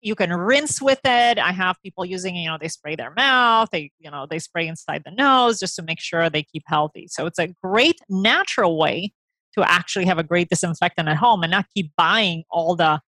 you 0.03 0.15
can 0.15 0.33
rinse 0.33 0.81
with 0.81 1.01
it. 1.05 1.39
I 1.39 1.53
have 1.53 1.77
people 1.83 2.05
using 2.05 2.37
you 2.37 2.49
know 2.49 2.59
they 2.61 2.69
spray 2.69 2.97
their 2.97 3.13
mouth, 3.13 3.69
they 3.73 3.93
you 3.99 4.11
know 4.11 4.27
they 4.29 4.39
spray 4.39 4.67
inside 4.67 5.03
the 5.05 5.11
nose 5.11 5.59
just 5.59 5.77
to 5.77 5.83
make 5.83 6.01
sure 6.01 6.31
they 6.31 6.43
keep 6.43 6.65
healthy. 6.67 7.07
So 7.09 7.27
it's 7.27 7.39
a 7.39 7.49
great 7.63 8.01
natural 8.09 8.79
way 8.79 9.13
to 9.57 9.69
actually 9.69 10.05
have 10.07 10.19
a 10.19 10.23
great 10.23 10.49
disinfectant 10.49 11.09
at 11.09 11.17
home 11.17 11.43
and 11.43 11.51
not 11.51 11.67
keep 11.75 11.93
buying 11.97 12.45
all 12.51 12.77
the 12.77 13.01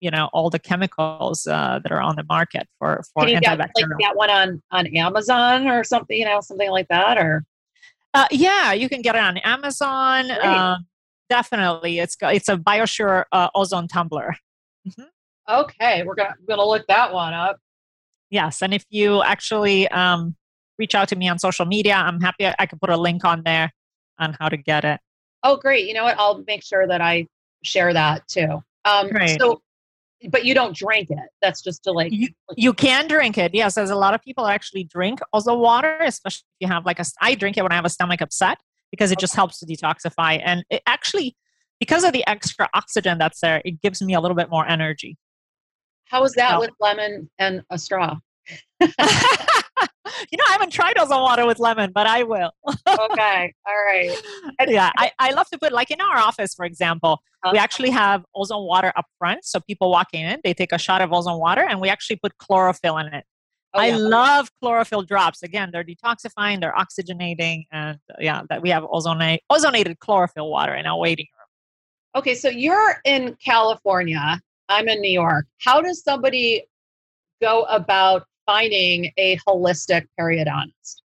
you 0.00 0.10
know 0.10 0.28
all 0.32 0.50
the 0.50 0.58
chemicals 0.58 1.46
uh, 1.46 1.78
that 1.82 1.92
are 1.92 2.00
on 2.00 2.16
the 2.16 2.24
market 2.28 2.66
for 2.78 3.02
for 3.12 3.24
Can 3.24 3.30
you 3.30 3.40
antibacterial. 3.40 3.58
get, 3.76 3.88
like, 3.88 3.98
get 3.98 4.16
one 4.16 4.30
on 4.30 4.62
on 4.70 4.86
Amazon 4.96 5.66
or 5.68 5.84
something, 5.84 6.18
you 6.18 6.24
know, 6.24 6.40
something 6.40 6.70
like 6.70 6.88
that, 6.88 7.18
or 7.18 7.44
uh, 8.14 8.26
yeah, 8.30 8.72
you 8.72 8.88
can 8.88 9.02
get 9.02 9.14
it 9.14 9.20
on 9.20 9.36
Amazon. 9.38 10.30
Um, 10.42 10.86
definitely, 11.28 11.98
it's 11.98 12.16
it's 12.22 12.48
a 12.48 12.56
BioSure 12.56 13.24
uh, 13.30 13.48
ozone 13.54 13.88
tumbler. 13.88 14.34
Mm-hmm. 14.88 15.02
Okay, 15.50 16.04
we're 16.04 16.14
gonna 16.14 16.34
we're 16.40 16.56
gonna 16.56 16.68
look 16.68 16.86
that 16.86 17.12
one 17.12 17.34
up. 17.34 17.58
Yes, 18.30 18.62
and 18.62 18.72
if 18.72 18.84
you 18.90 19.22
actually 19.22 19.88
um, 19.88 20.36
reach 20.78 20.94
out 20.94 21.08
to 21.08 21.16
me 21.16 21.28
on 21.28 21.38
social 21.38 21.66
media, 21.66 21.94
I'm 21.94 22.20
happy 22.20 22.46
I, 22.46 22.54
I 22.60 22.66
can 22.66 22.78
put 22.78 22.90
a 22.90 22.96
link 22.96 23.24
on 23.24 23.42
there 23.44 23.72
on 24.18 24.36
how 24.38 24.48
to 24.48 24.56
get 24.56 24.84
it. 24.84 25.00
Oh, 25.42 25.56
great! 25.56 25.88
You 25.88 25.94
know 25.94 26.04
what? 26.04 26.18
I'll 26.18 26.44
make 26.46 26.62
sure 26.62 26.86
that 26.86 27.00
I 27.00 27.26
share 27.64 27.92
that 27.92 28.26
too. 28.28 28.62
Um, 28.84 29.08
Great. 29.08 29.40
So, 29.40 29.60
but 30.30 30.44
you 30.44 30.54
don't 30.54 30.76
drink 30.76 31.10
it. 31.10 31.28
That's 31.42 31.62
just 31.62 31.82
to 31.84 31.92
like. 31.92 32.12
You, 32.12 32.28
you 32.56 32.72
can 32.72 33.08
drink 33.08 33.36
it. 33.36 33.52
Yes, 33.52 33.74
there's 33.74 33.90
a 33.90 33.96
lot 33.96 34.14
of 34.14 34.22
people 34.22 34.46
actually 34.46 34.84
drink 34.84 35.20
also 35.32 35.56
water, 35.56 35.98
especially 36.00 36.44
if 36.60 36.68
you 36.68 36.72
have 36.72 36.86
like 36.86 37.00
a. 37.00 37.04
I 37.20 37.34
drink 37.34 37.56
it 37.56 37.62
when 37.62 37.72
I 37.72 37.76
have 37.76 37.84
a 37.84 37.90
stomach 37.90 38.20
upset 38.20 38.58
because 38.92 39.10
it 39.10 39.18
just 39.18 39.34
helps 39.34 39.58
to 39.58 39.66
detoxify, 39.66 40.40
and 40.44 40.64
it 40.70 40.82
actually 40.86 41.36
because 41.80 42.04
of 42.04 42.12
the 42.12 42.24
extra 42.28 42.68
oxygen 42.74 43.18
that's 43.18 43.40
there, 43.40 43.62
it 43.64 43.80
gives 43.80 44.00
me 44.02 44.14
a 44.14 44.20
little 44.20 44.36
bit 44.36 44.50
more 44.50 44.68
energy. 44.68 45.16
How 46.10 46.24
is 46.24 46.32
that 46.32 46.52
No. 46.52 46.60
with 46.60 46.70
lemon 46.80 47.30
and 47.38 47.62
a 47.70 47.78
straw? 47.78 48.16
you 48.80 48.88
know, 48.88 50.44
I 50.48 50.52
haven't 50.52 50.72
tried 50.72 50.98
ozone 50.98 51.22
water 51.22 51.46
with 51.46 51.60
lemon, 51.60 51.92
but 51.94 52.06
I 52.06 52.24
will. 52.24 52.50
okay, 52.88 53.54
all 53.66 53.84
right. 53.86 54.16
And- 54.58 54.70
yeah, 54.70 54.90
I, 54.98 55.12
I 55.20 55.30
love 55.32 55.48
to 55.50 55.58
put 55.58 55.72
like 55.72 55.90
in 55.90 56.00
our 56.00 56.16
office, 56.18 56.54
for 56.54 56.64
example, 56.64 57.20
we 57.52 57.58
actually 57.58 57.90
have 57.90 58.24
ozone 58.34 58.66
water 58.66 58.92
up 58.96 59.06
front. 59.18 59.44
So 59.44 59.60
people 59.60 59.90
walking 59.90 60.22
in, 60.22 60.40
they 60.44 60.52
take 60.52 60.72
a 60.72 60.78
shot 60.78 61.00
of 61.00 61.12
ozone 61.12 61.38
water, 61.38 61.62
and 61.62 61.80
we 61.80 61.88
actually 61.88 62.16
put 62.16 62.36
chlorophyll 62.38 62.98
in 62.98 63.06
it. 63.06 63.24
oh, 63.74 63.80
I 63.80 63.86
yeah. 63.88 63.96
love 63.96 64.50
chlorophyll 64.60 65.02
drops. 65.02 65.42
Again, 65.42 65.70
they're 65.72 65.84
detoxifying, 65.84 66.60
they're 66.60 66.74
oxygenating, 66.74 67.64
and 67.72 67.98
uh, 68.10 68.16
yeah, 68.18 68.42
that 68.50 68.60
we 68.62 68.68
have 68.70 68.82
ozonate, 68.82 69.38
ozonated 69.50 69.98
chlorophyll 70.00 70.50
water 70.50 70.74
in 70.74 70.86
our 70.86 70.98
waiting 70.98 71.26
room. 71.38 72.20
Okay, 72.20 72.34
so 72.34 72.48
you're 72.48 72.96
in 73.04 73.36
California. 73.42 74.40
I'm 74.70 74.88
in 74.88 75.00
New 75.00 75.10
York. 75.10 75.46
How 75.62 75.82
does 75.82 76.02
somebody 76.02 76.64
go 77.42 77.62
about 77.64 78.24
finding 78.46 79.12
a 79.16 79.36
holistic 79.46 80.06
periodontist? 80.18 81.02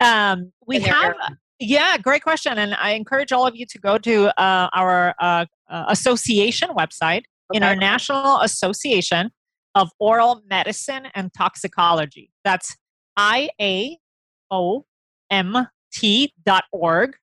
Um, 0.00 0.52
we 0.66 0.80
have, 0.80 1.04
area? 1.04 1.38
yeah, 1.58 1.98
great 1.98 2.22
question, 2.22 2.58
and 2.58 2.74
I 2.74 2.90
encourage 2.90 3.32
all 3.32 3.46
of 3.46 3.56
you 3.56 3.66
to 3.66 3.78
go 3.78 3.98
to 3.98 4.40
uh, 4.40 4.68
our 4.72 5.14
uh, 5.20 5.46
uh, 5.68 5.84
association 5.88 6.68
website, 6.70 7.22
Okay. 7.50 7.58
International 7.58 8.40
Association 8.40 9.30
of 9.76 9.90
Oral 10.00 10.42
Medicine 10.50 11.06
and 11.14 11.30
Toxicology. 11.32 12.32
That's 12.44 12.76
I 13.16 13.50
A 13.60 13.96
O 14.50 14.84
M 15.30 15.68
T 15.92 16.32
dot 16.44 16.64
org. 16.72 17.16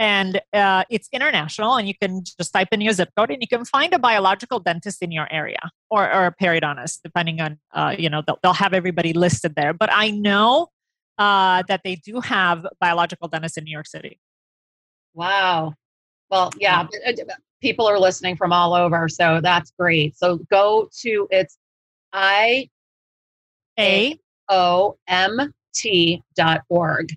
And 0.00 0.40
uh, 0.54 0.84
it's 0.88 1.10
international, 1.12 1.76
and 1.76 1.86
you 1.86 1.92
can 1.92 2.24
just 2.24 2.54
type 2.54 2.68
in 2.72 2.80
your 2.80 2.94
zip 2.94 3.10
code, 3.18 3.30
and 3.30 3.42
you 3.42 3.46
can 3.46 3.66
find 3.66 3.92
a 3.92 3.98
biological 3.98 4.58
dentist 4.58 5.02
in 5.02 5.12
your 5.12 5.30
area, 5.30 5.58
or, 5.90 6.10
or 6.10 6.24
a 6.24 6.34
periodontist, 6.34 7.00
depending 7.04 7.38
on 7.42 7.58
uh, 7.74 7.94
you 7.98 8.08
know 8.08 8.22
they'll, 8.26 8.38
they'll 8.42 8.54
have 8.54 8.72
everybody 8.72 9.12
listed 9.12 9.54
there. 9.56 9.74
But 9.74 9.90
I 9.92 10.10
know 10.10 10.68
uh, 11.18 11.64
that 11.68 11.82
they 11.84 11.96
do 11.96 12.20
have 12.20 12.66
biological 12.80 13.28
dentists 13.28 13.58
in 13.58 13.64
New 13.64 13.72
York 13.72 13.86
City. 13.86 14.18
Wow. 15.12 15.74
Well, 16.30 16.50
yeah, 16.58 16.86
uh, 17.06 17.12
people 17.60 17.86
are 17.86 17.98
listening 17.98 18.36
from 18.36 18.54
all 18.54 18.72
over, 18.72 19.06
so 19.06 19.40
that's 19.42 19.70
great. 19.78 20.16
So 20.16 20.38
go 20.50 20.88
to 21.02 21.28
it's 21.30 21.58
I 22.14 22.70
A 23.78 24.18
O 24.48 24.96
M 25.08 25.52
T 25.74 26.22
dot 26.36 26.62
org. 26.70 27.10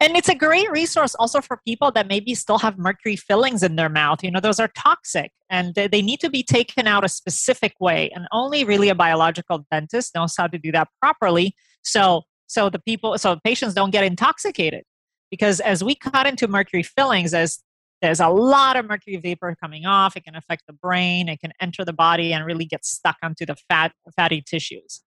And 0.00 0.16
it's 0.16 0.28
a 0.28 0.34
great 0.34 0.70
resource 0.70 1.14
also 1.14 1.40
for 1.40 1.60
people 1.66 1.90
that 1.92 2.08
maybe 2.08 2.34
still 2.34 2.58
have 2.58 2.78
mercury 2.78 3.16
fillings 3.16 3.62
in 3.62 3.76
their 3.76 3.88
mouth. 3.88 4.22
You 4.22 4.30
know, 4.30 4.40
those 4.40 4.60
are 4.60 4.68
toxic 4.76 5.30
and 5.50 5.74
they, 5.74 5.86
they 5.86 6.02
need 6.02 6.20
to 6.20 6.30
be 6.30 6.42
taken 6.42 6.86
out 6.86 7.04
a 7.04 7.08
specific 7.08 7.74
way. 7.80 8.10
And 8.14 8.26
only 8.32 8.64
really 8.64 8.88
a 8.88 8.94
biological 8.94 9.66
dentist 9.70 10.14
knows 10.14 10.34
how 10.36 10.46
to 10.46 10.58
do 10.58 10.72
that 10.72 10.88
properly. 11.00 11.54
So, 11.82 12.22
so 12.46 12.70
the 12.70 12.78
people, 12.78 13.18
so 13.18 13.38
patients 13.44 13.74
don't 13.74 13.90
get 13.90 14.04
intoxicated. 14.04 14.84
Because 15.30 15.60
as 15.60 15.82
we 15.82 15.96
cut 15.96 16.26
into 16.26 16.46
mercury 16.46 16.84
fillings, 16.84 17.34
as 17.34 17.58
there's 18.00 18.20
a 18.20 18.28
lot 18.28 18.76
of 18.76 18.86
mercury 18.86 19.16
vapor 19.16 19.56
coming 19.60 19.86
off, 19.86 20.16
it 20.16 20.24
can 20.24 20.36
affect 20.36 20.62
the 20.66 20.72
brain, 20.72 21.28
it 21.28 21.40
can 21.40 21.52
enter 21.60 21.84
the 21.84 21.92
body 21.92 22.32
and 22.32 22.44
really 22.44 22.64
get 22.64 22.84
stuck 22.84 23.16
onto 23.22 23.44
the 23.44 23.56
fat, 23.68 23.92
fatty 24.14 24.40
tissues. 24.40 25.00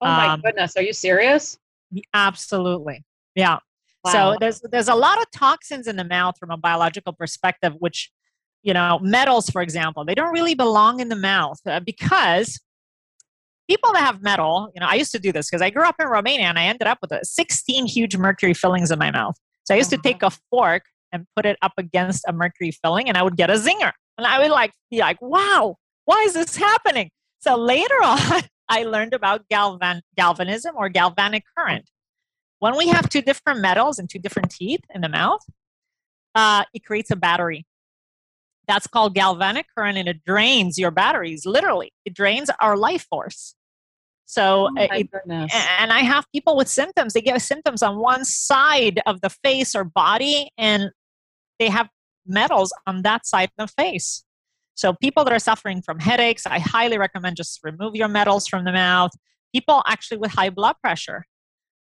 Oh 0.00 0.06
my 0.06 0.28
Um, 0.28 0.40
goodness, 0.40 0.76
are 0.76 0.82
you 0.82 0.92
serious? 0.92 1.58
Absolutely. 2.12 3.04
Yeah. 3.34 3.58
Wow. 4.04 4.32
So 4.32 4.36
there's 4.40 4.60
there's 4.70 4.88
a 4.88 4.94
lot 4.94 5.18
of 5.20 5.30
toxins 5.30 5.86
in 5.86 5.96
the 5.96 6.04
mouth 6.04 6.36
from 6.38 6.50
a 6.50 6.56
biological 6.56 7.12
perspective, 7.12 7.74
which 7.78 8.10
you 8.62 8.74
know 8.74 8.98
metals, 9.02 9.48
for 9.50 9.62
example, 9.62 10.04
they 10.04 10.14
don't 10.14 10.32
really 10.32 10.54
belong 10.54 11.00
in 11.00 11.08
the 11.08 11.16
mouth 11.16 11.58
uh, 11.66 11.80
because 11.80 12.60
people 13.68 13.92
that 13.92 14.00
have 14.00 14.22
metal. 14.22 14.70
You 14.74 14.80
know, 14.80 14.86
I 14.88 14.94
used 14.94 15.12
to 15.12 15.18
do 15.18 15.32
this 15.32 15.48
because 15.48 15.62
I 15.62 15.70
grew 15.70 15.84
up 15.84 15.96
in 16.00 16.08
Romania 16.08 16.46
and 16.46 16.58
I 16.58 16.64
ended 16.64 16.88
up 16.88 16.98
with 17.00 17.12
a 17.12 17.20
16 17.24 17.86
huge 17.86 18.16
mercury 18.16 18.54
fillings 18.54 18.90
in 18.90 18.98
my 18.98 19.10
mouth. 19.10 19.36
So 19.64 19.74
I 19.74 19.78
used 19.78 19.90
to 19.90 19.96
Uh-huh. 19.96 20.02
take 20.02 20.22
a 20.22 20.30
fork 20.50 20.82
and 21.12 21.26
put 21.36 21.46
it 21.46 21.56
up 21.62 21.72
against 21.78 22.24
a 22.26 22.32
mercury 22.32 22.72
filling, 22.82 23.08
and 23.08 23.16
I 23.16 23.22
would 23.22 23.36
get 23.36 23.50
a 23.50 23.54
zinger, 23.54 23.92
and 24.18 24.26
I 24.26 24.40
would 24.40 24.50
like 24.50 24.72
be 24.90 24.98
like, 24.98 25.18
"Wow, 25.20 25.76
why 26.06 26.22
is 26.26 26.32
this 26.34 26.56
happening?" 26.56 27.10
So 27.40 27.56
later 27.56 27.94
on, 28.04 28.42
I 28.68 28.84
learned 28.84 29.14
about 29.14 29.48
galvan 29.48 30.00
galvanism 30.16 30.74
or 30.76 30.88
galvanic 30.88 31.44
current 31.56 31.84
when 32.62 32.76
we 32.76 32.86
have 32.86 33.08
two 33.08 33.22
different 33.22 33.60
metals 33.60 33.98
and 33.98 34.08
two 34.08 34.20
different 34.20 34.52
teeth 34.52 34.82
in 34.94 35.00
the 35.00 35.08
mouth, 35.08 35.40
uh, 36.36 36.62
it 36.72 36.84
creates 36.84 37.10
a 37.10 37.16
battery. 37.16 37.66
That's 38.68 38.86
called 38.86 39.16
galvanic 39.16 39.66
current, 39.76 39.98
and 39.98 40.06
it 40.06 40.24
drains 40.24 40.78
your 40.78 40.92
batteries. 40.92 41.44
Literally, 41.44 41.92
it 42.04 42.14
drains 42.14 42.50
our 42.60 42.76
life 42.76 43.04
force. 43.10 43.56
So, 44.26 44.68
oh 44.78 44.80
uh, 44.80 44.86
it, 44.92 45.10
and 45.80 45.92
I 45.92 46.02
have 46.02 46.24
people 46.32 46.56
with 46.56 46.68
symptoms. 46.68 47.14
They 47.14 47.20
get 47.20 47.42
symptoms 47.42 47.82
on 47.82 47.98
one 47.98 48.24
side 48.24 49.00
of 49.06 49.22
the 49.22 49.30
face 49.30 49.74
or 49.74 49.82
body, 49.82 50.48
and 50.56 50.92
they 51.58 51.68
have 51.68 51.88
metals 52.24 52.72
on 52.86 53.02
that 53.02 53.26
side 53.26 53.50
of 53.58 53.66
the 53.66 53.82
face. 53.82 54.22
So, 54.74 54.92
people 54.92 55.24
that 55.24 55.32
are 55.32 55.40
suffering 55.40 55.82
from 55.82 55.98
headaches, 55.98 56.46
I 56.46 56.60
highly 56.60 56.96
recommend 56.96 57.38
just 57.38 57.58
remove 57.64 57.96
your 57.96 58.06
metals 58.06 58.46
from 58.46 58.64
the 58.64 58.72
mouth. 58.72 59.10
People 59.52 59.82
actually 59.88 60.18
with 60.18 60.30
high 60.30 60.50
blood 60.50 60.76
pressure, 60.80 61.26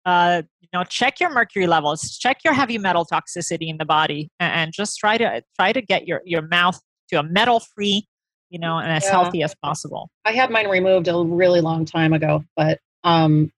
uh, 0.06 0.42
you 0.60 0.68
know, 0.72 0.84
check 0.84 1.20
your 1.20 1.30
mercury 1.30 1.66
levels, 1.66 2.16
check 2.18 2.38
your 2.44 2.54
heavy 2.54 2.78
metal 2.78 3.04
toxicity 3.04 3.68
in 3.68 3.76
the 3.76 3.84
body, 3.84 4.30
and, 4.40 4.52
and 4.52 4.72
just 4.72 4.98
try 4.98 5.18
to 5.18 5.42
try 5.58 5.72
to 5.72 5.82
get 5.82 6.06
your 6.06 6.22
your 6.24 6.42
mouth 6.48 6.80
to 7.08 7.18
a 7.18 7.22
metal 7.22 7.60
free, 7.60 8.06
you 8.50 8.58
know, 8.58 8.78
and 8.78 8.90
as 8.92 9.04
Yeah. 9.04 9.10
healthy 9.10 9.42
as 9.42 9.54
possible. 9.62 10.10
I 10.24 10.32
had 10.32 10.50
mine 10.50 10.68
removed 10.68 11.08
a 11.08 11.16
really 11.18 11.60
long 11.60 11.84
time 11.84 12.12
ago, 12.12 12.44
but 12.56 12.78
um, 13.04 13.50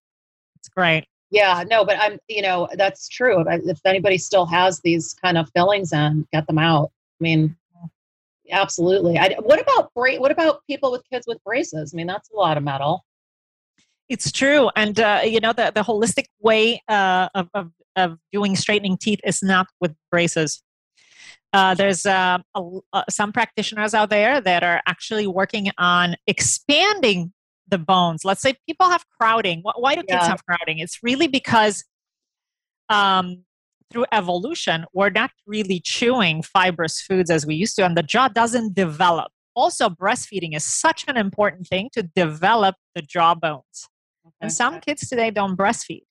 It's 0.57 0.69
great. 0.69 1.05
yeah, 1.29 1.63
no, 1.69 1.85
but 1.85 1.97
I'm, 1.99 2.17
you 2.27 2.41
know, 2.41 2.67
that's 2.75 3.07
true. 3.07 3.41
If, 3.47 3.61
if 3.67 3.79
anybody 3.85 4.17
still 4.17 4.45
has 4.47 4.79
these 4.83 5.13
kind 5.13 5.37
of 5.37 5.49
fillings 5.55 5.93
in, 5.93 6.27
get 6.33 6.47
them 6.47 6.57
out. 6.57 6.91
I 7.19 7.23
mean, 7.23 7.55
absolutely. 8.51 9.17
I, 9.17 9.35
what 9.39 9.61
about 9.61 9.91
bra- 9.93 10.17
What 10.17 10.31
about 10.31 10.61
people 10.67 10.91
with 10.91 11.03
kids 11.11 11.25
with 11.27 11.43
braces? 11.43 11.93
I 11.93 11.97
mean, 11.97 12.07
that's 12.07 12.29
a 12.31 12.35
lot 12.35 12.57
of 12.57 12.63
metal. 12.63 13.03
It's 14.13 14.31
true, 14.31 14.69
and 14.75 14.99
uh, 14.99 15.21
you 15.25 15.39
know 15.39 15.53
the 15.53 15.71
the 15.73 15.81
holistic 15.81 16.25
way 16.39 16.83
uh, 16.87 17.29
of, 17.33 17.49
of 17.55 17.71
of 17.95 18.19
doing 18.31 18.55
straightening 18.55 18.95
teeth 18.95 19.19
is 19.23 19.41
not 19.41 19.65
with 19.81 19.95
braces. 20.11 20.61
Uh, 21.51 21.73
there's 21.73 22.05
uh, 22.05 22.37
a, 22.53 22.61
uh, 22.93 23.03
some 23.09 23.31
practitioners 23.31 23.95
out 23.95 24.11
there 24.11 24.39
that 24.39 24.63
are 24.63 24.81
actually 24.87 25.25
working 25.25 25.71
on 25.79 26.15
expanding 26.27 27.33
the 27.67 27.79
bones. 27.79 28.23
Let's 28.23 28.41
say 28.43 28.53
people 28.67 28.87
have 28.87 29.03
crowding. 29.19 29.63
Wh- 29.65 29.79
Why 29.79 29.95
do 29.95 30.03
kids 30.03 30.27
have 30.27 30.45
crowding? 30.45 30.77
It's 30.77 30.99
really 31.01 31.27
because 31.27 31.83
um, 32.89 33.45
through 33.89 34.05
evolution, 34.11 34.85
we're 34.93 35.09
not 35.09 35.31
really 35.47 35.79
chewing 35.79 36.43
fibrous 36.43 37.01
foods 37.01 37.31
as 37.31 37.47
we 37.47 37.55
used 37.55 37.75
to, 37.77 37.83
and 37.83 37.97
the 37.97 38.03
jaw 38.03 38.27
doesn't 38.27 38.75
develop. 38.75 39.31
Also, 39.55 39.89
breastfeeding 39.89 40.55
is 40.55 40.63
such 40.63 41.05
an 41.07 41.17
important 41.17 41.67
thing 41.67 41.89
to 41.93 42.03
develop 42.03 42.75
the 42.93 43.01
jaw 43.01 43.33
bones. 43.33 43.89
And 44.43 44.49
Okay. 44.51 44.55
some 44.55 44.79
kids 44.81 45.07
today 45.07 45.31
don't 45.31 45.55
breastfeed. 45.57 46.03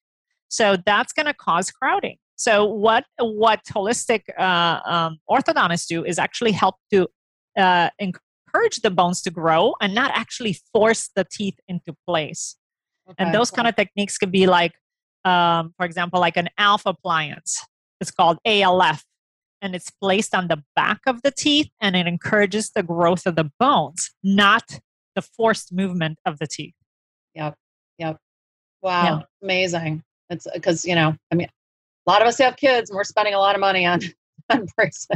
So 0.48 0.76
that's 0.84 1.12
going 1.12 1.26
to 1.26 1.34
cause 1.34 1.70
crowding. 1.70 2.16
So 2.36 2.64
what 2.64 3.04
what 3.18 3.60
holistic 3.66 4.22
uh, 4.38 4.80
um, 4.94 5.18
orthodontists 5.30 5.86
do 5.86 6.04
is 6.04 6.18
actually 6.18 6.52
help 6.52 6.76
to 6.92 7.06
uh, 7.56 7.90
encourage 7.98 8.76
the 8.82 8.90
bones 8.90 9.22
to 9.22 9.30
grow 9.30 9.74
and 9.80 9.94
not 9.94 10.10
actually 10.14 10.56
force 10.72 11.10
the 11.14 11.24
teeth 11.30 11.58
into 11.68 11.94
place. 12.08 12.56
And 13.18 13.34
those 13.34 13.50
kind 13.50 13.68
of 13.68 13.76
techniques 13.76 14.16
could 14.18 14.32
be 14.32 14.46
like, 14.46 14.72
um, 15.24 15.72
for 15.76 15.84
example, 15.86 16.18
like 16.20 16.36
an 16.36 16.48
ALF 16.58 16.84
appliance. 16.86 17.64
It's 18.00 18.10
called 18.10 18.38
ALF. 18.44 19.04
and 19.64 19.76
it's 19.76 19.90
placed 19.90 20.34
on 20.34 20.48
the 20.48 20.60
back 20.74 21.00
of 21.06 21.22
the 21.22 21.30
teeth 21.30 21.70
and 21.80 21.94
it 21.94 22.06
encourages 22.08 22.70
the 22.70 22.82
growth 22.82 23.26
of 23.26 23.36
the 23.36 23.48
bones, 23.60 24.10
not 24.24 24.80
the 25.14 25.22
forced 25.22 25.72
movement 25.72 26.18
of 26.26 26.38
the 26.40 26.48
teeth. 26.48 26.74
Yep. 27.36 27.54
Yep. 28.02 28.18
Wow. 28.82 29.04
Yeah. 29.04 29.20
Amazing. 29.42 30.02
It's 30.28 30.46
because, 30.52 30.84
you 30.84 30.96
know, 30.96 31.14
I 31.30 31.34
mean, 31.36 31.46
a 32.06 32.10
lot 32.10 32.20
of 32.20 32.26
us 32.26 32.38
have 32.38 32.56
kids 32.56 32.90
and 32.90 32.96
we're 32.96 33.04
spending 33.04 33.34
a 33.34 33.38
lot 33.38 33.54
of 33.54 33.60
money 33.60 33.86
on, 33.86 34.00
on 34.50 34.66
braces. 34.76 35.06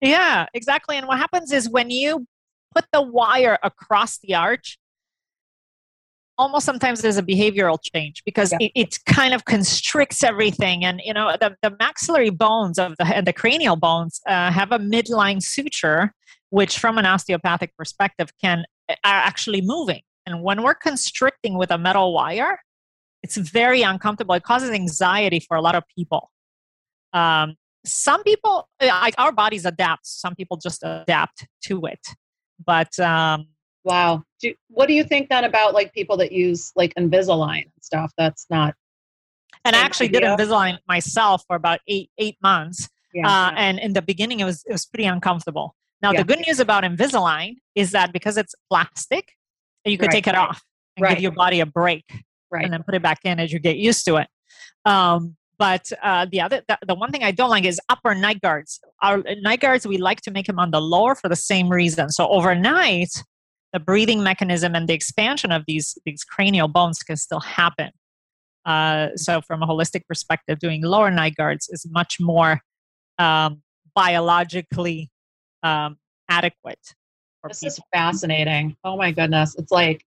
Yeah, 0.00 0.46
exactly. 0.54 0.96
And 0.96 1.06
what 1.06 1.18
happens 1.18 1.52
is 1.52 1.68
when 1.68 1.90
you 1.90 2.26
put 2.74 2.86
the 2.92 3.02
wire 3.02 3.58
across 3.62 4.18
the 4.18 4.34
arch, 4.34 4.78
almost 6.38 6.64
sometimes 6.64 7.02
there's 7.02 7.18
a 7.18 7.22
behavioral 7.22 7.78
change 7.82 8.22
because 8.24 8.52
yeah. 8.52 8.68
it, 8.68 8.72
it, 8.74 8.98
kind 9.04 9.34
of 9.34 9.44
constricts 9.44 10.24
everything 10.24 10.82
and 10.86 10.98
you 11.04 11.12
know 11.12 11.36
the, 11.38 11.54
the 11.60 11.76
maxillary 11.78 12.30
bones 12.30 12.78
of 12.78 12.96
the 12.98 13.04
and 13.14 13.26
the 13.26 13.32
cranial 13.32 13.76
bones 13.76 14.22
uh, 14.26 14.50
have 14.50 14.72
a 14.72 14.78
midline 14.78 15.42
suture 15.42 16.14
which 16.48 16.78
from 16.78 16.96
an 16.96 17.04
osteopathic 17.04 17.76
perspective 17.76 18.30
can 18.42 18.64
are 18.88 18.96
actually 19.04 19.60
moving 19.60 20.00
and 20.26 20.42
when 20.42 20.62
we're 20.62 20.74
constricting 20.74 21.56
with 21.56 21.70
a 21.70 21.78
metal 21.78 22.12
wire 22.12 22.58
it's 23.22 23.36
very 23.36 23.82
uncomfortable 23.82 24.34
it 24.34 24.42
causes 24.42 24.70
anxiety 24.70 25.40
for 25.40 25.56
a 25.56 25.60
lot 25.60 25.74
of 25.74 25.82
people 25.96 26.30
um, 27.12 27.56
some 27.84 28.22
people 28.22 28.68
like 28.80 29.14
our 29.18 29.32
bodies 29.32 29.64
adapt 29.64 30.06
some 30.06 30.34
people 30.34 30.56
just 30.56 30.82
adapt 30.82 31.46
to 31.62 31.86
it 31.86 32.06
but 32.64 32.98
um, 32.98 33.46
Wow. 33.84 34.22
Do, 34.40 34.54
what 34.68 34.86
do 34.86 34.94
you 34.94 35.04
think 35.04 35.28
then 35.28 35.44
about 35.44 35.74
like 35.74 35.92
people 35.92 36.16
that 36.18 36.32
use 36.32 36.72
like 36.76 36.94
Invisalign 36.94 37.62
and 37.62 37.72
stuff? 37.80 38.12
That's 38.16 38.46
not. 38.50 38.74
And 39.64 39.76
I 39.76 39.80
actually 39.80 40.08
idea. 40.08 40.36
did 40.36 40.38
Invisalign 40.38 40.78
myself 40.88 41.44
for 41.46 41.56
about 41.56 41.80
eight 41.86 42.10
eight 42.18 42.36
months. 42.42 42.88
Yeah, 43.12 43.28
uh, 43.28 43.52
And 43.56 43.78
in 43.78 43.92
the 43.92 44.02
beginning, 44.02 44.40
it 44.40 44.44
was 44.44 44.64
it 44.66 44.72
was 44.72 44.86
pretty 44.86 45.06
uncomfortable. 45.06 45.74
Now 46.02 46.12
yeah. 46.12 46.22
the 46.22 46.24
good 46.24 46.44
news 46.46 46.60
about 46.60 46.84
Invisalign 46.84 47.56
is 47.74 47.92
that 47.92 48.12
because 48.12 48.36
it's 48.36 48.54
plastic, 48.70 49.32
you 49.84 49.98
could 49.98 50.06
right, 50.06 50.12
take 50.12 50.26
it 50.26 50.34
off 50.34 50.62
and 50.96 51.04
right. 51.04 51.14
give 51.14 51.22
your 51.22 51.32
body 51.32 51.60
a 51.60 51.66
break, 51.66 52.04
and 52.52 52.72
then 52.72 52.82
put 52.82 52.94
it 52.94 53.02
back 53.02 53.20
in 53.24 53.40
as 53.40 53.52
you 53.52 53.58
get 53.58 53.76
used 53.76 54.04
to 54.06 54.16
it. 54.16 54.28
Um, 54.84 55.36
but 55.58 55.92
uh, 56.02 56.26
the 56.30 56.40
other, 56.40 56.62
the, 56.68 56.78
the, 56.86 56.94
one 56.94 57.12
thing 57.12 57.22
I 57.22 57.32
don't 57.32 57.50
like 57.50 57.64
is 57.64 57.78
upper 57.90 58.14
night 58.14 58.40
guards. 58.40 58.80
Our 59.02 59.22
night 59.42 59.60
guards, 59.60 59.86
we 59.86 59.98
like 59.98 60.22
to 60.22 60.30
make 60.30 60.46
them 60.46 60.58
on 60.58 60.70
the 60.70 60.80
lower 60.80 61.14
for 61.14 61.28
the 61.28 61.36
same 61.36 61.68
reason. 61.68 62.08
So 62.08 62.26
overnight, 62.28 63.10
the 63.74 63.78
breathing 63.78 64.22
mechanism 64.22 64.74
and 64.74 64.88
the 64.88 64.94
expansion 64.94 65.52
of 65.52 65.64
these 65.66 65.98
these 66.06 66.24
cranial 66.24 66.66
bones 66.66 67.00
can 67.00 67.16
still 67.16 67.40
happen. 67.40 67.90
Uh, 68.64 69.08
so, 69.16 69.40
from 69.40 69.62
a 69.62 69.66
holistic 69.66 70.06
perspective, 70.06 70.58
doing 70.58 70.82
lower 70.82 71.10
night 71.10 71.36
guards 71.36 71.68
is 71.70 71.86
much 71.90 72.16
more 72.20 72.60
um, 73.18 73.62
biologically 73.94 75.10
um, 75.62 75.98
adequate. 76.28 76.94
This 77.48 77.62
is 77.62 77.80
fascinating. 77.92 78.76
Oh 78.84 78.96
my 78.96 79.12
goodness, 79.12 79.54
it's 79.56 79.72
like 79.72 80.04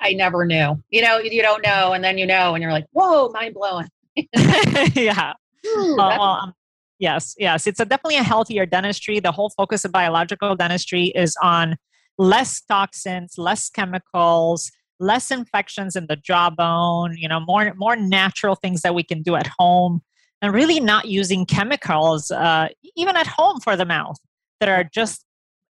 I 0.00 0.12
never 0.12 0.44
knew. 0.44 0.82
You 0.90 1.02
know, 1.02 1.18
you 1.18 1.42
don't 1.42 1.62
know, 1.62 1.92
and 1.92 2.02
then 2.02 2.18
you 2.18 2.26
know, 2.26 2.54
and 2.54 2.62
you're 2.62 2.72
like, 2.72 2.86
"Whoa, 2.92 3.28
mind 3.28 3.54
blowing." 3.54 3.88
yeah. 4.94 5.34
Ooh, 5.66 5.94
well, 5.96 6.22
um, 6.22 6.54
yes, 6.98 7.34
yes. 7.38 7.66
It's 7.66 7.80
a, 7.80 7.84
definitely 7.84 8.16
a 8.16 8.22
healthier 8.22 8.66
dentistry. 8.66 9.20
The 9.20 9.32
whole 9.32 9.50
focus 9.50 9.84
of 9.84 9.92
biological 9.92 10.56
dentistry 10.56 11.06
is 11.14 11.36
on 11.42 11.76
less 12.18 12.60
toxins, 12.62 13.34
less 13.36 13.68
chemicals, 13.68 14.70
less 14.98 15.30
infections 15.30 15.96
in 15.96 16.06
the 16.06 16.16
jawbone, 16.16 17.16
you 17.16 17.28
know, 17.28 17.40
more 17.40 17.74
more 17.76 17.96
natural 17.96 18.54
things 18.54 18.82
that 18.82 18.94
we 18.94 19.02
can 19.02 19.22
do 19.22 19.36
at 19.36 19.48
home, 19.58 20.00
and 20.42 20.54
really 20.54 20.80
not 20.80 21.06
using 21.06 21.44
chemicals 21.44 22.30
uh, 22.30 22.68
even 22.96 23.16
at 23.16 23.26
home 23.26 23.60
for 23.60 23.76
the 23.76 23.84
mouth 23.84 24.16
that 24.60 24.68
are 24.68 24.84
just 24.84 25.24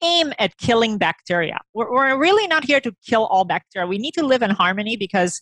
aim 0.03 0.33
at 0.39 0.57
killing 0.57 0.97
bacteria. 0.97 1.59
We're, 1.73 1.91
we're 1.91 2.17
really 2.17 2.47
not 2.47 2.65
here 2.65 2.81
to 2.81 2.91
kill 3.07 3.25
all 3.27 3.45
bacteria. 3.45 3.87
We 3.87 3.97
need 3.97 4.13
to 4.15 4.25
live 4.25 4.41
in 4.41 4.49
harmony 4.51 4.97
because 4.97 5.41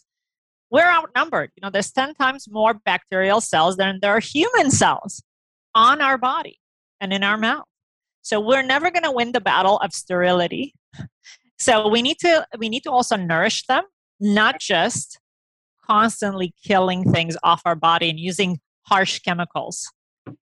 we're 0.69 0.89
outnumbered. 0.89 1.51
You 1.55 1.61
know, 1.61 1.69
there's 1.69 1.91
10 1.91 2.15
times 2.15 2.47
more 2.49 2.73
bacterial 2.73 3.41
cells 3.41 3.77
than 3.77 3.99
there 4.01 4.11
are 4.11 4.19
human 4.19 4.71
cells 4.71 5.23
on 5.75 6.01
our 6.01 6.17
body 6.17 6.59
and 6.99 7.11
in 7.11 7.23
our 7.23 7.37
mouth. 7.37 7.65
So 8.21 8.39
we're 8.39 8.61
never 8.61 8.91
going 8.91 9.03
to 9.03 9.11
win 9.11 9.31
the 9.31 9.41
battle 9.41 9.77
of 9.79 9.93
sterility 9.93 10.73
so 11.61 11.87
we 11.87 12.01
need 12.01 12.17
to 12.21 12.45
we 12.57 12.69
need 12.69 12.81
to 12.83 12.91
also 12.91 13.15
nourish 13.15 13.67
them, 13.67 13.83
not 14.19 14.59
just 14.59 15.19
constantly 15.85 16.55
killing 16.65 17.11
things 17.11 17.37
off 17.43 17.61
our 17.65 17.75
body 17.75 18.09
and 18.09 18.19
using 18.19 18.59
harsh 18.87 19.19
chemicals 19.19 19.87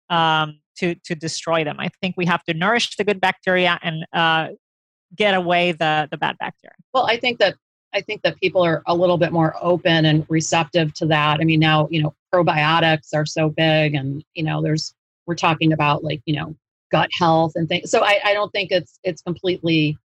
um, 0.10 0.62
to 0.80 0.96
to 0.96 1.16
destroy 1.16 1.64
them. 1.64 1.78
I 1.80 1.90
think 2.02 2.16
we 2.18 2.26
have 2.26 2.44
to 2.46 2.54
nourish 2.54 2.96
the 2.96 3.04
good 3.04 3.22
bacteria 3.22 3.80
and 3.82 4.06
uh, 4.14 4.50
get 5.16 5.34
away 5.34 5.72
the 5.72 6.08
the 6.12 6.18
bad 6.18 6.38
bacteria. 6.40 6.76
Well, 6.94 7.06
I 7.06 7.18
think 7.18 7.40
that 7.40 7.56
I 7.94 8.02
think 8.02 8.22
that 8.22 8.40
people 8.40 8.64
are 8.64 8.84
a 8.88 8.96
little 8.96 9.18
bit 9.18 9.32
more 9.32 9.56
open 9.62 10.06
and 10.06 10.26
receptive 10.30 10.94
to 10.96 11.06
that. 11.08 11.40
I 11.40 11.44
mean, 11.44 11.60
now 11.60 11.88
you 11.92 12.02
know 12.02 12.14
probiotics 12.34 13.14
are 13.14 13.26
so 13.26 13.50
big, 13.50 13.96
and 13.96 14.24
you 14.34 14.44
know 14.44 14.62
there's 14.62 14.94
we're 15.26 15.36
talking 15.36 15.74
about 15.74 16.04
like 16.04 16.22
you 16.26 16.36
know 16.36 16.56
gut 16.92 17.10
health 17.18 17.54
and 17.56 17.68
things. 17.68 17.92
So 17.92 18.04
I, 18.04 18.20
I 18.24 18.34
don't 18.34 18.52
think 18.52 18.72
it's 18.72 19.00
it's 19.04 19.22
completely 19.22 19.98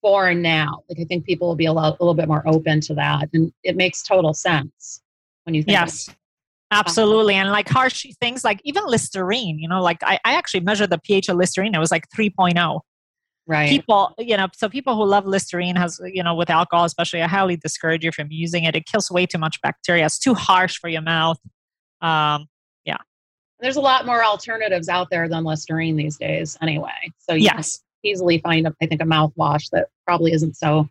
foreign 0.00 0.42
now. 0.42 0.82
Like 0.88 0.98
I 1.00 1.04
think 1.04 1.24
people 1.24 1.48
will 1.48 1.56
be 1.56 1.66
a, 1.66 1.72
lot, 1.72 1.98
a 2.00 2.02
little 2.02 2.14
bit 2.14 2.28
more 2.28 2.42
open 2.46 2.80
to 2.82 2.94
that, 2.94 3.28
and 3.32 3.52
it 3.62 3.76
makes 3.76 4.02
total 4.02 4.34
sense 4.34 5.02
when 5.44 5.54
you 5.54 5.62
think. 5.62 5.72
Yes. 5.72 6.10
Absolutely. 6.70 7.34
And 7.34 7.50
like 7.50 7.68
harsh 7.68 8.06
things 8.20 8.44
like 8.44 8.60
even 8.64 8.84
Listerine, 8.86 9.58
you 9.58 9.68
know, 9.68 9.82
like 9.82 10.02
I, 10.02 10.18
I 10.24 10.34
actually 10.34 10.60
measured 10.60 10.90
the 10.90 10.98
pH 10.98 11.28
of 11.28 11.36
Listerine. 11.36 11.74
It 11.74 11.78
was 11.78 11.90
like 11.90 12.08
3.0. 12.16 12.80
Right. 13.46 13.68
People, 13.68 14.14
you 14.18 14.36
know, 14.36 14.46
so 14.54 14.68
people 14.68 14.94
who 14.94 15.04
love 15.04 15.26
Listerine 15.26 15.74
has, 15.74 16.00
you 16.04 16.22
know, 16.22 16.36
with 16.36 16.50
alcohol, 16.50 16.84
especially, 16.84 17.22
I 17.22 17.26
highly 17.26 17.56
discourage 17.56 18.04
you 18.04 18.12
from 18.12 18.28
using 18.30 18.62
it. 18.62 18.76
It 18.76 18.86
kills 18.86 19.10
way 19.10 19.26
too 19.26 19.38
much 19.38 19.60
bacteria. 19.60 20.06
It's 20.06 20.20
too 20.20 20.34
harsh 20.34 20.78
for 20.78 20.88
your 20.88 21.02
mouth. 21.02 21.38
Um, 22.00 22.46
yeah. 22.84 22.98
There's 23.58 23.74
a 23.74 23.80
lot 23.80 24.06
more 24.06 24.24
alternatives 24.24 24.88
out 24.88 25.08
there 25.10 25.28
than 25.28 25.42
Listerine 25.42 25.96
these 25.96 26.16
days, 26.16 26.56
anyway. 26.62 26.92
So 27.18 27.34
yes, 27.34 27.80
easily 28.04 28.38
find, 28.38 28.68
I 28.80 28.86
think, 28.86 29.02
a 29.02 29.04
mouthwash 29.04 29.68
that 29.72 29.88
probably 30.06 30.32
isn't 30.32 30.56
so, 30.56 30.88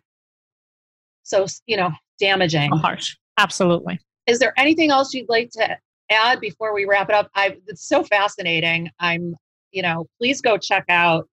so 1.22 1.46
you 1.66 1.78
know, 1.78 1.92
damaging. 2.18 2.70
harsh. 2.72 3.16
Absolutely. 3.38 4.00
Is 4.30 4.38
there 4.38 4.54
anything 4.56 4.92
else 4.92 5.12
you'd 5.12 5.28
like 5.28 5.50
to 5.54 5.76
add 6.08 6.40
before 6.40 6.72
we 6.72 6.84
wrap 6.84 7.08
it 7.08 7.14
up? 7.16 7.28
I 7.34 7.56
it's 7.66 7.88
so 7.88 8.04
fascinating. 8.04 8.88
I'm, 9.00 9.34
you 9.72 9.82
know, 9.82 10.06
please 10.18 10.40
go 10.40 10.56
check 10.56 10.84
out 10.88 11.28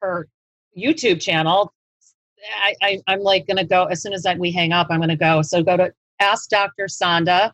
her 0.00 0.28
YouTube 0.78 1.20
channel. 1.20 1.72
I, 2.62 2.74
I 2.80 3.00
I'm 3.08 3.20
like 3.20 3.48
gonna 3.48 3.64
go 3.64 3.86
as 3.86 4.02
soon 4.02 4.12
as 4.12 4.24
I, 4.24 4.34
we 4.34 4.52
hang 4.52 4.72
up. 4.72 4.86
I'm 4.88 5.00
gonna 5.00 5.16
go. 5.16 5.42
So 5.42 5.64
go 5.64 5.76
to 5.76 5.92
Ask 6.20 6.48
Dr. 6.48 6.84
Sanda, 6.84 7.52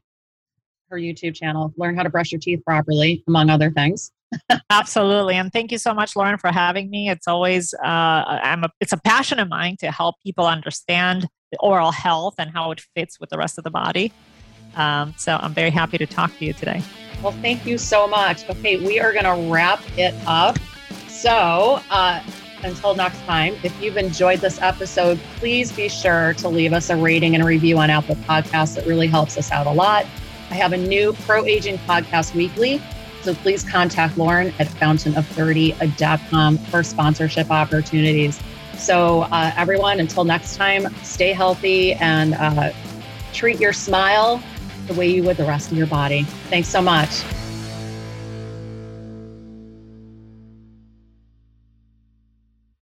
her 0.90 0.98
YouTube 0.98 1.34
channel. 1.34 1.72
Learn 1.78 1.96
how 1.96 2.02
to 2.02 2.10
brush 2.10 2.30
your 2.30 2.40
teeth 2.40 2.62
properly, 2.64 3.24
among 3.26 3.48
other 3.48 3.70
things. 3.70 4.12
Absolutely, 4.70 5.34
and 5.36 5.52
thank 5.52 5.72
you 5.72 5.78
so 5.78 5.94
much, 5.94 6.16
Lauren, 6.16 6.38
for 6.38 6.50
having 6.52 6.90
me. 6.90 7.08
It's 7.08 7.28
always 7.28 7.74
uh, 7.74 7.86
I'm 7.86 8.64
a, 8.64 8.70
it's 8.80 8.92
a 8.92 8.98
passion 8.98 9.38
of 9.38 9.48
mine 9.48 9.76
to 9.80 9.90
help 9.90 10.16
people 10.22 10.46
understand 10.46 11.28
oral 11.60 11.92
health 11.92 12.34
and 12.38 12.50
how 12.50 12.70
it 12.72 12.80
fits 12.94 13.20
with 13.20 13.30
the 13.30 13.38
rest 13.38 13.58
of 13.58 13.64
the 13.64 13.70
body. 13.70 14.12
Um, 14.74 15.14
so 15.16 15.38
I'm 15.40 15.54
very 15.54 15.70
happy 15.70 15.98
to 15.98 16.06
talk 16.06 16.36
to 16.38 16.44
you 16.44 16.52
today. 16.52 16.82
Well, 17.22 17.32
thank 17.32 17.64
you 17.64 17.78
so 17.78 18.06
much. 18.06 18.48
Okay, 18.48 18.76
we 18.76 19.00
are 19.00 19.12
going 19.12 19.24
to 19.24 19.50
wrap 19.50 19.80
it 19.96 20.14
up. 20.26 20.58
So 21.08 21.80
uh, 21.90 22.22
until 22.62 22.94
next 22.94 23.20
time, 23.22 23.56
if 23.62 23.80
you've 23.80 23.96
enjoyed 23.96 24.40
this 24.40 24.60
episode, 24.60 25.18
please 25.36 25.72
be 25.72 25.88
sure 25.88 26.34
to 26.34 26.48
leave 26.48 26.72
us 26.72 26.90
a 26.90 26.96
rating 26.96 27.34
and 27.34 27.42
a 27.42 27.46
review 27.46 27.78
on 27.78 27.88
Apple 27.88 28.16
Podcasts. 28.16 28.76
It 28.76 28.86
really 28.86 29.06
helps 29.06 29.38
us 29.38 29.50
out 29.50 29.66
a 29.66 29.72
lot. 29.72 30.04
I 30.50 30.54
have 30.54 30.72
a 30.72 30.76
new 30.76 31.12
pro 31.12 31.44
aging 31.44 31.78
podcast 31.78 32.34
weekly 32.34 32.82
so 33.26 33.34
please 33.34 33.64
contact 33.64 34.16
Lauren 34.16 34.54
at 34.60 34.68
fountainof30.com 34.68 36.58
for 36.58 36.84
sponsorship 36.84 37.50
opportunities. 37.50 38.40
So, 38.78 39.22
uh, 39.22 39.52
everyone, 39.56 39.98
until 39.98 40.22
next 40.24 40.54
time, 40.54 40.94
stay 41.02 41.32
healthy 41.32 41.94
and 41.94 42.34
uh, 42.34 42.72
treat 43.32 43.58
your 43.58 43.72
smile 43.72 44.40
the 44.86 44.94
way 44.94 45.08
you 45.08 45.24
would 45.24 45.38
the 45.38 45.44
rest 45.44 45.72
of 45.72 45.76
your 45.76 45.88
body. 45.88 46.22
Thanks 46.50 46.68
so 46.68 46.80
much. 46.80 47.24